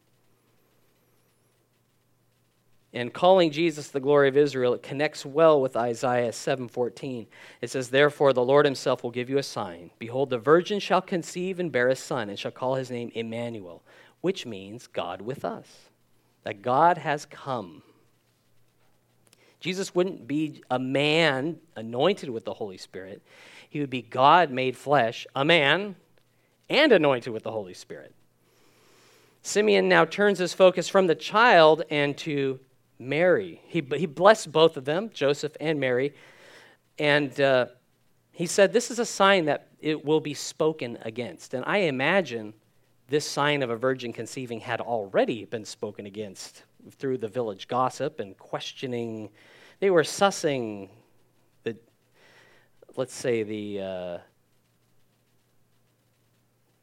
and 2.92 3.12
calling 3.12 3.50
Jesus 3.52 3.88
the 3.88 4.00
glory 4.00 4.28
of 4.28 4.36
Israel, 4.36 4.74
it 4.74 4.82
connects 4.82 5.24
well 5.24 5.60
with 5.60 5.76
Isaiah 5.76 6.32
7:14. 6.32 7.26
It 7.60 7.70
says, 7.70 7.90
"Therefore 7.90 8.32
the 8.32 8.44
Lord 8.44 8.64
himself 8.64 9.04
will 9.04 9.10
give 9.10 9.30
you 9.30 9.38
a 9.38 9.42
sign. 9.42 9.90
Behold, 9.98 10.30
the 10.30 10.38
virgin 10.38 10.80
shall 10.80 11.00
conceive 11.00 11.60
and 11.60 11.70
bear 11.70 11.88
a 11.88 11.96
son, 11.96 12.28
and 12.28 12.38
shall 12.38 12.50
call 12.50 12.74
his 12.74 12.90
name 12.90 13.12
Emmanuel, 13.14 13.82
which 14.20 14.44
means 14.44 14.86
God 14.86 15.22
with 15.22 15.44
us." 15.44 15.90
That 16.42 16.62
God 16.62 16.98
has 16.98 17.26
come. 17.26 17.82
Jesus 19.60 19.94
wouldn't 19.94 20.26
be 20.26 20.62
a 20.70 20.78
man 20.78 21.60
anointed 21.76 22.30
with 22.30 22.44
the 22.44 22.54
Holy 22.54 22.78
Spirit. 22.78 23.22
He 23.68 23.78
would 23.78 23.90
be 23.90 24.02
God 24.02 24.50
made 24.50 24.76
flesh, 24.76 25.26
a 25.36 25.44
man, 25.44 25.96
and 26.68 26.92
anointed 26.92 27.32
with 27.32 27.42
the 27.42 27.52
Holy 27.52 27.74
Spirit. 27.74 28.14
Simeon 29.42 29.88
now 29.88 30.04
turns 30.04 30.38
his 30.38 30.54
focus 30.54 30.88
from 30.88 31.06
the 31.06 31.14
child 31.14 31.82
and 31.90 32.16
to 32.18 32.58
Mary. 33.00 33.62
He, 33.66 33.82
he 33.96 34.06
blessed 34.06 34.52
both 34.52 34.76
of 34.76 34.84
them, 34.84 35.10
Joseph 35.12 35.56
and 35.58 35.80
Mary. 35.80 36.14
And 36.98 37.40
uh, 37.40 37.66
he 38.32 38.46
said, 38.46 38.72
This 38.72 38.90
is 38.90 38.98
a 38.98 39.06
sign 39.06 39.46
that 39.46 39.68
it 39.80 40.04
will 40.04 40.20
be 40.20 40.34
spoken 40.34 40.98
against. 41.02 41.54
And 41.54 41.64
I 41.66 41.78
imagine 41.78 42.52
this 43.08 43.26
sign 43.26 43.62
of 43.62 43.70
a 43.70 43.76
virgin 43.76 44.12
conceiving 44.12 44.60
had 44.60 44.80
already 44.80 45.46
been 45.46 45.64
spoken 45.64 46.06
against 46.06 46.64
through 46.92 47.18
the 47.18 47.28
village 47.28 47.66
gossip 47.66 48.20
and 48.20 48.36
questioning. 48.38 49.30
They 49.80 49.90
were 49.90 50.02
sussing 50.02 50.90
the, 51.64 51.76
let's 52.96 53.14
say, 53.14 53.42
the. 53.42 53.80
Uh, 53.80 54.18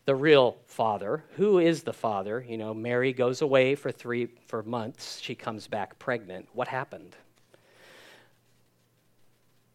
the 0.08 0.15
real 0.15 0.56
father. 0.65 1.26
Who 1.36 1.60
is 1.60 1.84
the 1.84 1.91
father? 1.91 2.43
You 2.48 2.58
know, 2.58 2.74
Mary 2.74 3.12
goes 3.12 3.41
away 3.41 3.76
for 3.76 3.91
three 3.91 4.30
for 4.48 4.63
months. 4.63 5.20
She 5.20 5.36
comes 5.36 5.67
back 5.67 6.00
pregnant. 6.00 6.48
What 6.54 6.70
happened? 6.70 7.17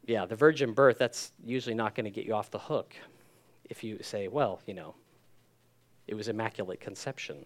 Yeah, 0.07 0.25
the 0.25 0.35
virgin 0.35 0.73
birth, 0.73 0.97
that's 0.97 1.33
usually 1.45 1.75
not 1.75 1.95
going 1.95 2.05
to 2.05 2.11
get 2.11 2.25
you 2.25 2.33
off 2.33 2.51
the 2.51 2.59
hook 2.59 2.97
if 3.69 3.85
you 3.85 3.99
say, 4.03 4.27
well, 4.27 4.63
you 4.67 4.73
know, 4.73 4.95
it 6.09 6.15
was 6.15 6.29
immaculate 6.29 6.81
conception. 6.81 7.45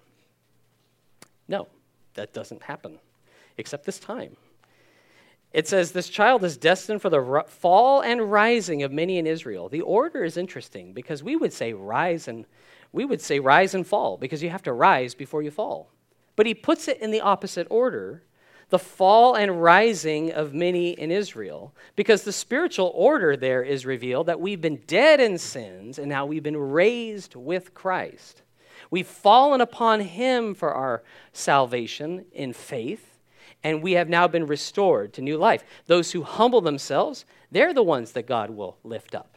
No, 1.49 1.67
that 2.15 2.33
doesn't 2.33 2.63
happen, 2.63 3.01
except 3.59 3.85
this 3.85 3.99
time. 3.99 4.37
It 5.53 5.67
says, 5.67 5.91
This 5.91 6.09
child 6.09 6.45
is 6.45 6.57
destined 6.57 7.03
for 7.03 7.11
the 7.11 7.45
fall 7.49 8.01
and 8.01 8.31
rising 8.31 8.85
of 8.85 8.93
many 8.93 9.19
in 9.19 9.27
Israel. 9.27 9.69
The 9.69 9.81
order 9.81 10.23
is 10.23 10.37
interesting 10.37 10.93
because 10.93 11.25
we 11.25 11.35
would 11.35 11.53
say 11.53 11.73
rise 11.73 12.29
and 12.29 12.47
we 12.93 13.05
would 13.05 13.21
say 13.21 13.39
rise 13.39 13.75
and 13.75 13.87
fall 13.87 14.17
because 14.17 14.43
you 14.43 14.51
have 14.51 14.63
to 14.65 14.73
rise 14.73 15.15
before 15.15 15.43
you 15.43 15.51
fall. 15.51 15.91
But 16.35 16.47
he 16.47 16.55
puts 16.55 16.89
it 16.89 17.01
in 17.01 17.11
the 17.11 17.21
opposite 17.21 17.67
order 17.71 18.23
the 18.69 18.79
fall 18.79 19.35
and 19.35 19.63
rising 19.63 20.33
of 20.33 20.53
many 20.53 20.91
in 20.91 21.11
Israel, 21.11 21.73
because 21.95 22.23
the 22.23 22.33
spiritual 22.33 22.91
order 22.95 23.37
there 23.37 23.63
is 23.63 23.87
revealed 23.87 24.27
that 24.27 24.41
we've 24.41 24.61
been 24.61 24.83
dead 24.87 25.21
in 25.21 25.39
sins 25.39 25.99
and 25.99 26.09
now 26.09 26.27
we've 26.27 26.43
been 26.43 26.57
raised 26.57 27.37
with 27.37 27.75
Christ. 27.75 28.43
We've 28.91 29.07
fallen 29.07 29.61
upon 29.61 30.01
him 30.01 30.55
for 30.55 30.73
our 30.73 31.03
salvation 31.33 32.25
in 32.33 32.53
faith, 32.53 33.19
and 33.63 33.83
we 33.83 33.93
have 33.93 34.09
now 34.09 34.27
been 34.27 34.47
restored 34.47 35.13
to 35.15 35.23
new 35.23 35.37
life. 35.37 35.65
Those 35.87 36.13
who 36.13 36.23
humble 36.23 36.61
themselves, 36.61 37.25
they're 37.51 37.75
the 37.75 37.83
ones 37.83 38.13
that 38.13 38.27
God 38.27 38.51
will 38.51 38.79
lift 38.83 39.15
up. 39.15 39.36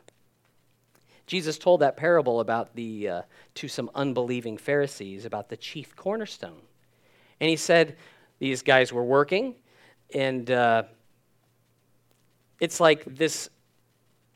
Jesus 1.29 1.59
told 1.59 1.81
that 1.81 1.95
parable 1.95 2.39
about 2.39 2.73
the, 2.73 3.07
uh, 3.07 3.21
to 3.53 3.67
some 3.67 3.91
unbelieving 3.93 4.57
Pharisees 4.57 5.25
about 5.25 5.47
the 5.47 5.55
chief 5.55 5.95
cornerstone. 5.95 6.59
And 7.39 7.47
he 7.47 7.55
said, 7.55 7.97
these 8.39 8.63
guys 8.63 8.91
were 8.91 9.03
working, 9.03 9.53
and 10.11 10.49
uh, 10.49 10.83
it's 12.59 12.79
like 12.79 13.05
this 13.05 13.47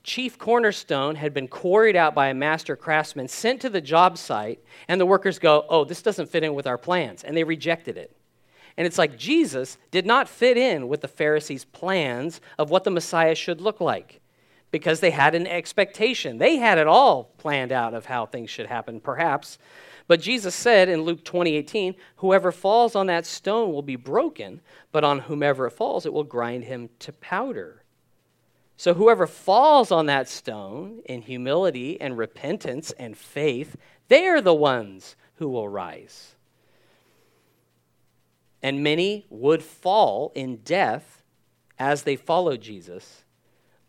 chief 0.04 0.38
cornerstone 0.38 1.16
had 1.16 1.34
been 1.34 1.48
quarried 1.48 1.96
out 1.96 2.14
by 2.14 2.28
a 2.28 2.34
master 2.36 2.76
craftsman, 2.76 3.28
sent 3.28 3.62
to 3.62 3.70
the 3.70 3.82
job 3.82 4.16
site, 4.16 4.60
and 4.88 5.02
the 5.02 5.06
workers 5.08 5.40
go, 5.40 5.66
Oh, 5.70 5.86
this 5.86 6.04
doesn't 6.04 6.30
fit 6.30 6.44
in 6.44 6.54
with 6.54 6.68
our 6.68 6.78
plans. 6.78 7.24
And 7.24 7.36
they 7.36 7.44
rejected 7.44 7.98
it. 7.98 8.16
And 8.78 8.86
it's 8.86 9.00
like 9.00 9.18
Jesus 9.18 9.80
did 9.90 10.06
not 10.06 10.30
fit 10.30 10.58
in 10.58 10.88
with 10.88 11.02
the 11.02 11.08
Pharisees' 11.08 11.66
plans 11.66 12.40
of 12.60 12.70
what 12.70 12.84
the 12.84 12.92
Messiah 12.92 13.34
should 13.34 13.62
look 13.62 13.82
like 13.82 14.20
because 14.74 15.02
they 15.02 15.12
had 15.12 15.36
an 15.36 15.46
expectation. 15.46 16.40
They 16.40 16.58
had 16.58 16.80
it 16.80 16.88
all 16.88 17.26
planned 17.38 17.72
out 17.72 17.94
of 17.94 18.08
how 18.08 18.26
things 18.26 18.50
should 18.50 18.66
happen, 18.66 19.00
perhaps. 19.00 19.60
But 20.08 20.20
Jesus 20.20 20.56
said 20.56 20.90
in 20.90 21.04
Luke 21.04 21.24
20, 21.24 21.56
18, 21.58 21.94
Whoever 22.18 22.52
falls 22.52 22.96
on 22.96 23.06
that 23.06 23.28
stone 23.28 23.72
will 23.72 23.84
be 23.84 23.96
broken, 23.96 24.62
but 24.92 25.04
on 25.04 25.20
whomever 25.20 25.68
it 25.68 25.74
falls, 25.74 26.08
it 26.08 26.12
will 26.12 26.24
grind 26.24 26.64
him 26.64 26.90
to 27.00 27.14
powder. 27.14 27.84
So 28.76 28.96
whoever 28.96 29.28
falls 29.28 29.92
on 29.92 30.08
that 30.08 30.28
stone 30.28 31.04
in 31.06 31.22
humility 31.22 32.02
and 32.02 32.18
repentance 32.18 32.92
and 32.98 33.16
faith, 33.16 33.76
they 34.08 34.26
are 34.26 34.42
the 34.42 34.56
ones 34.56 35.16
who 35.36 35.50
will 35.50 35.70
rise. 35.70 36.34
And 38.64 38.84
many 38.84 39.28
would 39.30 39.62
fall 39.62 40.32
in 40.34 40.58
death 40.58 41.22
as 41.78 42.02
they 42.02 42.16
follow 42.16 42.58
Jesus. 42.58 43.23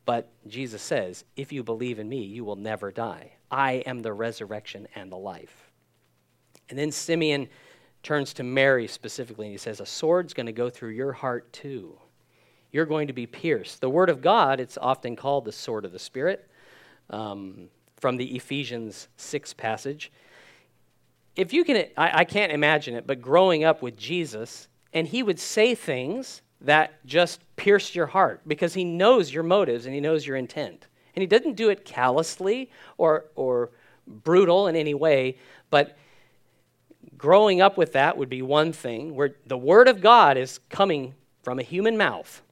But 0.05 0.31
Jesus 0.47 0.83
says, 0.83 1.25
If 1.37 1.53
you 1.53 1.63
believe 1.63 1.99
in 1.99 2.09
me, 2.09 2.23
you 2.23 2.45
will 2.45 2.57
never 2.57 2.91
die. 2.91 3.33
I 3.51 3.75
am 3.87 4.01
the 4.01 4.13
resurrection 4.13 4.89
and 4.95 5.11
the 5.11 5.17
life. 5.17 5.71
And 6.69 6.79
then 6.79 6.91
Simeon 6.91 7.49
turns 8.03 8.35
to 8.35 8.43
Mary 8.43 8.87
specifically 8.87 9.47
and 9.47 9.53
he 9.53 9.59
says, 9.59 9.81
A 9.81 9.87
sword's 9.87 10.35
going 10.35 10.47
to 10.47 10.53
go 10.53 10.71
through 10.71 10.91
your 10.91 11.13
heart 11.13 11.53
too. 11.53 11.99
You're 12.73 12.87
going 12.87 13.07
to 13.07 13.13
be 13.13 13.27
pierced. 13.27 13.81
The 13.81 13.89
word 13.89 14.11
of 14.11 14.21
God, 14.21 14.61
it's 14.61 14.77
often 14.77 15.15
called 15.17 15.45
the 15.45 15.53
sword 15.53 15.85
of 15.85 15.93
the 15.93 15.99
Spirit 15.99 16.49
um, 17.11 17.69
from 17.97 18.17
the 18.17 18.35
Ephesians 18.35 19.09
6 19.17 19.55
passage. 19.55 20.11
If 21.37 21.53
you 21.53 21.65
can, 21.65 21.87
I, 21.97 22.21
I 22.21 22.25
can't 22.25 22.53
imagine 22.53 22.95
it, 22.95 23.07
but 23.07 23.23
growing 23.23 23.65
up 23.65 23.81
with 23.81 23.97
Jesus, 23.97 24.69
and 24.93 25.07
he 25.07 25.23
would 25.23 25.39
say 25.39 25.75
things 25.75 26.43
that 26.65 27.05
just 27.07 27.41
pierce 27.57 27.95
your 27.95 28.07
heart 28.07 28.41
because 28.47 28.75
he 28.75 28.85
knows 28.85 29.33
your 29.33 29.43
motives 29.43 29.87
and 29.87 29.95
he 29.95 30.01
knows 30.01 30.27
your 30.27 30.37
intent. 30.37 30.87
And 31.15 31.23
he 31.23 31.27
doesn't 31.27 31.55
do 31.55 31.69
it 31.71 31.85
callously 31.85 32.71
or, 32.99 33.27
or 33.35 33.71
brutal 34.07 34.67
in 34.67 34.77
any 34.77 34.95
way, 34.95 35.39
but 35.71 35.97
growing 37.17 37.61
up 37.61 37.77
with 37.77 37.93
that 37.93 38.17
would 38.17 38.29
be 38.29 38.43
one 38.43 38.73
thing 38.73 39.15
where 39.15 39.37
the 39.47 39.57
word 39.57 39.89
of 39.89 40.01
God 40.01 40.37
is 40.37 40.61
coming 40.69 41.15
from 41.43 41.59
a 41.59 41.63
human 41.63 41.97
mouth 41.97 42.43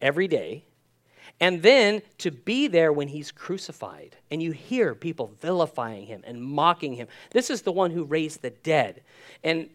every 0.00 0.28
day. 0.28 0.64
And 1.40 1.62
then 1.62 2.02
to 2.18 2.30
be 2.30 2.68
there 2.68 2.92
when 2.92 3.08
he's 3.08 3.32
crucified 3.32 4.16
and 4.30 4.42
you 4.42 4.52
hear 4.52 4.94
people 4.94 5.32
vilifying 5.40 6.06
him 6.06 6.22
and 6.24 6.42
mocking 6.42 6.94
him. 6.94 7.08
This 7.30 7.50
is 7.50 7.62
the 7.62 7.72
one 7.72 7.90
who 7.90 8.04
raised 8.04 8.42
the 8.42 8.50
dead. 8.50 9.02
And 9.42 9.68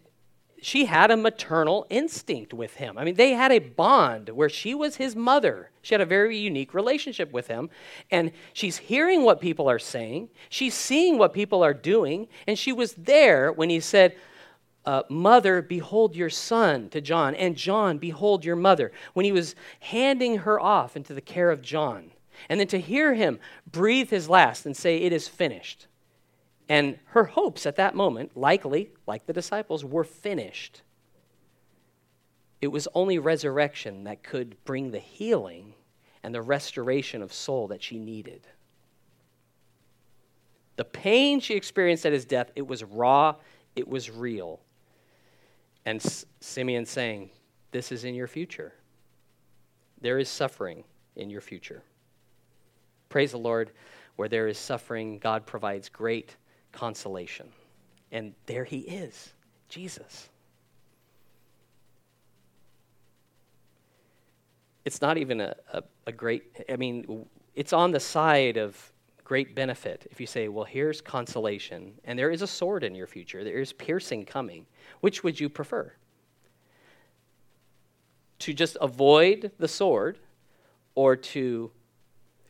she 0.62 0.86
had 0.86 1.12
a 1.12 1.18
maternal 1.18 1.86
instinct 1.90 2.54
with 2.54 2.76
him. 2.76 2.98
I 2.98 3.04
mean, 3.04 3.16
they 3.16 3.34
had 3.34 3.52
a 3.52 3.60
bond 3.60 4.30
where 4.30 4.50
she 4.50 4.74
was 4.74 4.96
his 4.96 5.16
mother. 5.16 5.72
She 5.82 5.94
had 5.94 6.02
a 6.02 6.06
very 6.06 6.38
unique 6.38 6.74
relationship 6.74 7.32
with 7.32 7.48
him. 7.48 7.70
And 8.12 8.32
she's 8.54 8.78
hearing 8.78 9.24
what 9.24 9.42
people 9.42 9.70
are 9.70 9.80
saying, 9.80 10.30
she's 10.50 10.74
seeing 10.74 11.18
what 11.18 11.34
people 11.34 11.64
are 11.64 11.74
doing, 11.74 12.28
and 12.48 12.58
she 12.58 12.72
was 12.72 12.94
there 12.94 13.52
when 13.52 13.70
he 13.70 13.80
said, 13.80 14.16
uh, 14.86 15.04
Mother, 15.10 15.62
behold 15.62 16.16
your 16.16 16.30
son 16.30 16.90
to 16.90 17.02
John, 17.02 17.36
and 17.36 17.56
John, 17.56 17.98
behold 17.98 18.44
your 18.46 18.56
mother, 18.56 18.92
when 19.14 19.26
he 19.26 19.32
was 19.32 19.56
handing 19.82 20.40
her 20.40 20.60
off 20.60 20.96
into 20.96 21.14
the 21.14 21.22
care 21.22 21.52
of 21.52 21.62
John. 21.62 22.12
And 22.48 22.60
then 22.60 22.68
to 22.68 22.80
hear 22.80 23.14
him 23.14 23.40
breathe 23.70 24.10
his 24.10 24.30
last 24.30 24.66
and 24.66 24.76
say, 24.76 24.98
It 24.98 25.12
is 25.12 25.28
finished. 25.28 25.88
And 26.70 27.00
her 27.06 27.24
hopes 27.24 27.66
at 27.66 27.78
that 27.78 27.96
moment, 27.96 28.38
likely, 28.38 28.92
like 29.08 29.26
the 29.26 29.34
disciples, 29.34 29.84
were 29.84 30.04
finished. 30.04 30.84
It 32.62 32.68
was 32.68 32.88
only 32.94 33.18
resurrection 33.18 34.04
that 34.04 34.22
could 34.22 34.64
bring 34.66 34.92
the 34.92 35.00
healing 35.00 35.74
and 36.24 36.34
the 36.34 36.44
restoration 36.44 37.24
of 37.24 37.34
soul 37.34 37.68
that 37.70 37.82
she 37.82 37.98
needed. 37.98 38.48
The 40.76 40.86
pain 40.86 41.40
she 41.40 41.56
experienced 41.56 42.06
at 42.06 42.14
his 42.14 42.24
death, 42.26 42.52
it 42.56 42.68
was 42.68 42.84
raw, 42.84 43.36
it 43.76 43.88
was 43.88 44.12
real. 44.12 44.60
And 45.86 46.02
Simeon 46.40 46.86
saying, 46.86 47.32
This 47.72 47.92
is 47.92 48.04
in 48.04 48.14
your 48.14 48.28
future. 48.28 48.74
There 50.02 50.20
is 50.20 50.30
suffering 50.30 50.84
in 51.16 51.30
your 51.30 51.42
future. 51.42 51.82
Praise 53.10 53.32
the 53.32 53.38
Lord. 53.38 53.72
Where 54.18 54.30
there 54.30 54.48
is 54.48 54.58
suffering, 54.58 55.18
God 55.18 55.46
provides 55.46 55.90
great 55.90 56.36
consolation. 56.80 57.50
And 58.14 58.34
there 58.46 58.64
he 58.64 58.80
is, 58.80 59.34
Jesus. 59.68 60.30
It's 64.86 65.02
not 65.02 65.18
even 65.18 65.42
a, 65.42 65.56
a, 65.74 65.84
a, 66.08 66.12
great, 66.14 66.44
I 66.70 66.78
mean, 66.78 67.26
it's 67.54 67.74
on 67.74 67.92
the 67.92 68.00
side 68.00 68.56
of 68.56 68.94
great 69.26 69.56
benefit 69.56 70.08
if 70.10 70.22
you 70.22 70.26
say, 70.26 70.48
well, 70.48 70.64
here's 70.64 71.02
consolation, 71.02 71.92
and 72.06 72.18
there 72.18 72.32
is 72.32 72.42
a 72.42 72.48
sword 72.48 72.86
in 72.86 72.96
your 72.96 73.08
future, 73.08 73.44
there 73.44 73.60
is 73.60 73.74
piercing 73.74 74.24
coming. 74.24 74.66
Which 75.02 75.22
would 75.22 75.38
you 75.38 75.50
prefer? 75.50 75.92
To 78.40 78.54
just 78.54 78.78
avoid 78.80 79.52
the 79.60 79.68
sword 79.68 80.18
or 80.96 81.18
to 81.18 81.72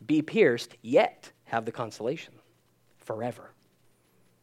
be 0.06 0.22
pierced, 0.22 0.78
yet 0.84 1.32
have 1.46 1.66
the 1.66 1.72
consolation 1.72 2.36
forever? 3.00 3.54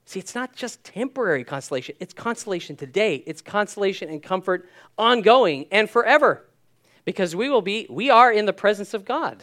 See, 0.07 0.21
it's 0.21 0.37
not 0.37 0.55
just 0.55 0.85
temporary 0.85 1.43
consolation, 1.43 1.97
it's 1.99 2.15
consolation 2.15 2.77
today. 2.77 3.25
It's 3.27 3.43
consolation 3.43 4.09
and 4.09 4.23
comfort 4.23 4.69
ongoing 4.97 5.67
and 5.73 5.91
forever. 5.91 6.47
Because 7.05 7.35
we 7.35 7.49
will 7.49 7.63
be, 7.63 7.87
we 7.91 8.09
are 8.09 8.33
in 8.33 8.47
the 8.47 8.53
presence 8.53 8.95
of 8.95 9.05
God 9.05 9.43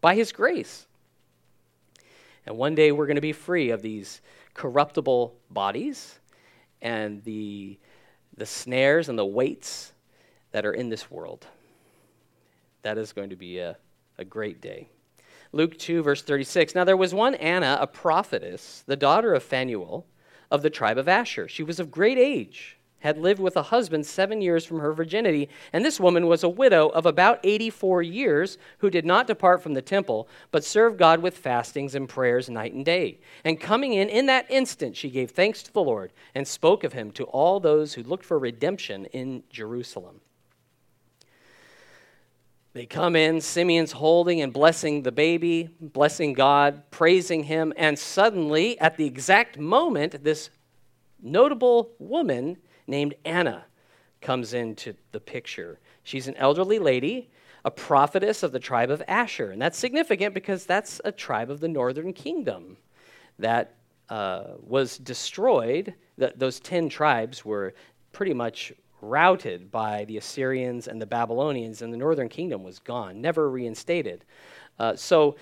by 0.00 0.14
His 0.14 0.30
grace. 0.30 0.86
And 2.46 2.56
one 2.56 2.76
day 2.76 2.92
we're 2.92 3.06
going 3.06 3.16
to 3.16 3.20
be 3.20 3.32
free 3.32 3.70
of 3.70 3.82
these 3.82 4.20
corruptible 4.54 5.34
bodies 5.50 6.20
and 6.80 7.22
the, 7.24 7.76
the 8.36 8.46
snares 8.46 9.08
and 9.08 9.18
the 9.18 9.26
weights 9.26 9.92
that 10.52 10.64
are 10.64 10.72
in 10.72 10.88
this 10.88 11.10
world. 11.10 11.46
That 12.82 12.96
is 12.96 13.12
going 13.12 13.30
to 13.30 13.36
be 13.36 13.58
a, 13.58 13.76
a 14.18 14.24
great 14.24 14.60
day. 14.60 14.88
Luke 15.52 15.76
2, 15.78 16.02
verse 16.02 16.22
36. 16.22 16.74
Now 16.74 16.84
there 16.84 16.96
was 16.96 17.12
one 17.12 17.34
Anna, 17.34 17.78
a 17.80 17.86
prophetess, 17.86 18.84
the 18.86 18.96
daughter 18.96 19.34
of 19.34 19.42
Phanuel 19.42 20.06
of 20.50 20.62
the 20.62 20.70
tribe 20.70 20.98
of 20.98 21.08
Asher. 21.08 21.48
She 21.48 21.62
was 21.62 21.80
of 21.80 21.90
great 21.90 22.18
age, 22.18 22.78
had 23.00 23.18
lived 23.18 23.40
with 23.40 23.56
a 23.56 23.64
husband 23.64 24.06
seven 24.06 24.40
years 24.40 24.64
from 24.64 24.78
her 24.78 24.92
virginity, 24.92 25.48
and 25.72 25.84
this 25.84 25.98
woman 25.98 26.26
was 26.26 26.44
a 26.44 26.48
widow 26.48 26.88
of 26.90 27.04
about 27.04 27.40
84 27.42 28.02
years 28.02 28.58
who 28.78 28.90
did 28.90 29.04
not 29.04 29.26
depart 29.26 29.62
from 29.62 29.74
the 29.74 29.82
temple, 29.82 30.28
but 30.50 30.64
served 30.64 30.98
God 30.98 31.20
with 31.20 31.36
fastings 31.36 31.94
and 31.94 32.08
prayers 32.08 32.48
night 32.48 32.72
and 32.72 32.84
day. 32.84 33.18
And 33.44 33.60
coming 33.60 33.92
in 33.92 34.08
in 34.08 34.26
that 34.26 34.50
instant, 34.50 34.96
she 34.96 35.10
gave 35.10 35.30
thanks 35.30 35.62
to 35.64 35.72
the 35.72 35.82
Lord 35.82 36.12
and 36.34 36.46
spoke 36.46 36.84
of 36.84 36.92
him 36.92 37.10
to 37.12 37.24
all 37.24 37.58
those 37.58 37.94
who 37.94 38.02
looked 38.02 38.24
for 38.24 38.38
redemption 38.38 39.06
in 39.06 39.42
Jerusalem. 39.50 40.20
They 42.72 42.86
come 42.86 43.16
in, 43.16 43.40
Simeon's 43.40 43.92
holding 43.92 44.40
and 44.40 44.52
blessing 44.52 45.02
the 45.02 45.10
baby, 45.10 45.70
blessing 45.80 46.34
God, 46.34 46.88
praising 46.92 47.44
him, 47.44 47.72
and 47.76 47.98
suddenly, 47.98 48.78
at 48.78 48.96
the 48.96 49.06
exact 49.06 49.58
moment, 49.58 50.22
this 50.22 50.50
notable 51.20 51.90
woman 51.98 52.58
named 52.86 53.14
Anna 53.24 53.64
comes 54.20 54.54
into 54.54 54.94
the 55.10 55.18
picture. 55.18 55.80
She's 56.04 56.28
an 56.28 56.36
elderly 56.36 56.78
lady, 56.78 57.30
a 57.64 57.70
prophetess 57.70 58.42
of 58.42 58.52
the 58.52 58.58
tribe 58.60 58.90
of 58.90 59.02
Asher. 59.08 59.50
And 59.50 59.60
that's 59.60 59.78
significant 59.78 60.32
because 60.32 60.64
that's 60.64 61.00
a 61.04 61.12
tribe 61.12 61.50
of 61.50 61.60
the 61.60 61.68
northern 61.68 62.12
kingdom 62.12 62.76
that 63.38 63.74
uh, 64.08 64.44
was 64.60 64.96
destroyed. 64.98 65.94
The, 66.18 66.32
those 66.36 66.60
10 66.60 66.88
tribes 66.88 67.44
were 67.44 67.74
pretty 68.12 68.34
much 68.34 68.72
routed 69.02 69.70
by 69.70 70.04
the 70.04 70.16
Assyrians 70.16 70.88
and 70.88 71.00
the 71.00 71.06
Babylonians, 71.06 71.82
and 71.82 71.92
the 71.92 71.96
northern 71.96 72.28
kingdom 72.28 72.62
was 72.62 72.78
gone, 72.78 73.20
never 73.20 73.50
reinstated. 73.50 74.24
Uh, 74.78 74.96
so 74.96 75.36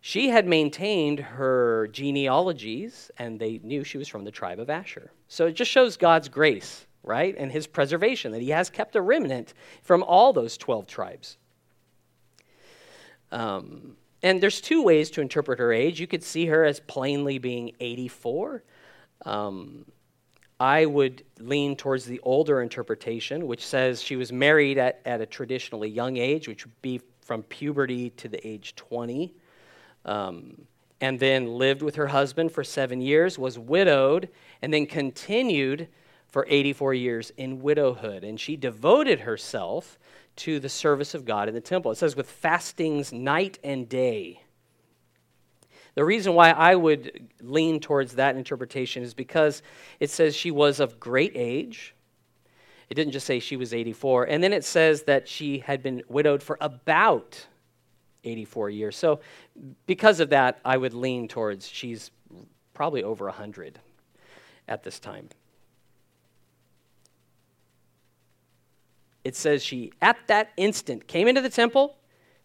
she 0.00 0.28
had 0.28 0.46
maintained 0.46 1.20
her 1.20 1.88
genealogies, 1.88 3.10
and 3.18 3.38
they 3.38 3.60
knew 3.62 3.84
she 3.84 3.98
was 3.98 4.08
from 4.08 4.24
the 4.24 4.30
tribe 4.30 4.58
of 4.58 4.70
Asher. 4.70 5.12
So 5.28 5.46
it 5.46 5.52
just 5.52 5.70
shows 5.70 5.96
God's 5.96 6.28
grace, 6.28 6.86
right, 7.02 7.34
and 7.36 7.52
his 7.52 7.66
preservation, 7.66 8.32
that 8.32 8.40
he 8.40 8.50
has 8.50 8.70
kept 8.70 8.96
a 8.96 9.02
remnant 9.02 9.52
from 9.82 10.02
all 10.02 10.32
those 10.32 10.56
12 10.56 10.86
tribes. 10.86 11.36
Um, 13.30 13.96
and 14.22 14.42
there's 14.42 14.60
two 14.60 14.82
ways 14.82 15.10
to 15.10 15.20
interpret 15.20 15.58
her 15.58 15.72
age. 15.72 16.00
You 16.00 16.06
could 16.06 16.22
see 16.22 16.46
her 16.46 16.64
as 16.64 16.80
plainly 16.80 17.38
being 17.38 17.72
84. 17.80 18.62
Um, 19.24 19.86
I 20.60 20.84
would 20.84 21.24
lean 21.38 21.74
towards 21.74 22.04
the 22.04 22.20
older 22.20 22.60
interpretation, 22.60 23.46
which 23.46 23.66
says 23.66 24.02
she 24.02 24.16
was 24.16 24.30
married 24.30 24.76
at, 24.76 25.00
at 25.06 25.22
a 25.22 25.26
traditionally 25.26 25.88
young 25.88 26.18
age, 26.18 26.46
which 26.46 26.66
would 26.66 26.82
be 26.82 27.00
from 27.22 27.42
puberty 27.44 28.10
to 28.10 28.28
the 28.28 28.46
age 28.46 28.76
20, 28.76 29.32
um, 30.04 30.60
and 31.00 31.18
then 31.18 31.46
lived 31.46 31.80
with 31.80 31.94
her 31.94 32.08
husband 32.08 32.52
for 32.52 32.62
seven 32.62 33.00
years, 33.00 33.38
was 33.38 33.58
widowed, 33.58 34.28
and 34.60 34.74
then 34.74 34.84
continued 34.84 35.88
for 36.28 36.44
84 36.46 36.92
years 36.92 37.32
in 37.38 37.62
widowhood. 37.62 38.22
And 38.22 38.38
she 38.38 38.54
devoted 38.56 39.20
herself 39.20 39.98
to 40.36 40.60
the 40.60 40.68
service 40.68 41.14
of 41.14 41.24
God 41.24 41.48
in 41.48 41.54
the 41.54 41.60
temple. 41.60 41.90
It 41.90 41.96
says, 41.96 42.16
with 42.16 42.30
fastings 42.30 43.12
night 43.14 43.58
and 43.64 43.88
day. 43.88 44.42
The 45.94 46.04
reason 46.04 46.34
why 46.34 46.50
I 46.50 46.74
would 46.74 47.28
lean 47.40 47.80
towards 47.80 48.14
that 48.14 48.36
interpretation 48.36 49.02
is 49.02 49.14
because 49.14 49.62
it 49.98 50.10
says 50.10 50.36
she 50.36 50.50
was 50.50 50.80
of 50.80 51.00
great 51.00 51.32
age. 51.34 51.94
It 52.88 52.94
didn't 52.94 53.12
just 53.12 53.26
say 53.26 53.38
she 53.38 53.56
was 53.56 53.74
84. 53.74 54.24
And 54.24 54.42
then 54.42 54.52
it 54.52 54.64
says 54.64 55.02
that 55.04 55.28
she 55.28 55.58
had 55.58 55.82
been 55.82 56.02
widowed 56.08 56.42
for 56.42 56.58
about 56.60 57.46
84 58.24 58.70
years. 58.70 58.96
So, 58.96 59.20
because 59.86 60.20
of 60.20 60.30
that, 60.30 60.58
I 60.64 60.76
would 60.76 60.94
lean 60.94 61.28
towards 61.28 61.68
she's 61.68 62.10
probably 62.74 63.02
over 63.02 63.26
100 63.26 63.78
at 64.68 64.82
this 64.82 64.98
time. 64.98 65.28
It 69.22 69.36
says 69.36 69.62
she, 69.62 69.92
at 70.00 70.16
that 70.28 70.50
instant, 70.56 71.06
came 71.06 71.28
into 71.28 71.40
the 71.40 71.50
temple, 71.50 71.96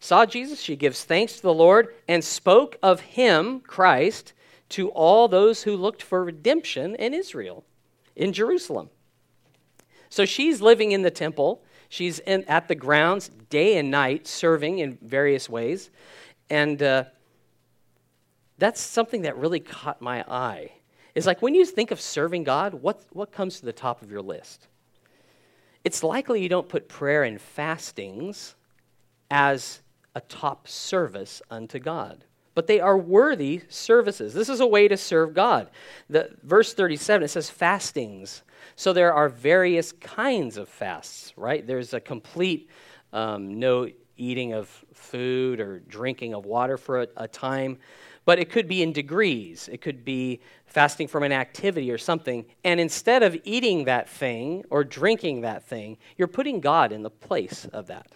saw 0.05 0.25
Jesus, 0.25 0.61
she 0.61 0.75
gives 0.75 1.03
thanks 1.03 1.37
to 1.37 1.41
the 1.41 1.53
Lord, 1.53 1.93
and 2.07 2.23
spoke 2.23 2.77
of 2.83 2.99
him, 3.01 3.59
Christ, 3.61 4.33
to 4.69 4.89
all 4.89 5.27
those 5.27 5.63
who 5.63 5.75
looked 5.75 6.03
for 6.03 6.23
redemption 6.23 6.95
in 6.95 7.13
Israel, 7.13 7.63
in 8.15 8.31
Jerusalem. 8.31 8.89
So 10.09 10.23
she's 10.25 10.61
living 10.61 10.91
in 10.91 11.01
the 11.01 11.11
temple. 11.11 11.63
She's 11.89 12.19
in, 12.19 12.43
at 12.45 12.67
the 12.67 12.75
grounds 12.75 13.29
day 13.49 13.77
and 13.77 13.89
night, 13.91 14.27
serving 14.27 14.79
in 14.79 14.97
various 15.01 15.49
ways. 15.49 15.89
And 16.49 16.81
uh, 16.81 17.05
that's 18.57 18.81
something 18.81 19.23
that 19.23 19.35
really 19.37 19.59
caught 19.59 20.01
my 20.01 20.23
eye. 20.27 20.71
Is 21.15 21.25
like 21.25 21.41
when 21.41 21.55
you 21.55 21.65
think 21.65 21.91
of 21.91 21.99
serving 21.99 22.43
God, 22.43 22.75
what, 22.75 23.03
what 23.11 23.31
comes 23.31 23.59
to 23.59 23.65
the 23.65 23.73
top 23.73 24.01
of 24.01 24.11
your 24.11 24.21
list? 24.21 24.67
It's 25.83 26.03
likely 26.03 26.41
you 26.41 26.49
don't 26.49 26.69
put 26.69 26.89
prayer 26.89 27.23
and 27.23 27.39
fastings 27.41 28.55
as 29.31 29.81
a 30.15 30.21
top 30.21 30.67
service 30.67 31.41
unto 31.51 31.78
God 31.78 32.23
but 32.56 32.67
they 32.67 32.80
are 32.80 32.97
worthy 32.97 33.62
services. 33.67 34.34
This 34.34 34.49
is 34.49 34.62
a 34.62 34.65
way 34.65 34.88
to 34.88 34.97
serve 34.97 35.34
God. 35.34 35.69
The, 36.10 36.32
verse 36.41 36.73
37, 36.73 37.23
it 37.23 37.28
says 37.28 37.49
fastings. 37.49 38.43
So 38.78 38.93
there 38.93 39.13
are 39.13 39.30
various 39.30 39.91
kinds 39.91 40.58
of 40.58 40.69
fasts, 40.69 41.34
right? 41.36 41.67
There's 41.67 41.93
a 41.93 41.99
complete 41.99 42.69
um, 43.13 43.60
no 43.60 43.89
eating 44.17 44.54
of 44.54 44.69
food 44.93 45.60
or 45.60 45.80
drinking 45.80 46.34
of 46.34 46.45
water 46.45 46.78
for 46.78 47.01
a, 47.01 47.08
a 47.17 47.28
time, 47.28 47.78
but 48.23 48.39
it 48.39 48.49
could 48.49 48.67
be 48.67 48.82
in 48.82 48.93
degrees. 48.93 49.69
It 49.71 49.82
could 49.82 50.06
be 50.06 50.39
fasting 50.65 51.08
from 51.08 51.23
an 51.23 51.34
activity 51.34 51.91
or 51.91 51.97
something. 51.97 52.45
And 52.63 52.80
instead 52.80 53.21
of 53.21 53.38
eating 53.43 53.86
that 53.86 54.10
thing 54.10 54.63
or 54.69 54.86
drinking 54.86 55.41
that 55.41 55.63
thing, 55.63 55.97
you're 56.17 56.30
putting 56.30 56.62
God 56.62 56.93
in 56.93 57.04
the 57.04 57.10
place 57.10 57.65
of 57.73 57.88
that. 57.88 58.08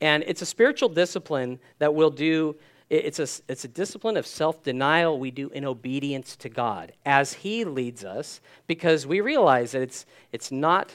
And 0.00 0.24
it's 0.26 0.42
a 0.42 0.46
spiritual 0.46 0.88
discipline 0.88 1.58
that 1.78 1.94
we'll 1.94 2.10
do 2.10 2.56
it's 2.90 3.18
a, 3.18 3.26
it's 3.50 3.64
a 3.64 3.68
discipline 3.68 4.16
of 4.16 4.26
self 4.26 4.62
denial 4.62 5.18
we 5.18 5.30
do 5.30 5.48
in 5.50 5.64
obedience 5.64 6.36
to 6.36 6.48
God 6.48 6.92
as 7.06 7.32
He 7.32 7.64
leads 7.64 8.04
us 8.04 8.40
because 8.66 9.06
we 9.06 9.20
realize 9.20 9.72
that 9.72 9.82
it's, 9.82 10.06
it's 10.32 10.52
not 10.52 10.94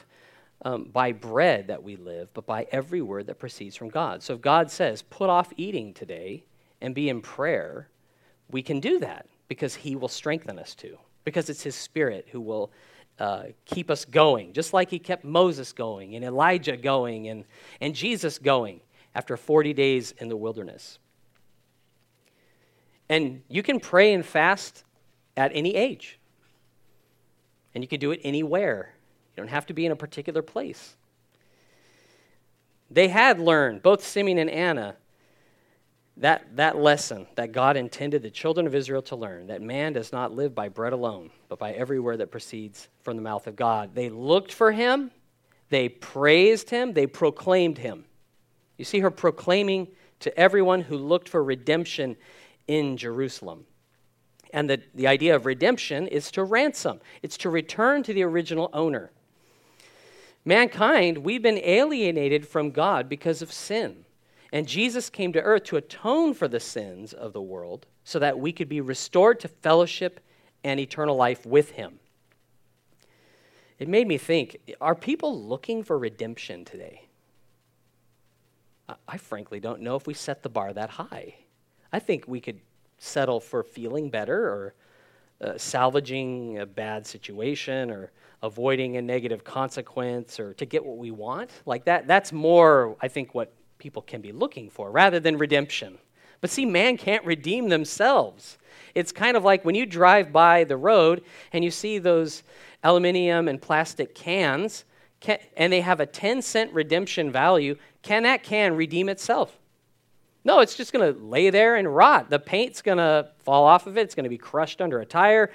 um, 0.62 0.84
by 0.84 1.12
bread 1.12 1.66
that 1.68 1.82
we 1.82 1.96
live, 1.96 2.32
but 2.32 2.46
by 2.46 2.66
every 2.70 3.02
word 3.02 3.26
that 3.26 3.38
proceeds 3.38 3.74
from 3.76 3.88
God. 3.88 4.22
So 4.22 4.34
if 4.34 4.40
God 4.40 4.70
says, 4.70 5.02
put 5.02 5.30
off 5.30 5.52
eating 5.56 5.92
today 5.92 6.44
and 6.80 6.94
be 6.94 7.08
in 7.08 7.20
prayer, 7.20 7.88
we 8.50 8.62
can 8.62 8.78
do 8.78 9.00
that 9.00 9.26
because 9.48 9.74
He 9.74 9.96
will 9.96 10.08
strengthen 10.08 10.58
us 10.58 10.74
to, 10.76 10.96
because 11.24 11.50
it's 11.50 11.62
His 11.62 11.74
Spirit 11.74 12.28
who 12.30 12.40
will. 12.40 12.70
Uh, 13.18 13.48
keep 13.66 13.90
us 13.90 14.06
going, 14.06 14.50
just 14.54 14.72
like 14.72 14.88
he 14.88 14.98
kept 14.98 15.24
Moses 15.24 15.74
going 15.74 16.16
and 16.16 16.24
Elijah 16.24 16.74
going 16.74 17.28
and, 17.28 17.44
and 17.82 17.94
Jesus 17.94 18.38
going 18.38 18.80
after 19.14 19.36
40 19.36 19.72
days 19.72 20.12
in 20.12 20.28
the 20.28 20.36
wilderness. 20.36 20.98
And 23.08 23.42
you 23.48 23.62
can 23.62 23.80
pray 23.80 24.14
and 24.14 24.24
fast 24.24 24.84
at 25.36 25.50
any 25.54 25.74
age. 25.74 26.18
And 27.74 27.82
you 27.82 27.88
can 27.88 28.00
do 28.00 28.12
it 28.12 28.20
anywhere. 28.22 28.94
You 29.34 29.42
don't 29.42 29.50
have 29.50 29.66
to 29.66 29.74
be 29.74 29.84
in 29.86 29.92
a 29.92 29.96
particular 29.96 30.42
place. 30.42 30.96
They 32.90 33.08
had 33.08 33.38
learned, 33.38 33.82
both 33.82 34.04
Simeon 34.04 34.38
and 34.38 34.50
Anna, 34.50 34.96
that, 36.16 36.56
that 36.56 36.76
lesson 36.76 37.26
that 37.36 37.52
God 37.52 37.76
intended 37.76 38.22
the 38.22 38.30
children 38.30 38.66
of 38.66 38.74
Israel 38.74 39.02
to 39.02 39.16
learn 39.16 39.46
that 39.46 39.62
man 39.62 39.92
does 39.92 40.12
not 40.12 40.32
live 40.32 40.54
by 40.54 40.68
bread 40.68 40.92
alone, 40.92 41.30
but 41.48 41.58
by 41.58 41.72
every 41.72 41.98
word 41.98 42.18
that 42.18 42.30
proceeds 42.30 42.88
from 43.02 43.16
the 43.16 43.22
mouth 43.22 43.46
of 43.46 43.56
God. 43.56 43.94
They 43.94 44.10
looked 44.10 44.52
for 44.52 44.70
him, 44.70 45.10
they 45.70 45.88
praised 45.88 46.70
him, 46.70 46.92
they 46.92 47.06
proclaimed 47.06 47.78
him. 47.78 48.04
You 48.80 48.84
see 48.84 49.00
her 49.00 49.10
proclaiming 49.10 49.88
to 50.20 50.34
everyone 50.40 50.80
who 50.80 50.96
looked 50.96 51.28
for 51.28 51.44
redemption 51.44 52.16
in 52.66 52.96
Jerusalem. 52.96 53.66
And 54.54 54.70
the, 54.70 54.80
the 54.94 55.06
idea 55.06 55.36
of 55.36 55.44
redemption 55.44 56.06
is 56.06 56.30
to 56.30 56.44
ransom, 56.44 56.98
it's 57.22 57.36
to 57.36 57.50
return 57.50 58.02
to 58.04 58.14
the 58.14 58.22
original 58.22 58.70
owner. 58.72 59.10
Mankind, 60.46 61.18
we've 61.18 61.42
been 61.42 61.60
alienated 61.62 62.48
from 62.48 62.70
God 62.70 63.06
because 63.06 63.42
of 63.42 63.52
sin. 63.52 64.06
And 64.50 64.66
Jesus 64.66 65.10
came 65.10 65.34
to 65.34 65.42
earth 65.42 65.64
to 65.64 65.76
atone 65.76 66.32
for 66.32 66.48
the 66.48 66.58
sins 66.58 67.12
of 67.12 67.34
the 67.34 67.42
world 67.42 67.84
so 68.02 68.18
that 68.18 68.38
we 68.38 68.50
could 68.50 68.70
be 68.70 68.80
restored 68.80 69.40
to 69.40 69.48
fellowship 69.48 70.20
and 70.64 70.80
eternal 70.80 71.16
life 71.16 71.44
with 71.44 71.72
Him. 71.72 71.98
It 73.78 73.88
made 73.88 74.08
me 74.08 74.16
think 74.16 74.56
are 74.80 74.94
people 74.94 75.38
looking 75.38 75.84
for 75.84 75.98
redemption 75.98 76.64
today? 76.64 77.09
I 79.08 79.16
frankly 79.16 79.60
don't 79.60 79.80
know 79.80 79.96
if 79.96 80.06
we 80.06 80.14
set 80.14 80.42
the 80.42 80.48
bar 80.48 80.72
that 80.72 80.90
high. 80.90 81.34
I 81.92 81.98
think 81.98 82.26
we 82.26 82.40
could 82.40 82.60
settle 82.98 83.40
for 83.40 83.62
feeling 83.62 84.10
better 84.10 84.48
or 84.48 84.74
uh, 85.40 85.56
salvaging 85.56 86.58
a 86.58 86.66
bad 86.66 87.06
situation 87.06 87.90
or 87.90 88.12
avoiding 88.42 88.96
a 88.96 89.02
negative 89.02 89.44
consequence 89.44 90.38
or 90.38 90.54
to 90.54 90.66
get 90.66 90.84
what 90.84 90.98
we 90.98 91.10
want. 91.10 91.50
Like 91.66 91.84
that, 91.86 92.06
that's 92.06 92.32
more, 92.32 92.96
I 93.00 93.08
think, 93.08 93.34
what 93.34 93.52
people 93.78 94.02
can 94.02 94.20
be 94.20 94.32
looking 94.32 94.70
for 94.70 94.90
rather 94.90 95.20
than 95.20 95.38
redemption. 95.38 95.98
But 96.40 96.50
see, 96.50 96.64
man 96.64 96.96
can't 96.96 97.24
redeem 97.24 97.68
themselves. 97.68 98.58
It's 98.94 99.12
kind 99.12 99.36
of 99.36 99.44
like 99.44 99.64
when 99.64 99.74
you 99.74 99.86
drive 99.86 100.32
by 100.32 100.64
the 100.64 100.76
road 100.76 101.22
and 101.52 101.62
you 101.64 101.70
see 101.70 101.98
those 101.98 102.42
aluminum 102.82 103.48
and 103.48 103.60
plastic 103.60 104.14
cans, 104.14 104.84
can, 105.20 105.38
and 105.56 105.72
they 105.72 105.80
have 105.82 106.00
a 106.00 106.06
10 106.06 106.42
cent 106.42 106.72
redemption 106.72 107.30
value. 107.30 107.76
Can 108.02 108.22
that 108.24 108.42
can 108.42 108.74
redeem 108.74 109.08
itself? 109.08 109.56
No, 110.42 110.60
it's 110.60 110.74
just 110.74 110.92
going 110.92 111.14
to 111.14 111.20
lay 111.20 111.50
there 111.50 111.76
and 111.76 111.94
rot. 111.94 112.30
The 112.30 112.38
paint's 112.38 112.80
going 112.80 112.98
to 112.98 113.28
fall 113.40 113.64
off 113.64 113.86
of 113.86 113.98
it. 113.98 114.02
It's 114.02 114.14
going 114.14 114.24
to 114.24 114.30
be 114.30 114.38
crushed 114.38 114.80
under 114.80 115.00
a 115.00 115.06
tire. 115.06 115.50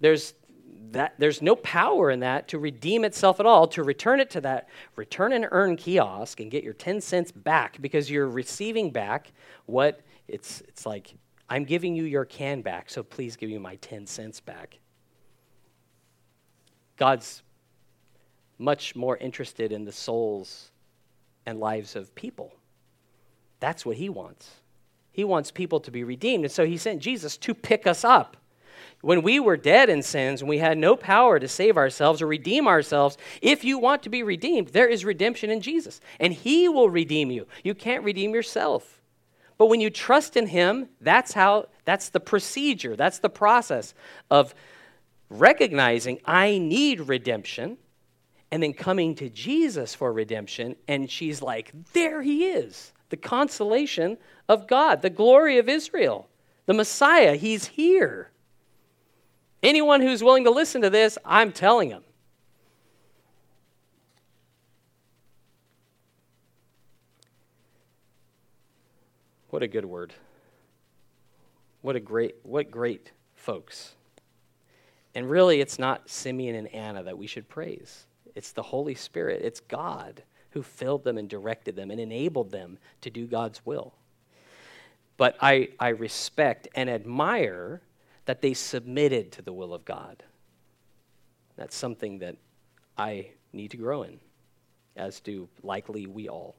There's 0.00 0.34
that 0.92 1.14
there's 1.18 1.42
no 1.42 1.56
power 1.56 2.10
in 2.10 2.20
that 2.20 2.48
to 2.48 2.58
redeem 2.58 3.04
itself 3.04 3.40
at 3.40 3.46
all 3.46 3.66
to 3.68 3.82
return 3.82 4.20
it 4.20 4.30
to 4.30 4.40
that 4.40 4.68
return 4.96 5.32
and 5.32 5.46
earn 5.50 5.76
kiosk 5.76 6.40
and 6.40 6.50
get 6.50 6.64
your 6.64 6.72
10 6.72 7.00
cents 7.00 7.30
back 7.30 7.80
because 7.82 8.10
you're 8.10 8.28
receiving 8.28 8.90
back 8.90 9.32
what 9.66 10.00
it's 10.28 10.62
it's 10.62 10.86
like 10.86 11.14
i'm 11.50 11.64
giving 11.64 11.94
you 11.94 12.04
your 12.04 12.24
can 12.24 12.62
back 12.62 12.88
so 12.88 13.02
please 13.02 13.36
give 13.36 13.50
me 13.50 13.58
my 13.58 13.76
10 13.76 14.06
cents 14.06 14.40
back 14.40 14.78
god's 16.96 17.42
much 18.58 18.96
more 18.96 19.16
interested 19.16 19.72
in 19.72 19.84
the 19.84 19.92
souls 19.92 20.70
and 21.46 21.60
lives 21.60 21.96
of 21.96 22.14
people 22.14 22.52
that's 23.60 23.84
what 23.84 23.96
he 23.96 24.08
wants. 24.08 24.50
He 25.10 25.24
wants 25.24 25.50
people 25.50 25.80
to 25.80 25.90
be 25.90 26.04
redeemed. 26.04 26.44
And 26.44 26.52
so 26.52 26.64
he 26.64 26.76
sent 26.76 27.02
Jesus 27.02 27.36
to 27.38 27.54
pick 27.54 27.86
us 27.86 28.04
up. 28.04 28.36
When 29.00 29.22
we 29.22 29.38
were 29.38 29.56
dead 29.56 29.88
in 29.88 30.02
sins 30.02 30.40
and 30.40 30.48
we 30.48 30.58
had 30.58 30.78
no 30.78 30.96
power 30.96 31.38
to 31.38 31.48
save 31.48 31.76
ourselves 31.76 32.20
or 32.20 32.26
redeem 32.26 32.66
ourselves, 32.66 33.16
if 33.42 33.64
you 33.64 33.78
want 33.78 34.02
to 34.04 34.08
be 34.08 34.22
redeemed, 34.22 34.68
there 34.68 34.88
is 34.88 35.04
redemption 35.04 35.50
in 35.50 35.60
Jesus. 35.60 36.00
And 36.18 36.32
he 36.32 36.68
will 36.68 36.90
redeem 36.90 37.30
you. 37.30 37.46
You 37.62 37.74
can't 37.74 38.04
redeem 38.04 38.34
yourself. 38.34 39.00
But 39.56 39.66
when 39.66 39.80
you 39.80 39.90
trust 39.90 40.36
in 40.36 40.48
him, 40.48 40.88
that's 41.00 41.32
how 41.32 41.66
that's 41.84 42.10
the 42.10 42.20
procedure, 42.20 42.94
that's 42.94 43.18
the 43.18 43.30
process 43.30 43.94
of 44.30 44.54
recognizing 45.30 46.20
I 46.24 46.58
need 46.58 47.00
redemption 47.00 47.78
and 48.50 48.62
then 48.62 48.72
coming 48.72 49.14
to 49.16 49.28
Jesus 49.28 49.94
for 49.94 50.12
redemption 50.12 50.76
and 50.86 51.10
she's 51.10 51.42
like, 51.42 51.72
"There 51.92 52.22
he 52.22 52.46
is." 52.46 52.92
the 53.10 53.16
consolation 53.16 54.18
of 54.48 54.66
God, 54.66 55.02
the 55.02 55.10
glory 55.10 55.58
of 55.58 55.68
Israel, 55.68 56.28
the 56.66 56.74
Messiah. 56.74 57.36
He's 57.36 57.66
here. 57.66 58.30
Anyone 59.62 60.00
who's 60.00 60.22
willing 60.22 60.44
to 60.44 60.50
listen 60.50 60.82
to 60.82 60.90
this, 60.90 61.18
I'm 61.24 61.52
telling 61.52 61.88
them. 61.88 62.04
What 69.50 69.62
a 69.62 69.68
good 69.68 69.86
word. 69.86 70.12
What 71.80 71.96
a 71.96 72.00
great 72.00 72.36
what 72.42 72.70
great 72.70 73.12
folks. 73.34 73.94
And 75.14 75.28
really 75.28 75.60
it's 75.60 75.78
not 75.78 76.10
Simeon 76.10 76.54
and 76.54 76.68
Anna 76.68 77.02
that 77.04 77.16
we 77.16 77.26
should 77.26 77.48
praise. 77.48 78.04
It's 78.38 78.52
the 78.52 78.62
Holy 78.62 78.94
Spirit. 78.94 79.42
It's 79.42 79.58
God 79.58 80.22
who 80.50 80.62
filled 80.62 81.02
them 81.02 81.18
and 81.18 81.28
directed 81.28 81.74
them 81.74 81.90
and 81.90 81.98
enabled 81.98 82.52
them 82.52 82.78
to 83.00 83.10
do 83.10 83.26
God's 83.26 83.66
will. 83.66 83.94
But 85.16 85.36
I, 85.42 85.70
I 85.80 85.88
respect 85.88 86.68
and 86.76 86.88
admire 86.88 87.82
that 88.26 88.40
they 88.40 88.54
submitted 88.54 89.32
to 89.32 89.42
the 89.42 89.52
will 89.52 89.74
of 89.74 89.84
God. 89.84 90.22
That's 91.56 91.74
something 91.74 92.20
that 92.20 92.36
I 92.96 93.30
need 93.52 93.72
to 93.72 93.76
grow 93.76 94.04
in, 94.04 94.20
as 94.96 95.18
do 95.18 95.48
likely 95.64 96.06
we 96.06 96.28
all. 96.28 96.54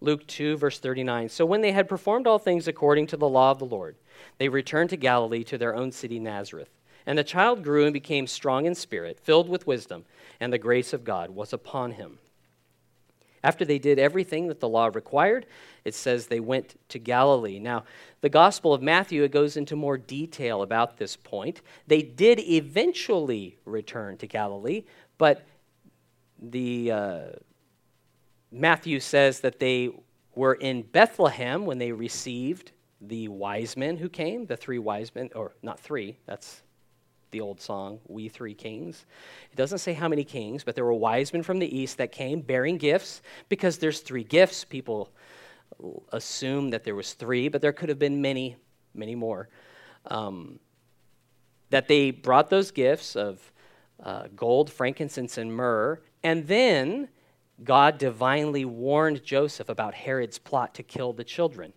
Luke 0.00 0.24
2, 0.28 0.56
verse 0.56 0.78
39. 0.78 1.30
So 1.30 1.44
when 1.44 1.62
they 1.62 1.72
had 1.72 1.88
performed 1.88 2.28
all 2.28 2.38
things 2.38 2.68
according 2.68 3.08
to 3.08 3.16
the 3.16 3.28
law 3.28 3.50
of 3.50 3.58
the 3.58 3.64
Lord, 3.64 3.96
they 4.38 4.48
returned 4.48 4.90
to 4.90 4.96
Galilee 4.96 5.42
to 5.44 5.58
their 5.58 5.74
own 5.74 5.90
city, 5.90 6.20
Nazareth. 6.20 6.70
And 7.06 7.18
the 7.18 7.24
child 7.24 7.62
grew 7.62 7.84
and 7.84 7.92
became 7.92 8.26
strong 8.26 8.66
in 8.66 8.74
spirit, 8.74 9.20
filled 9.20 9.48
with 9.48 9.66
wisdom, 9.66 10.04
and 10.40 10.52
the 10.52 10.58
grace 10.58 10.92
of 10.92 11.04
God 11.04 11.30
was 11.30 11.52
upon 11.52 11.92
him. 11.92 12.18
After 13.42 13.66
they 13.66 13.78
did 13.78 13.98
everything 13.98 14.48
that 14.48 14.60
the 14.60 14.68
law 14.68 14.90
required, 14.92 15.44
it 15.84 15.94
says 15.94 16.26
they 16.26 16.40
went 16.40 16.80
to 16.88 16.98
Galilee. 16.98 17.58
Now, 17.58 17.84
the 18.22 18.30
Gospel 18.30 18.72
of 18.72 18.80
Matthew 18.80 19.22
it 19.22 19.32
goes 19.32 19.58
into 19.58 19.76
more 19.76 19.98
detail 19.98 20.62
about 20.62 20.96
this 20.96 21.14
point. 21.14 21.60
They 21.86 22.00
did 22.00 22.40
eventually 22.40 23.58
return 23.66 24.16
to 24.16 24.26
Galilee, 24.26 24.84
but 25.18 25.44
the 26.40 26.90
uh, 26.90 27.22
Matthew 28.50 28.98
says 28.98 29.40
that 29.40 29.58
they 29.58 29.90
were 30.34 30.54
in 30.54 30.80
Bethlehem 30.80 31.66
when 31.66 31.76
they 31.76 31.92
received 31.92 32.72
the 33.00 33.28
wise 33.28 33.76
men 33.76 33.98
who 33.98 34.08
came, 34.08 34.46
the 34.46 34.56
three 34.56 34.78
wise 34.78 35.14
men, 35.14 35.28
or 35.34 35.52
not 35.62 35.78
three, 35.78 36.16
that's 36.24 36.62
the 37.34 37.40
old 37.40 37.60
song, 37.60 37.98
We 38.06 38.28
Three 38.28 38.54
Kings. 38.54 39.06
It 39.50 39.56
doesn't 39.56 39.78
say 39.78 39.92
how 39.92 40.06
many 40.06 40.22
kings, 40.22 40.62
but 40.62 40.76
there 40.76 40.84
were 40.84 40.94
wise 40.94 41.32
men 41.32 41.42
from 41.42 41.58
the 41.58 41.76
east 41.76 41.98
that 41.98 42.12
came 42.12 42.40
bearing 42.40 42.78
gifts 42.78 43.22
because 43.48 43.76
there's 43.78 43.98
three 43.98 44.22
gifts. 44.22 44.64
People 44.64 45.10
assume 46.12 46.70
that 46.70 46.84
there 46.84 46.94
was 46.94 47.14
three, 47.14 47.48
but 47.48 47.60
there 47.60 47.72
could 47.72 47.88
have 47.88 47.98
been 47.98 48.22
many, 48.22 48.54
many 48.94 49.16
more. 49.16 49.48
Um, 50.06 50.60
that 51.70 51.88
they 51.88 52.12
brought 52.12 52.50
those 52.50 52.70
gifts 52.70 53.16
of 53.16 53.52
uh, 54.00 54.28
gold, 54.36 54.70
frankincense, 54.70 55.36
and 55.36 55.52
myrrh, 55.52 56.00
and 56.22 56.46
then 56.46 57.08
God 57.64 57.98
divinely 57.98 58.64
warned 58.64 59.24
Joseph 59.24 59.68
about 59.68 59.92
Herod's 59.92 60.38
plot 60.38 60.72
to 60.76 60.84
kill 60.84 61.12
the 61.12 61.24
children. 61.24 61.72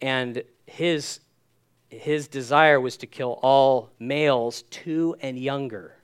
And 0.00 0.44
his 0.66 1.18
his 1.94 2.28
desire 2.28 2.80
was 2.80 2.96
to 2.98 3.06
kill 3.06 3.38
all 3.42 3.90
males 3.98 4.62
two 4.70 5.16
and 5.20 5.38
younger. 5.38 5.96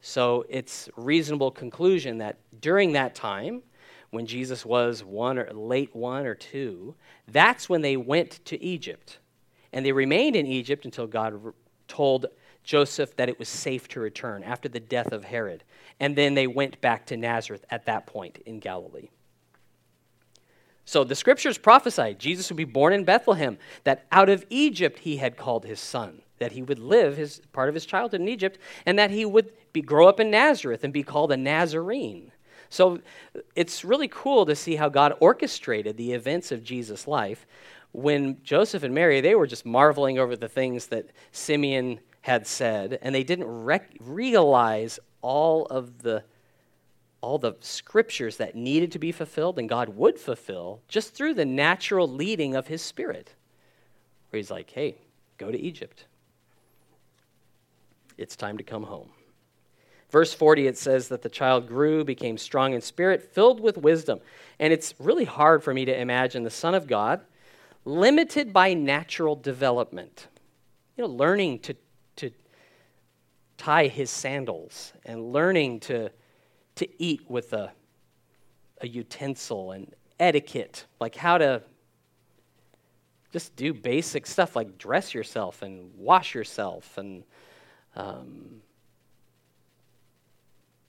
So 0.00 0.44
it's 0.48 0.88
reasonable 0.96 1.50
conclusion 1.50 2.18
that 2.18 2.38
during 2.60 2.92
that 2.92 3.14
time, 3.14 3.62
when 4.10 4.26
Jesus 4.26 4.64
was 4.64 5.02
one 5.02 5.38
or 5.38 5.50
late 5.52 5.94
one 5.94 6.26
or 6.26 6.34
two, 6.34 6.94
that's 7.28 7.68
when 7.68 7.82
they 7.82 7.96
went 7.96 8.44
to 8.44 8.62
Egypt. 8.62 9.18
And 9.72 9.84
they 9.84 9.92
remained 9.92 10.36
in 10.36 10.46
Egypt 10.46 10.84
until 10.84 11.06
God 11.06 11.52
told 11.88 12.26
Joseph 12.62 13.16
that 13.16 13.28
it 13.28 13.38
was 13.38 13.48
safe 13.48 13.88
to 13.88 14.00
return 14.00 14.42
after 14.42 14.68
the 14.68 14.80
death 14.80 15.12
of 15.12 15.24
Herod. 15.24 15.64
And 16.00 16.16
then 16.16 16.34
they 16.34 16.46
went 16.46 16.80
back 16.80 17.06
to 17.06 17.16
Nazareth 17.16 17.64
at 17.70 17.86
that 17.86 18.06
point 18.06 18.38
in 18.46 18.60
Galilee. 18.60 19.08
So 20.84 21.02
the 21.02 21.14
scriptures 21.14 21.58
prophesied 21.58 22.18
Jesus 22.18 22.50
would 22.50 22.56
be 22.56 22.64
born 22.64 22.92
in 22.92 23.04
Bethlehem, 23.04 23.58
that 23.84 24.06
out 24.12 24.28
of 24.28 24.44
Egypt 24.50 24.98
he 24.98 25.16
had 25.16 25.36
called 25.36 25.64
his 25.64 25.80
son, 25.80 26.22
that 26.38 26.52
he 26.52 26.62
would 26.62 26.78
live 26.78 27.16
his 27.16 27.40
part 27.52 27.68
of 27.68 27.74
his 27.74 27.86
childhood 27.86 28.20
in 28.20 28.28
Egypt, 28.28 28.58
and 28.84 28.98
that 28.98 29.10
he 29.10 29.24
would 29.24 29.52
be, 29.72 29.80
grow 29.80 30.08
up 30.08 30.20
in 30.20 30.30
Nazareth 30.30 30.84
and 30.84 30.92
be 30.92 31.02
called 31.02 31.32
a 31.32 31.36
Nazarene. 31.36 32.32
So 32.68 33.00
it's 33.54 33.84
really 33.84 34.08
cool 34.08 34.46
to 34.46 34.56
see 34.56 34.76
how 34.76 34.88
God 34.88 35.14
orchestrated 35.20 35.96
the 35.96 36.12
events 36.12 36.52
of 36.52 36.64
Jesus' 36.64 37.06
life. 37.06 37.46
When 37.92 38.38
Joseph 38.42 38.82
and 38.82 38.94
Mary, 38.94 39.20
they 39.20 39.36
were 39.36 39.46
just 39.46 39.64
marveling 39.64 40.18
over 40.18 40.36
the 40.36 40.48
things 40.48 40.88
that 40.88 41.10
Simeon 41.30 42.00
had 42.22 42.46
said, 42.46 42.98
and 43.00 43.14
they 43.14 43.22
didn't 43.22 43.46
rec- 43.46 43.96
realize 44.00 44.98
all 45.20 45.66
of 45.66 46.02
the 46.02 46.24
all 47.24 47.38
the 47.38 47.56
scriptures 47.60 48.36
that 48.36 48.54
needed 48.54 48.92
to 48.92 48.98
be 48.98 49.10
fulfilled 49.10 49.58
and 49.58 49.66
God 49.66 49.88
would 49.88 50.18
fulfill 50.18 50.82
just 50.88 51.14
through 51.14 51.32
the 51.32 51.46
natural 51.46 52.06
leading 52.06 52.54
of 52.54 52.66
his 52.66 52.82
spirit. 52.82 53.32
Where 54.28 54.36
he's 54.36 54.50
like, 54.50 54.70
hey, 54.70 54.98
go 55.38 55.50
to 55.50 55.58
Egypt. 55.58 56.04
It's 58.18 58.36
time 58.36 58.58
to 58.58 58.62
come 58.62 58.82
home. 58.82 59.08
Verse 60.10 60.34
40, 60.34 60.66
it 60.66 60.76
says 60.76 61.08
that 61.08 61.22
the 61.22 61.30
child 61.30 61.66
grew, 61.66 62.04
became 62.04 62.36
strong 62.36 62.74
in 62.74 62.82
spirit, 62.82 63.32
filled 63.32 63.58
with 63.58 63.78
wisdom. 63.78 64.20
And 64.58 64.70
it's 64.70 64.94
really 64.98 65.24
hard 65.24 65.64
for 65.64 65.72
me 65.72 65.86
to 65.86 65.98
imagine 65.98 66.42
the 66.42 66.50
Son 66.50 66.74
of 66.74 66.86
God 66.86 67.22
limited 67.86 68.52
by 68.52 68.74
natural 68.74 69.34
development. 69.34 70.28
You 70.98 71.04
know, 71.04 71.10
learning 71.10 71.60
to, 71.60 71.76
to 72.16 72.30
tie 73.56 73.86
his 73.86 74.10
sandals 74.10 74.92
and 75.06 75.32
learning 75.32 75.80
to 75.80 76.10
to 76.76 77.02
eat 77.02 77.22
with 77.28 77.52
a, 77.52 77.72
a 78.80 78.88
utensil 78.88 79.72
and 79.72 79.94
etiquette, 80.18 80.86
like 81.00 81.14
how 81.14 81.38
to 81.38 81.62
just 83.32 83.56
do 83.56 83.74
basic 83.74 84.26
stuff 84.26 84.54
like 84.54 84.78
dress 84.78 85.12
yourself 85.12 85.62
and 85.62 85.90
wash 85.96 86.34
yourself 86.34 86.96
and, 86.98 87.24
um, 87.96 88.60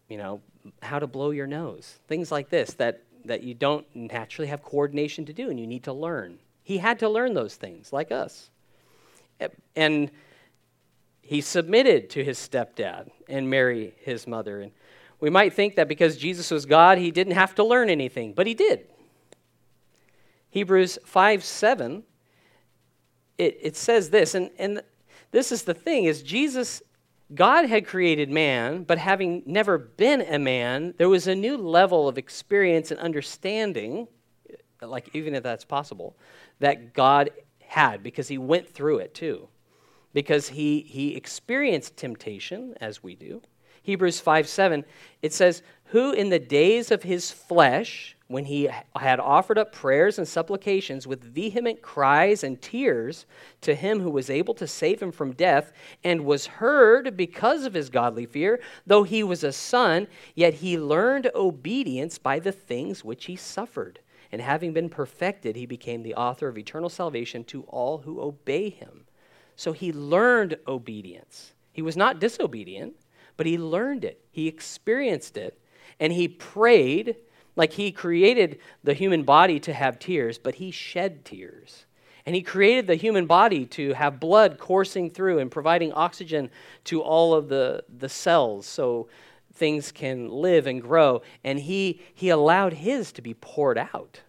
you 0.09 0.17
know, 0.17 0.41
how 0.81 0.99
to 0.99 1.07
blow 1.07 1.31
your 1.31 1.47
nose, 1.47 1.99
things 2.07 2.31
like 2.31 2.49
this 2.49 2.73
that, 2.73 3.01
that 3.25 3.43
you 3.43 3.53
don't 3.53 3.85
naturally 3.95 4.47
have 4.47 4.61
coordination 4.63 5.25
to 5.25 5.33
do 5.33 5.49
and 5.49 5.59
you 5.59 5.65
need 5.65 5.83
to 5.83 5.93
learn. 5.93 6.37
He 6.63 6.77
had 6.77 6.99
to 6.99 7.09
learn 7.09 7.33
those 7.33 7.55
things, 7.55 7.91
like 7.91 8.11
us. 8.11 8.49
And 9.75 10.11
he 11.21 11.41
submitted 11.41 12.11
to 12.11 12.23
his 12.23 12.37
stepdad 12.37 13.09
and 13.27 13.49
Mary, 13.49 13.95
his 13.99 14.27
mother. 14.27 14.61
And 14.61 14.71
we 15.19 15.29
might 15.29 15.53
think 15.53 15.75
that 15.75 15.87
because 15.87 16.17
Jesus 16.17 16.51
was 16.51 16.65
God, 16.65 16.97
he 16.97 17.11
didn't 17.11 17.33
have 17.33 17.55
to 17.55 17.63
learn 17.63 17.89
anything, 17.89 18.33
but 18.33 18.47
he 18.47 18.53
did. 18.53 18.87
Hebrews 20.49 20.99
5 21.05 21.43
7, 21.43 22.03
it, 23.37 23.57
it 23.61 23.75
says 23.75 24.09
this, 24.09 24.35
and, 24.35 24.49
and 24.57 24.81
this 25.31 25.51
is 25.51 25.63
the 25.63 25.73
thing, 25.73 26.05
is 26.05 26.21
Jesus, 26.23 26.81
God 27.33 27.65
had 27.65 27.87
created 27.87 28.29
man, 28.29 28.83
but 28.83 28.97
having 28.97 29.43
never 29.45 29.77
been 29.77 30.21
a 30.21 30.39
man, 30.39 30.93
there 30.97 31.09
was 31.09 31.27
a 31.27 31.35
new 31.35 31.57
level 31.57 32.07
of 32.07 32.17
experience 32.17 32.91
and 32.91 32.99
understanding, 32.99 34.07
like 34.81 35.09
even 35.13 35.35
if 35.35 35.43
that's 35.43 35.65
possible, 35.65 36.15
that 36.59 36.93
God 36.93 37.31
had 37.67 38.03
because 38.03 38.27
he 38.27 38.37
went 38.37 38.69
through 38.69 38.99
it 38.99 39.13
too. 39.13 39.47
Because 40.13 40.47
he, 40.47 40.81
he 40.81 41.15
experienced 41.15 41.97
temptation, 41.97 42.73
as 42.79 43.03
we 43.03 43.15
do 43.15 43.41
Hebrews 43.85 44.19
5 44.19 44.47
7, 44.47 44.83
it 45.21 45.31
says, 45.31 45.61
Who 45.85 46.11
in 46.11 46.29
the 46.29 46.39
days 46.39 46.89
of 46.89 47.03
his 47.03 47.29
flesh, 47.29 48.15
when 48.27 48.45
he 48.45 48.67
had 48.95 49.19
offered 49.19 49.59
up 49.59 49.71
prayers 49.71 50.17
and 50.17 50.27
supplications 50.27 51.05
with 51.05 51.23
vehement 51.23 51.83
cries 51.83 52.43
and 52.43 52.59
tears 52.59 53.27
to 53.61 53.75
him 53.75 53.99
who 53.99 54.09
was 54.09 54.31
able 54.31 54.55
to 54.55 54.65
save 54.65 54.99
him 54.99 55.11
from 55.11 55.33
death, 55.33 55.71
and 56.03 56.25
was 56.25 56.47
heard 56.47 57.15
because 57.15 57.63
of 57.63 57.75
his 57.75 57.91
godly 57.91 58.25
fear, 58.25 58.59
though 58.87 59.03
he 59.03 59.21
was 59.21 59.43
a 59.43 59.51
son, 59.51 60.07
yet 60.33 60.55
he 60.55 60.79
learned 60.79 61.29
obedience 61.35 62.17
by 62.17 62.39
the 62.39 62.51
things 62.51 63.05
which 63.05 63.25
he 63.25 63.35
suffered. 63.35 63.99
And 64.31 64.41
having 64.41 64.73
been 64.73 64.89
perfected, 64.89 65.55
he 65.55 65.67
became 65.67 66.01
the 66.01 66.15
author 66.15 66.47
of 66.47 66.57
eternal 66.57 66.89
salvation 66.89 67.43
to 67.45 67.61
all 67.63 67.99
who 67.99 68.19
obey 68.19 68.71
him. 68.71 69.05
So 69.55 69.73
he 69.73 69.93
learned 69.93 70.57
obedience. 70.67 71.53
He 71.71 71.83
was 71.83 71.95
not 71.95 72.19
disobedient 72.19 72.95
but 73.37 73.45
he 73.45 73.57
learned 73.57 74.05
it, 74.05 74.23
he 74.31 74.47
experienced 74.47 75.37
it, 75.37 75.59
and 75.99 76.13
he 76.13 76.27
prayed 76.27 77.15
like 77.55 77.73
he 77.73 77.91
created 77.91 78.59
the 78.83 78.93
human 78.93 79.23
body 79.23 79.59
to 79.61 79.73
have 79.73 79.99
tears, 79.99 80.37
but 80.37 80.55
he 80.55 80.71
shed 80.71 81.23
tears. 81.23 81.85
And 82.25 82.35
he 82.35 82.41
created 82.41 82.87
the 82.87 82.95
human 82.95 83.27
body 83.27 83.65
to 83.67 83.93
have 83.93 84.19
blood 84.19 84.57
coursing 84.57 85.11
through 85.11 85.39
and 85.39 85.51
providing 85.51 85.93
oxygen 85.93 86.49
to 86.85 87.01
all 87.01 87.33
of 87.33 87.49
the, 87.49 87.83
the 87.97 88.09
cells 88.09 88.65
so 88.65 89.07
things 89.53 89.91
can 89.91 90.29
live 90.29 90.65
and 90.67 90.81
grow. 90.81 91.21
And 91.43 91.59
he, 91.59 92.01
he 92.13 92.29
allowed 92.29 92.73
his 92.73 93.11
to 93.13 93.21
be 93.21 93.35
poured 93.35 93.77
out. 93.77 94.21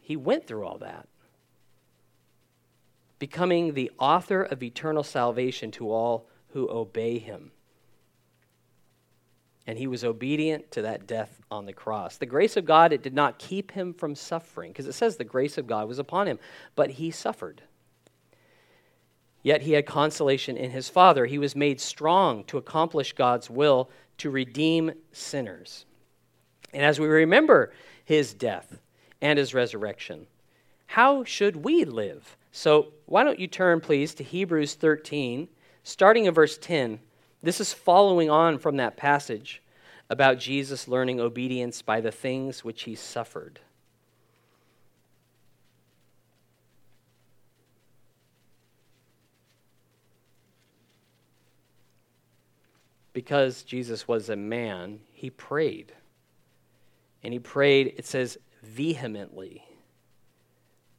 He 0.00 0.14
went 0.14 0.46
through 0.46 0.64
all 0.64 0.78
that, 0.78 1.08
becoming 3.18 3.74
the 3.74 3.90
author 3.98 4.42
of 4.42 4.62
eternal 4.62 5.02
salvation 5.02 5.70
to 5.72 5.90
all 5.90 6.28
who 6.50 6.70
obey 6.70 7.18
him 7.18 7.50
and 9.68 9.78
he 9.78 9.86
was 9.86 10.02
obedient 10.02 10.70
to 10.70 10.80
that 10.80 11.06
death 11.06 11.42
on 11.50 11.66
the 11.66 11.74
cross. 11.74 12.16
The 12.16 12.24
grace 12.24 12.56
of 12.56 12.64
God, 12.64 12.90
it 12.90 13.02
did 13.02 13.12
not 13.12 13.38
keep 13.38 13.70
him 13.70 13.92
from 13.92 14.14
suffering, 14.14 14.72
because 14.72 14.86
it 14.86 14.94
says 14.94 15.18
the 15.18 15.24
grace 15.24 15.58
of 15.58 15.66
God 15.66 15.86
was 15.86 15.98
upon 15.98 16.26
him, 16.26 16.38
but 16.74 16.92
he 16.92 17.10
suffered. 17.10 17.60
Yet 19.42 19.60
he 19.60 19.72
had 19.72 19.84
consolation 19.84 20.56
in 20.56 20.70
his 20.70 20.88
Father. 20.88 21.26
He 21.26 21.38
was 21.38 21.54
made 21.54 21.82
strong 21.82 22.44
to 22.44 22.56
accomplish 22.56 23.12
God's 23.12 23.50
will 23.50 23.90
to 24.16 24.30
redeem 24.30 24.92
sinners. 25.12 25.84
And 26.72 26.82
as 26.82 26.98
we 26.98 27.06
remember 27.06 27.74
his 28.06 28.32
death 28.32 28.80
and 29.20 29.38
his 29.38 29.52
resurrection, 29.52 30.26
how 30.86 31.24
should 31.24 31.56
we 31.56 31.84
live? 31.84 32.38
So, 32.52 32.94
why 33.04 33.22
don't 33.22 33.38
you 33.38 33.46
turn, 33.46 33.82
please, 33.82 34.14
to 34.14 34.24
Hebrews 34.24 34.74
13, 34.76 35.46
starting 35.82 36.24
in 36.24 36.32
verse 36.32 36.56
10 36.56 37.00
this 37.42 37.60
is 37.60 37.72
following 37.72 38.30
on 38.30 38.58
from 38.58 38.76
that 38.76 38.96
passage 38.96 39.62
about 40.10 40.38
Jesus 40.38 40.88
learning 40.88 41.20
obedience 41.20 41.82
by 41.82 42.00
the 42.00 42.10
things 42.10 42.64
which 42.64 42.82
he 42.82 42.94
suffered. 42.94 43.60
Because 53.12 53.62
Jesus 53.62 54.06
was 54.06 54.28
a 54.28 54.36
man, 54.36 55.00
he 55.12 55.30
prayed. 55.30 55.92
And 57.22 57.32
he 57.32 57.38
prayed, 57.38 57.94
it 57.96 58.06
says, 58.06 58.38
vehemently 58.62 59.64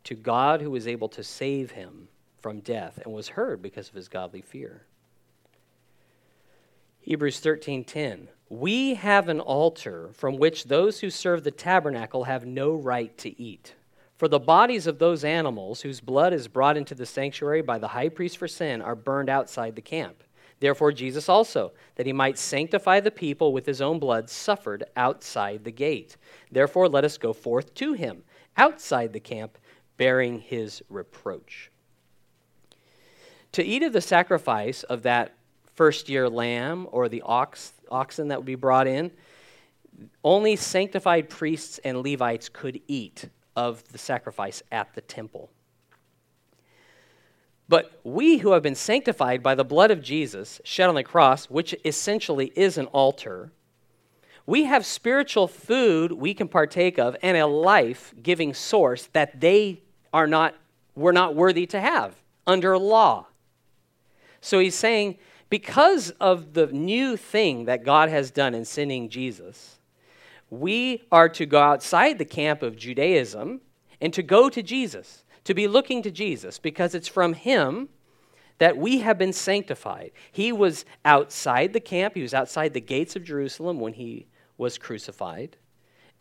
to 0.04 0.16
God 0.16 0.62
who 0.62 0.72
was 0.72 0.88
able 0.88 1.10
to 1.10 1.24
save 1.24 1.72
him 1.72 2.08
from 2.42 2.62
death 2.62 3.00
and 3.04 3.14
was 3.14 3.30
heard 3.30 3.62
because 3.62 3.90
of 3.90 3.96
his 3.96 4.08
godly 4.08 4.42
fear. 4.42 4.86
Hebrews 7.10 7.40
13:10 7.40 8.28
We 8.50 8.94
have 8.94 9.30
an 9.30 9.40
altar 9.40 10.12
from 10.14 10.38
which 10.38 10.66
those 10.66 11.00
who 11.00 11.10
serve 11.10 11.44
the 11.44 11.50
tabernacle 11.50 12.26
have 12.26 12.46
no 12.46 12.76
right 12.76 13.18
to 13.18 13.42
eat. 13.42 13.74
For 14.16 14.28
the 14.28 14.38
bodies 14.38 14.86
of 14.86 15.00
those 15.00 15.24
animals 15.24 15.82
whose 15.82 16.02
blood 16.02 16.34
is 16.34 16.48
brought 16.48 16.78
into 16.78 16.94
the 16.94 17.08
sanctuary 17.08 17.64
by 17.64 17.80
the 17.80 17.88
high 17.88 18.10
priest 18.10 18.38
for 18.38 18.48
sin 18.48 18.80
are 18.80 18.94
burned 18.94 19.28
outside 19.28 19.76
the 19.76 19.82
camp. 19.82 20.24
Therefore, 20.60 20.92
Jesus 20.92 21.28
also, 21.28 21.72
that 21.96 22.06
he 22.06 22.14
might 22.14 22.38
sanctify 22.38 23.00
the 23.00 23.10
people 23.10 23.54
with 23.54 23.66
his 23.66 23.82
own 23.82 23.98
blood, 23.98 24.30
suffered 24.30 24.84
outside 24.96 25.64
the 25.64 25.72
gate. 25.72 26.16
Therefore, 26.52 26.88
let 26.88 27.06
us 27.06 27.18
go 27.18 27.34
forth 27.34 27.74
to 27.74 27.94
him, 27.94 28.24
outside 28.56 29.14
the 29.14 29.20
camp, 29.20 29.58
bearing 29.98 30.42
his 30.42 30.84
reproach. 30.90 31.72
To 33.54 33.64
eat 33.64 33.82
of 33.82 33.94
the 33.94 34.00
sacrifice 34.00 34.84
of 34.84 35.02
that 35.02 35.39
first 35.80 36.10
year 36.10 36.28
lamb 36.28 36.86
or 36.92 37.08
the 37.08 37.22
ox, 37.22 37.72
oxen 37.90 38.28
that 38.28 38.38
would 38.38 38.46
be 38.46 38.54
brought 38.54 38.86
in, 38.86 39.10
only 40.26 40.58
sanctified 40.58 41.30
priests 41.30 41.80
and 41.86 42.04
Levites 42.04 42.50
could 42.50 42.82
eat 42.90 43.30
of 43.56 43.82
the 43.94 43.98
sacrifice 43.98 44.62
at 44.74 44.94
the 44.94 45.00
temple. 45.00 45.50
But 47.70 47.98
we 48.04 48.40
who 48.40 48.52
have 48.52 48.62
been 48.62 48.76
sanctified 48.76 49.42
by 49.42 49.56
the 49.56 49.64
blood 49.64 49.90
of 49.90 50.02
Jesus 50.02 50.60
shed 50.66 50.90
on 50.90 50.96
the 50.96 51.04
cross, 51.04 51.46
which 51.46 51.74
essentially 51.86 52.52
is 52.58 52.78
an 52.78 52.88
altar, 52.88 53.54
we 54.46 54.66
have 54.66 54.86
spiritual 54.86 55.48
food 55.48 56.12
we 56.12 56.34
can 56.34 56.50
partake 56.50 57.00
of 57.00 57.16
and 57.22 57.38
a 57.38 57.48
life 57.48 58.14
giving 58.22 58.54
source 58.54 59.08
that 59.14 59.40
they 59.40 59.82
are 60.12 60.28
not, 60.28 60.56
were 60.94 61.14
not 61.14 61.36
worthy 61.36 61.66
to 61.68 61.80
have 61.80 62.16
under 62.46 62.78
law. 62.78 63.28
So 64.42 64.60
he's 64.60 64.76
saying, 64.76 65.18
because 65.50 66.12
of 66.20 66.54
the 66.54 66.68
new 66.68 67.18
thing 67.18 67.66
that 67.66 67.84
God 67.84 68.10
has 68.10 68.32
done 68.32 68.54
in 68.54 68.66
sending 68.66 69.10
Jesus, 69.10 69.80
we 70.50 71.04
are 71.12 71.30
to 71.30 71.46
go 71.46 71.60
outside 71.60 72.18
the 72.18 72.26
camp 72.26 72.62
of 72.62 72.78
Judaism 72.78 73.62
and 74.02 74.14
to 74.14 74.24
go 74.24 74.50
to 74.50 74.64
Jesus 74.64 75.24
to 75.50 75.54
be 75.56 75.68
looking 75.68 76.04
to 76.04 76.12
Jesus 76.12 76.60
because 76.60 76.94
it's 76.94 77.08
from 77.08 77.34
him 77.34 77.90
that 78.60 78.78
we 78.78 79.00
have 79.00 79.18
been 79.18 79.34
sanctified. 79.34 80.12
He 80.32 80.52
was 80.52 80.86
outside 81.06 81.74
the 81.74 81.80
camp, 81.80 82.14
he 82.16 82.22
was 82.22 82.34
outside 82.34 82.74
the 82.74 82.82
gates 82.82 83.16
of 83.16 83.24
Jerusalem 83.24 83.80
when 83.80 83.94
he 83.94 84.28
was 84.58 84.78
crucified. 84.78 85.58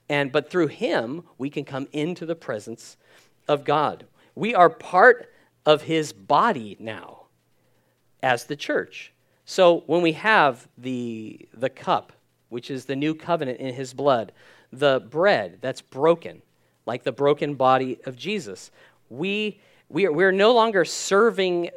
And 0.08 0.32
but 0.32 0.50
through 0.50 0.68
him 0.68 1.24
we 1.36 1.50
can 1.50 1.64
come 1.64 1.88
into 1.92 2.24
the 2.24 2.34
presence 2.34 2.96
of 3.46 3.64
God. 3.64 4.06
We 4.34 4.54
are 4.54 4.70
part 4.70 5.30
of 5.66 5.82
his 5.82 6.12
body 6.12 6.76
now 6.78 7.26
as 8.22 8.44
the 8.44 8.56
church. 8.56 9.12
So 9.50 9.82
when 9.86 10.02
we 10.02 10.12
have 10.12 10.68
the 10.76 11.48
the 11.54 11.70
cup, 11.70 12.12
which 12.50 12.70
is 12.70 12.84
the 12.84 12.94
new 12.94 13.14
covenant 13.14 13.60
in 13.60 13.72
his 13.72 13.94
blood, 13.94 14.32
the 14.70 15.00
bread 15.08 15.56
that's 15.62 15.80
broken, 15.80 16.42
like 16.84 17.02
the 17.02 17.12
broken 17.12 17.54
body 17.54 17.98
of 18.04 18.14
Jesus, 18.14 18.70
we, 19.08 19.58
we 19.88 20.04
are, 20.04 20.12
we're 20.12 20.32
no 20.32 20.52
longer 20.52 20.84
serving 20.84 21.70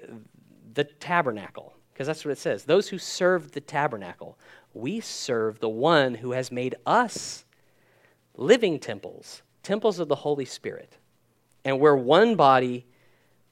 the 0.74 0.84
tabernacle, 0.84 1.74
because 1.94 2.08
that's 2.08 2.26
what 2.26 2.32
it 2.32 2.40
says. 2.40 2.66
Those 2.66 2.90
who 2.90 2.98
serve 2.98 3.54
the 3.54 3.62
tabernacle, 3.62 4.38
we 4.74 5.00
serve 5.00 5.62
the 5.62 5.70
one 5.70 6.16
who 6.16 6.34
has 6.34 6.52
made 6.52 6.76
us 6.86 7.46
living 8.36 8.80
temples, 8.80 9.44
temples 9.64 9.98
of 9.98 10.10
the 10.10 10.16
Holy 10.16 10.46
Spirit. 10.46 10.98
And 11.64 11.80
we're 11.80 11.96
one 11.96 12.36
body 12.36 12.86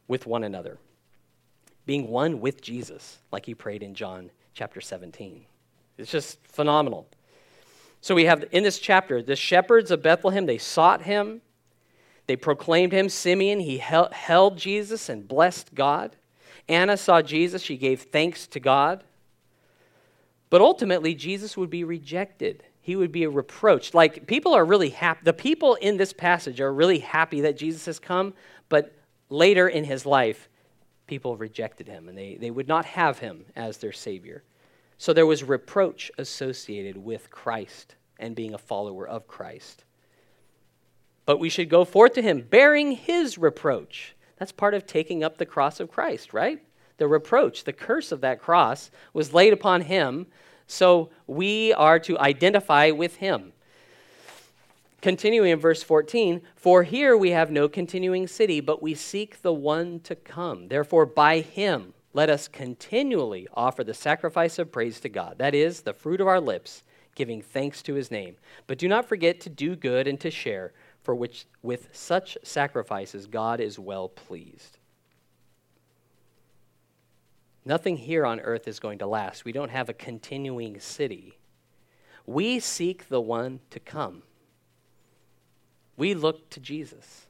with 0.10 0.28
one 0.28 0.44
another, 0.44 0.78
being 1.90 2.08
one 2.08 2.40
with 2.40 2.62
Jesus, 2.62 3.18
like 3.32 3.48
he 3.48 3.56
prayed 3.56 3.82
in 3.82 3.96
John 3.96 4.30
chapter 4.54 4.80
17. 4.80 5.44
It's 5.98 6.12
just 6.12 6.38
phenomenal. 6.46 7.08
So 8.00 8.14
we 8.14 8.26
have 8.26 8.46
in 8.52 8.62
this 8.62 8.78
chapter, 8.78 9.24
the 9.24 9.36
shepherds 9.36 9.90
of 9.90 10.04
Bethlehem, 10.04 10.46
they 10.46 10.60
sought 10.60 11.02
him. 11.02 11.42
They 12.28 12.36
proclaimed 12.36 12.92
him 12.92 13.10
Simeon. 13.10 13.60
He 13.60 13.80
held 13.80 14.56
Jesus 14.56 15.10
and 15.10 15.28
blessed 15.28 15.74
God. 15.74 16.16
Anna 16.68 16.96
saw 16.96 17.24
Jesus. 17.24 17.64
She 17.64 17.76
gave 17.76 18.04
thanks 18.04 18.46
to 18.46 18.60
God. 18.60 19.04
But 20.52 20.62
ultimately, 20.62 21.16
Jesus 21.16 21.58
would 21.58 21.72
be 21.72 21.84
rejected. 21.84 22.64
He 22.84 22.98
would 22.98 23.12
be 23.12 23.26
reproached. 23.26 23.96
Like, 23.96 24.28
people 24.28 24.54
are 24.54 24.64
really 24.64 24.92
happy. 24.92 25.22
The 25.24 25.34
people 25.34 25.74
in 25.74 25.98
this 25.98 26.14
passage 26.14 26.62
are 26.62 26.72
really 26.72 27.00
happy 27.00 27.42
that 27.42 27.58
Jesus 27.58 27.88
has 27.88 27.98
come, 27.98 28.36
but 28.70 28.94
later 29.32 29.68
in 29.68 29.86
his 29.86 30.06
life, 30.06 30.49
people 31.10 31.36
rejected 31.36 31.88
him 31.88 32.08
and 32.08 32.18
they, 32.18 32.36
they 32.36 32.52
would 32.52 32.68
not 32.68 32.86
have 32.86 33.20
him 33.20 33.46
as 33.56 33.78
their 33.78 33.92
Savior. 33.92 34.44
So 34.98 35.12
there 35.12 35.26
was 35.26 35.44
reproach 35.44 36.12
associated 36.18 36.98
with 36.98 37.32
Christ 37.32 37.96
and 38.20 38.36
being 38.36 38.54
a 38.54 38.60
follower 38.60 39.08
of 39.08 39.28
Christ. 39.28 39.84
But 41.26 41.40
we 41.40 41.50
should 41.50 41.70
go 41.70 41.84
forth 41.84 42.14
to 42.14 42.22
him 42.22 42.46
bearing 42.50 42.92
his 42.92 43.38
reproach. 43.38 44.16
That's 44.38 44.52
part 44.52 44.74
of 44.74 44.86
taking 44.86 45.24
up 45.24 45.38
the 45.38 45.46
cross 45.46 45.80
of 45.80 45.92
Christ, 45.92 46.34
right? 46.34 46.62
The 46.98 47.08
reproach, 47.08 47.64
the 47.64 47.74
curse 47.74 48.12
of 48.12 48.22
that 48.22 48.40
cross 48.40 48.92
was 49.14 49.34
laid 49.34 49.54
upon 49.54 49.82
him, 49.82 50.28
so 50.68 51.10
we 51.28 51.74
are 51.74 52.00
to 52.00 52.20
identify 52.20 52.92
with 52.92 53.16
him. 53.16 53.54
Continuing 55.02 55.52
in 55.52 55.60
verse 55.60 55.82
14, 55.82 56.42
for 56.56 56.84
here 56.84 57.16
we 57.16 57.32
have 57.32 57.52
no 57.52 57.70
continuing 57.70 58.28
city, 58.28 58.60
but 58.60 58.82
we 58.82 58.94
seek 58.94 59.42
the 59.42 59.54
one 59.54 60.00
to 60.02 60.16
come. 60.16 60.68
Therefore, 60.68 61.06
by 61.06 61.40
him, 61.40 61.94
let 62.14 62.30
us 62.30 62.48
continually 62.48 63.48
offer 63.54 63.84
the 63.84 63.94
sacrifice 63.94 64.60
of 64.60 64.72
praise 64.72 65.00
to 65.00 65.10
God. 65.10 65.38
That 65.38 65.56
is, 65.56 65.82
the 65.82 65.94
fruit 65.94 66.20
of 66.20 66.28
our 66.28 66.42
lips, 66.42 66.84
giving 67.16 67.42
thanks 67.42 67.82
to 67.84 67.94
his 67.94 68.12
name. 68.12 68.36
But 68.68 68.78
do 68.78 68.88
not 68.88 69.06
forget 69.06 69.40
to 69.42 69.50
do 69.50 69.76
good 69.76 70.08
and 70.08 70.20
to 70.20 70.32
share 70.32 70.74
for 71.02 71.16
which 71.16 71.46
with 71.62 71.90
such 71.92 72.38
sacrifices 72.44 73.26
God 73.28 73.60
is 73.60 73.80
well 73.80 74.10
pleased. 74.10 74.78
Nothing 77.66 77.98
here 77.98 78.26
on 78.26 78.40
earth 78.40 78.68
is 78.68 78.80
going 78.80 79.00
to 79.00 79.08
last. 79.08 79.46
We 79.46 79.52
don't 79.52 79.72
have 79.72 79.90
a 79.90 79.94
continuing 79.94 80.80
city. 80.80 81.38
We 82.26 82.60
seek 82.60 83.08
the 83.10 83.22
one 83.22 83.60
to 83.70 83.80
come. 83.80 84.24
We 86.00 86.14
look 86.14 86.50
to 86.52 86.62
Jesus. 86.62 87.28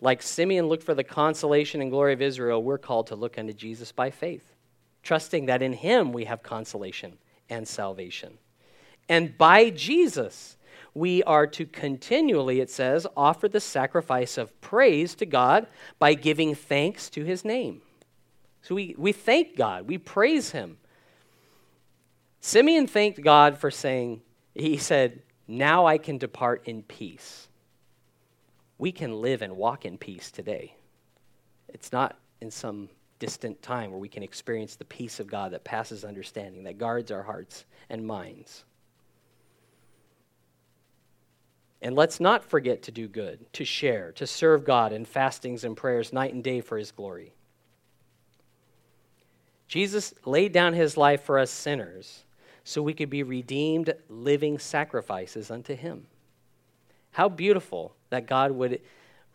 Like 0.00 0.20
Simeon 0.20 0.66
looked 0.66 0.82
for 0.82 0.94
the 0.94 1.04
consolation 1.04 1.80
and 1.80 1.92
glory 1.92 2.12
of 2.12 2.20
Israel, 2.20 2.60
we're 2.60 2.76
called 2.76 3.06
to 3.06 3.14
look 3.14 3.38
unto 3.38 3.52
Jesus 3.52 3.92
by 3.92 4.10
faith, 4.10 4.52
trusting 5.04 5.46
that 5.46 5.62
in 5.62 5.72
him 5.72 6.12
we 6.12 6.24
have 6.24 6.42
consolation 6.42 7.18
and 7.48 7.68
salvation. 7.68 8.36
And 9.08 9.38
by 9.38 9.70
Jesus, 9.70 10.56
we 10.92 11.22
are 11.22 11.46
to 11.46 11.64
continually, 11.64 12.58
it 12.58 12.68
says, 12.68 13.06
offer 13.16 13.48
the 13.48 13.60
sacrifice 13.60 14.36
of 14.36 14.60
praise 14.60 15.14
to 15.14 15.26
God 15.26 15.68
by 16.00 16.14
giving 16.14 16.56
thanks 16.56 17.08
to 17.10 17.22
his 17.22 17.44
name. 17.44 17.80
So 18.62 18.74
we, 18.74 18.96
we 18.98 19.12
thank 19.12 19.56
God, 19.56 19.86
we 19.86 19.98
praise 19.98 20.50
him. 20.50 20.78
Simeon 22.46 22.86
thanked 22.86 23.20
God 23.20 23.58
for 23.58 23.72
saying, 23.72 24.22
he 24.54 24.76
said, 24.76 25.20
Now 25.48 25.86
I 25.86 25.98
can 25.98 26.16
depart 26.16 26.62
in 26.68 26.84
peace. 26.84 27.48
We 28.78 28.92
can 28.92 29.20
live 29.20 29.42
and 29.42 29.56
walk 29.56 29.84
in 29.84 29.98
peace 29.98 30.30
today. 30.30 30.76
It's 31.66 31.90
not 31.90 32.16
in 32.40 32.52
some 32.52 32.88
distant 33.18 33.60
time 33.62 33.90
where 33.90 33.98
we 33.98 34.08
can 34.08 34.22
experience 34.22 34.76
the 34.76 34.84
peace 34.84 35.18
of 35.18 35.26
God 35.26 35.54
that 35.54 35.64
passes 35.64 36.04
understanding, 36.04 36.62
that 36.62 36.78
guards 36.78 37.10
our 37.10 37.24
hearts 37.24 37.64
and 37.90 38.06
minds. 38.06 38.64
And 41.82 41.96
let's 41.96 42.20
not 42.20 42.44
forget 42.44 42.80
to 42.84 42.92
do 42.92 43.08
good, 43.08 43.52
to 43.54 43.64
share, 43.64 44.12
to 44.12 44.24
serve 44.24 44.64
God 44.64 44.92
in 44.92 45.04
fastings 45.04 45.64
and 45.64 45.76
prayers 45.76 46.12
night 46.12 46.32
and 46.32 46.44
day 46.44 46.60
for 46.60 46.78
his 46.78 46.92
glory. 46.92 47.34
Jesus 49.66 50.14
laid 50.24 50.52
down 50.52 50.74
his 50.74 50.96
life 50.96 51.24
for 51.24 51.40
us 51.40 51.50
sinners 51.50 52.22
so 52.66 52.82
we 52.82 52.94
could 52.94 53.08
be 53.08 53.22
redeemed 53.22 53.94
living 54.08 54.58
sacrifices 54.58 55.52
unto 55.52 55.76
him. 55.76 56.04
How 57.12 57.28
beautiful 57.28 57.94
that 58.10 58.26
God 58.26 58.50
would 58.50 58.80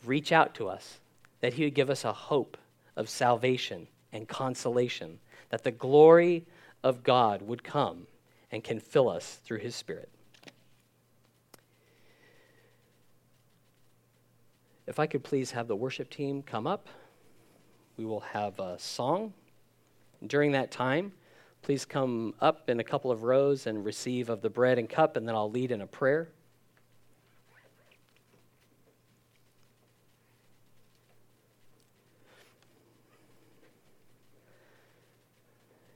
reach 0.04 0.34
out 0.34 0.54
to 0.56 0.68
us, 0.68 1.00
that 1.40 1.54
he 1.54 1.64
would 1.64 1.74
give 1.74 1.90
us 1.90 2.04
a 2.04 2.12
hope 2.12 2.58
of 2.98 3.08
salvation 3.08 3.88
and 4.12 4.28
consolation, 4.28 5.20
that 5.50 5.64
the 5.64 5.72
glory 5.72 6.46
of 6.84 7.04
God 7.04 7.42
would 7.42 7.64
come 7.64 8.06
and 8.52 8.66
can 8.66 8.82
fill 8.82 9.08
us 9.08 9.40
through 9.46 9.60
his 9.60 9.78
Spirit. 9.78 10.10
If 14.86 15.00
I 15.00 15.08
could 15.08 15.24
please 15.24 15.52
have 15.52 15.70
the 15.70 15.76
worship 15.78 16.10
team 16.10 16.44
come 16.44 16.68
up, 16.68 16.90
we 17.96 18.04
will 18.04 18.20
have 18.20 18.60
a 18.60 18.78
song 18.78 19.34
During 20.28 20.52
that 20.52 20.70
time, 20.70 21.14
please 21.62 21.86
come 21.86 22.34
up 22.42 22.70
in 22.70 22.80
a 22.80 22.84
couple 22.84 23.12
of 23.12 23.24
rows 23.24 23.68
and 23.68 23.86
receive 23.86 24.30
of 24.30 24.42
the 24.42 24.50
bread 24.50 24.80
and 24.80 24.90
cup, 24.90 25.16
and 25.16 25.28
then 25.28 25.36
I'll 25.36 25.52
lead 25.52 25.72
in 25.72 25.82
a 25.82 25.88
prayer. 25.88 26.30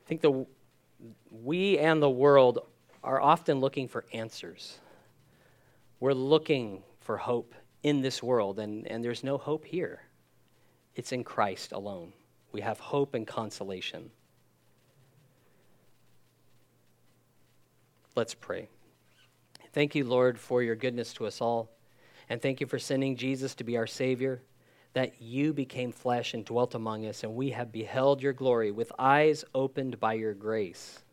I 0.06 0.08
think 0.08 0.22
the, 0.22 0.46
we 1.32 1.80
and 1.80 2.02
the 2.02 2.10
world 2.10 2.60
are 3.04 3.20
often 3.20 3.60
looking 3.60 3.88
for 3.88 4.06
answers. 4.14 4.78
We're 6.00 6.14
looking 6.14 6.84
for 7.00 7.18
hope 7.18 7.56
in 7.82 8.02
this 8.02 8.22
world, 8.22 8.60
and, 8.60 8.86
and 8.88 9.04
there's 9.04 9.24
no 9.24 9.40
hope 9.40 9.66
here. 9.66 10.04
It's 10.96 11.12
in 11.12 11.24
Christ 11.24 11.72
alone. 11.72 12.14
We 12.52 12.62
have 12.62 12.80
hope 12.80 13.16
and 13.16 13.26
consolation. 13.26 14.12
Let's 18.16 18.34
pray. 18.34 18.70
Thank 19.74 19.94
you, 19.94 20.06
Lord, 20.06 20.40
for 20.40 20.64
your 20.64 20.76
goodness 20.76 21.12
to 21.14 21.26
us 21.26 21.42
all. 21.42 21.70
And 22.30 22.42
thank 22.42 22.62
you 22.62 22.68
for 22.68 22.80
sending 22.80 23.18
Jesus 23.18 23.54
to 23.56 23.66
be 23.66 23.76
our 23.76 23.88
Savior 23.88 24.42
that 24.94 25.22
you 25.22 25.52
became 25.52 25.92
flesh 25.92 26.34
and 26.34 26.46
dwelt 26.46 26.74
among 26.74 27.06
us, 27.06 27.24
and 27.24 27.36
we 27.36 27.50
have 27.50 27.74
beheld 27.74 28.24
your 28.24 28.32
glory 28.32 28.72
with 28.72 28.94
eyes 28.98 29.44
opened 29.54 30.00
by 30.00 30.14
your 30.14 30.34
grace. 30.34 31.04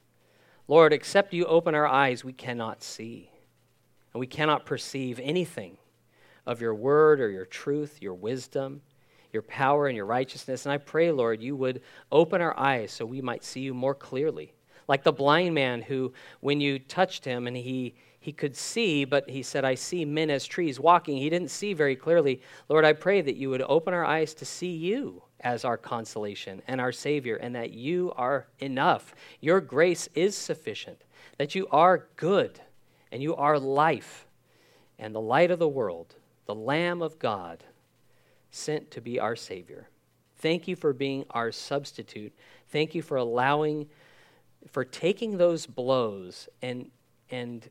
Lord, 0.69 0.93
except 0.93 1.35
you 1.35 1.45
open 1.47 1.75
our 1.75 1.89
eyes, 1.89 2.25
we 2.25 2.33
cannot 2.33 2.85
see, 2.85 3.29
and 4.15 4.21
we 4.21 4.29
cannot 4.29 4.65
perceive 4.65 5.19
anything 5.21 5.77
of 6.47 6.61
your 6.61 6.77
word 6.77 7.21
or 7.21 7.29
your 7.29 7.45
truth, 7.45 7.99
your 8.01 8.15
wisdom, 8.15 8.81
your 9.33 9.43
power, 9.43 9.89
and 9.89 9.97
your 9.97 10.07
righteousness. 10.07 10.65
And 10.65 10.73
I 10.73 10.79
pray, 10.79 11.11
Lord, 11.11 11.43
you 11.43 11.57
would 11.57 11.83
open 12.13 12.41
our 12.41 12.57
eyes 12.57 12.93
so 12.93 13.05
we 13.05 13.21
might 13.21 13.43
see 13.43 13.63
you 13.63 13.75
more 13.75 13.97
clearly. 13.97 14.55
Like 14.89 15.03
the 15.03 15.13
blind 15.13 15.55
man 15.55 15.83
who, 15.83 16.13
when 16.41 16.61
you 16.61 16.79
touched 16.79 17.25
him 17.25 17.47
and 17.47 17.57
he 17.57 17.95
he 18.23 18.33
could 18.33 18.57
see, 18.57 19.05
but 19.05 19.29
he 19.29 19.43
said, 19.43 19.65
I 19.65 19.75
see 19.75 20.05
men 20.05 20.31
as 20.31 20.47
trees 20.47 20.79
walking. 20.79 21.17
He 21.17 21.29
didn't 21.29 21.51
see 21.51 21.73
very 21.73 21.97
clearly. 21.97 22.41
Lord, 22.69 22.85
I 22.85 22.93
pray 22.93 23.21
that 23.21 23.35
you 23.35 23.51
would 23.51 23.63
open 23.63 23.93
our 23.93 24.05
eyes 24.05 24.33
to 24.35 24.45
see 24.45 24.71
you 24.71 25.25
as 25.41 25.65
our 25.65 25.77
consolation 25.77 26.63
and 26.69 26.81
our 26.81 26.93
Savior, 26.93 27.35
and 27.35 27.57
that 27.57 27.73
you 27.73 28.13
are 28.15 28.47
enough. 28.61 29.13
Your 29.41 29.61
grace 29.61 30.09
is 30.15 30.37
sufficient, 30.37 31.03
that 31.37 31.57
you 31.57 31.67
are 31.73 32.07
good, 32.15 32.61
and 33.11 33.21
you 33.21 33.35
are 33.35 33.59
life, 33.59 34.29
and 35.01 35.13
the 35.13 35.21
light 35.21 35.51
of 35.51 35.59
the 35.59 35.69
world, 35.69 36.15
the 36.47 36.55
Lamb 36.55 37.03
of 37.03 37.19
God, 37.19 37.65
sent 38.53 38.93
to 38.93 39.01
be 39.01 39.19
our 39.19 39.35
Savior. 39.35 39.89
Thank 40.37 40.69
you 40.69 40.77
for 40.77 40.93
being 40.93 41.25
our 41.31 41.51
substitute. 41.51 42.33
Thank 42.69 42.95
you 42.95 43.03
for 43.03 43.17
allowing, 43.17 43.89
for 44.71 44.85
taking 44.85 45.39
those 45.39 45.67
blows 45.67 46.49
and, 46.61 46.91
and 47.31 47.69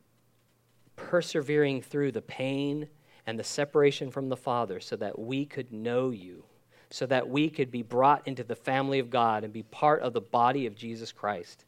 persevering 0.96 1.82
through 1.82 2.12
the 2.12 2.22
pain 2.22 2.88
and 3.26 3.38
the 3.38 3.44
separation 3.44 4.10
from 4.10 4.28
the 4.28 4.36
Father 4.36 4.80
so 4.80 4.96
that 4.96 5.18
we 5.18 5.44
could 5.44 5.72
know 5.72 6.10
you, 6.10 6.44
so 6.90 7.06
that 7.06 7.28
we 7.28 7.48
could 7.48 7.70
be 7.70 7.82
brought 7.82 8.26
into 8.26 8.44
the 8.44 8.56
family 8.56 8.98
of 8.98 9.10
God 9.10 9.44
and 9.44 9.52
be 9.52 9.62
part 9.62 10.02
of 10.02 10.12
the 10.12 10.20
body 10.20 10.66
of 10.66 10.74
Jesus 10.74 11.12
Christ. 11.12 11.64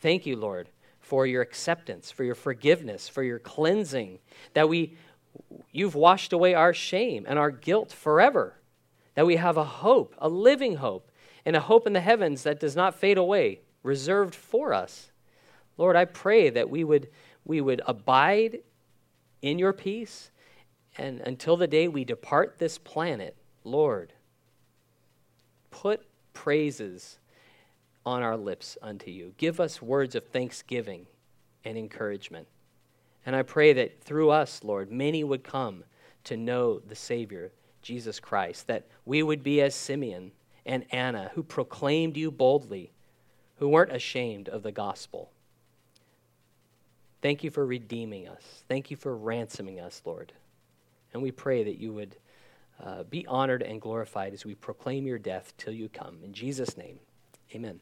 Thank 0.00 0.26
you, 0.26 0.36
Lord, 0.36 0.68
for 1.00 1.26
your 1.26 1.42
acceptance, 1.42 2.10
for 2.10 2.24
your 2.24 2.34
forgiveness, 2.34 3.08
for 3.08 3.22
your 3.22 3.38
cleansing, 3.38 4.18
that 4.54 4.68
we 4.68 4.96
you've 5.72 5.94
washed 5.96 6.32
away 6.32 6.54
our 6.54 6.72
shame 6.72 7.24
and 7.28 7.38
our 7.38 7.50
guilt 7.50 7.92
forever. 7.92 8.54
That 9.14 9.26
we 9.26 9.36
have 9.36 9.56
a 9.56 9.64
hope, 9.64 10.14
a 10.18 10.28
living 10.28 10.76
hope, 10.76 11.10
and 11.44 11.54
a 11.56 11.60
hope 11.60 11.86
in 11.86 11.92
the 11.92 12.00
heavens 12.00 12.42
that 12.44 12.60
does 12.60 12.74
not 12.74 12.94
fade 12.94 13.18
away, 13.18 13.60
reserved 13.84 14.34
for 14.34 14.74
us. 14.74 15.12
Lord, 15.78 15.94
I 15.94 16.06
pray 16.06 16.50
that 16.50 16.68
we 16.68 16.82
would 16.82 17.08
we 17.44 17.60
would 17.60 17.82
abide 17.86 18.60
in 19.42 19.58
your 19.58 19.74
peace, 19.74 20.30
and 20.96 21.20
until 21.20 21.56
the 21.56 21.66
day 21.66 21.86
we 21.86 22.04
depart 22.04 22.56
this 22.58 22.78
planet, 22.78 23.36
Lord, 23.62 24.14
put 25.70 26.06
praises 26.32 27.18
on 28.06 28.22
our 28.22 28.36
lips 28.36 28.78
unto 28.80 29.10
you. 29.10 29.34
Give 29.36 29.60
us 29.60 29.82
words 29.82 30.14
of 30.14 30.26
thanksgiving 30.28 31.06
and 31.64 31.76
encouragement. 31.76 32.48
And 33.26 33.36
I 33.36 33.42
pray 33.42 33.72
that 33.74 34.02
through 34.02 34.30
us, 34.30 34.62
Lord, 34.64 34.90
many 34.90 35.22
would 35.24 35.44
come 35.44 35.84
to 36.24 36.36
know 36.36 36.78
the 36.78 36.94
Savior, 36.94 37.52
Jesus 37.82 38.20
Christ, 38.20 38.66
that 38.66 38.86
we 39.04 39.22
would 39.22 39.42
be 39.42 39.60
as 39.60 39.74
Simeon 39.74 40.32
and 40.64 40.84
Anna, 40.90 41.30
who 41.34 41.42
proclaimed 41.42 42.16
you 42.16 42.30
boldly, 42.30 42.92
who 43.64 43.70
weren't 43.70 43.92
ashamed 43.92 44.46
of 44.50 44.62
the 44.62 44.70
gospel. 44.70 45.30
Thank 47.22 47.42
you 47.42 47.50
for 47.50 47.64
redeeming 47.64 48.28
us. 48.28 48.62
Thank 48.68 48.90
you 48.90 48.96
for 48.98 49.16
ransoming 49.16 49.80
us, 49.80 50.02
Lord. 50.04 50.34
And 51.14 51.22
we 51.22 51.30
pray 51.30 51.64
that 51.64 51.80
you 51.80 51.94
would 51.94 52.14
uh, 52.84 53.04
be 53.04 53.26
honored 53.26 53.62
and 53.62 53.80
glorified 53.80 54.34
as 54.34 54.44
we 54.44 54.54
proclaim 54.54 55.06
your 55.06 55.18
death 55.18 55.54
till 55.56 55.72
you 55.72 55.88
come. 55.88 56.18
In 56.22 56.34
Jesus' 56.34 56.76
name, 56.76 56.98
amen. 57.54 57.80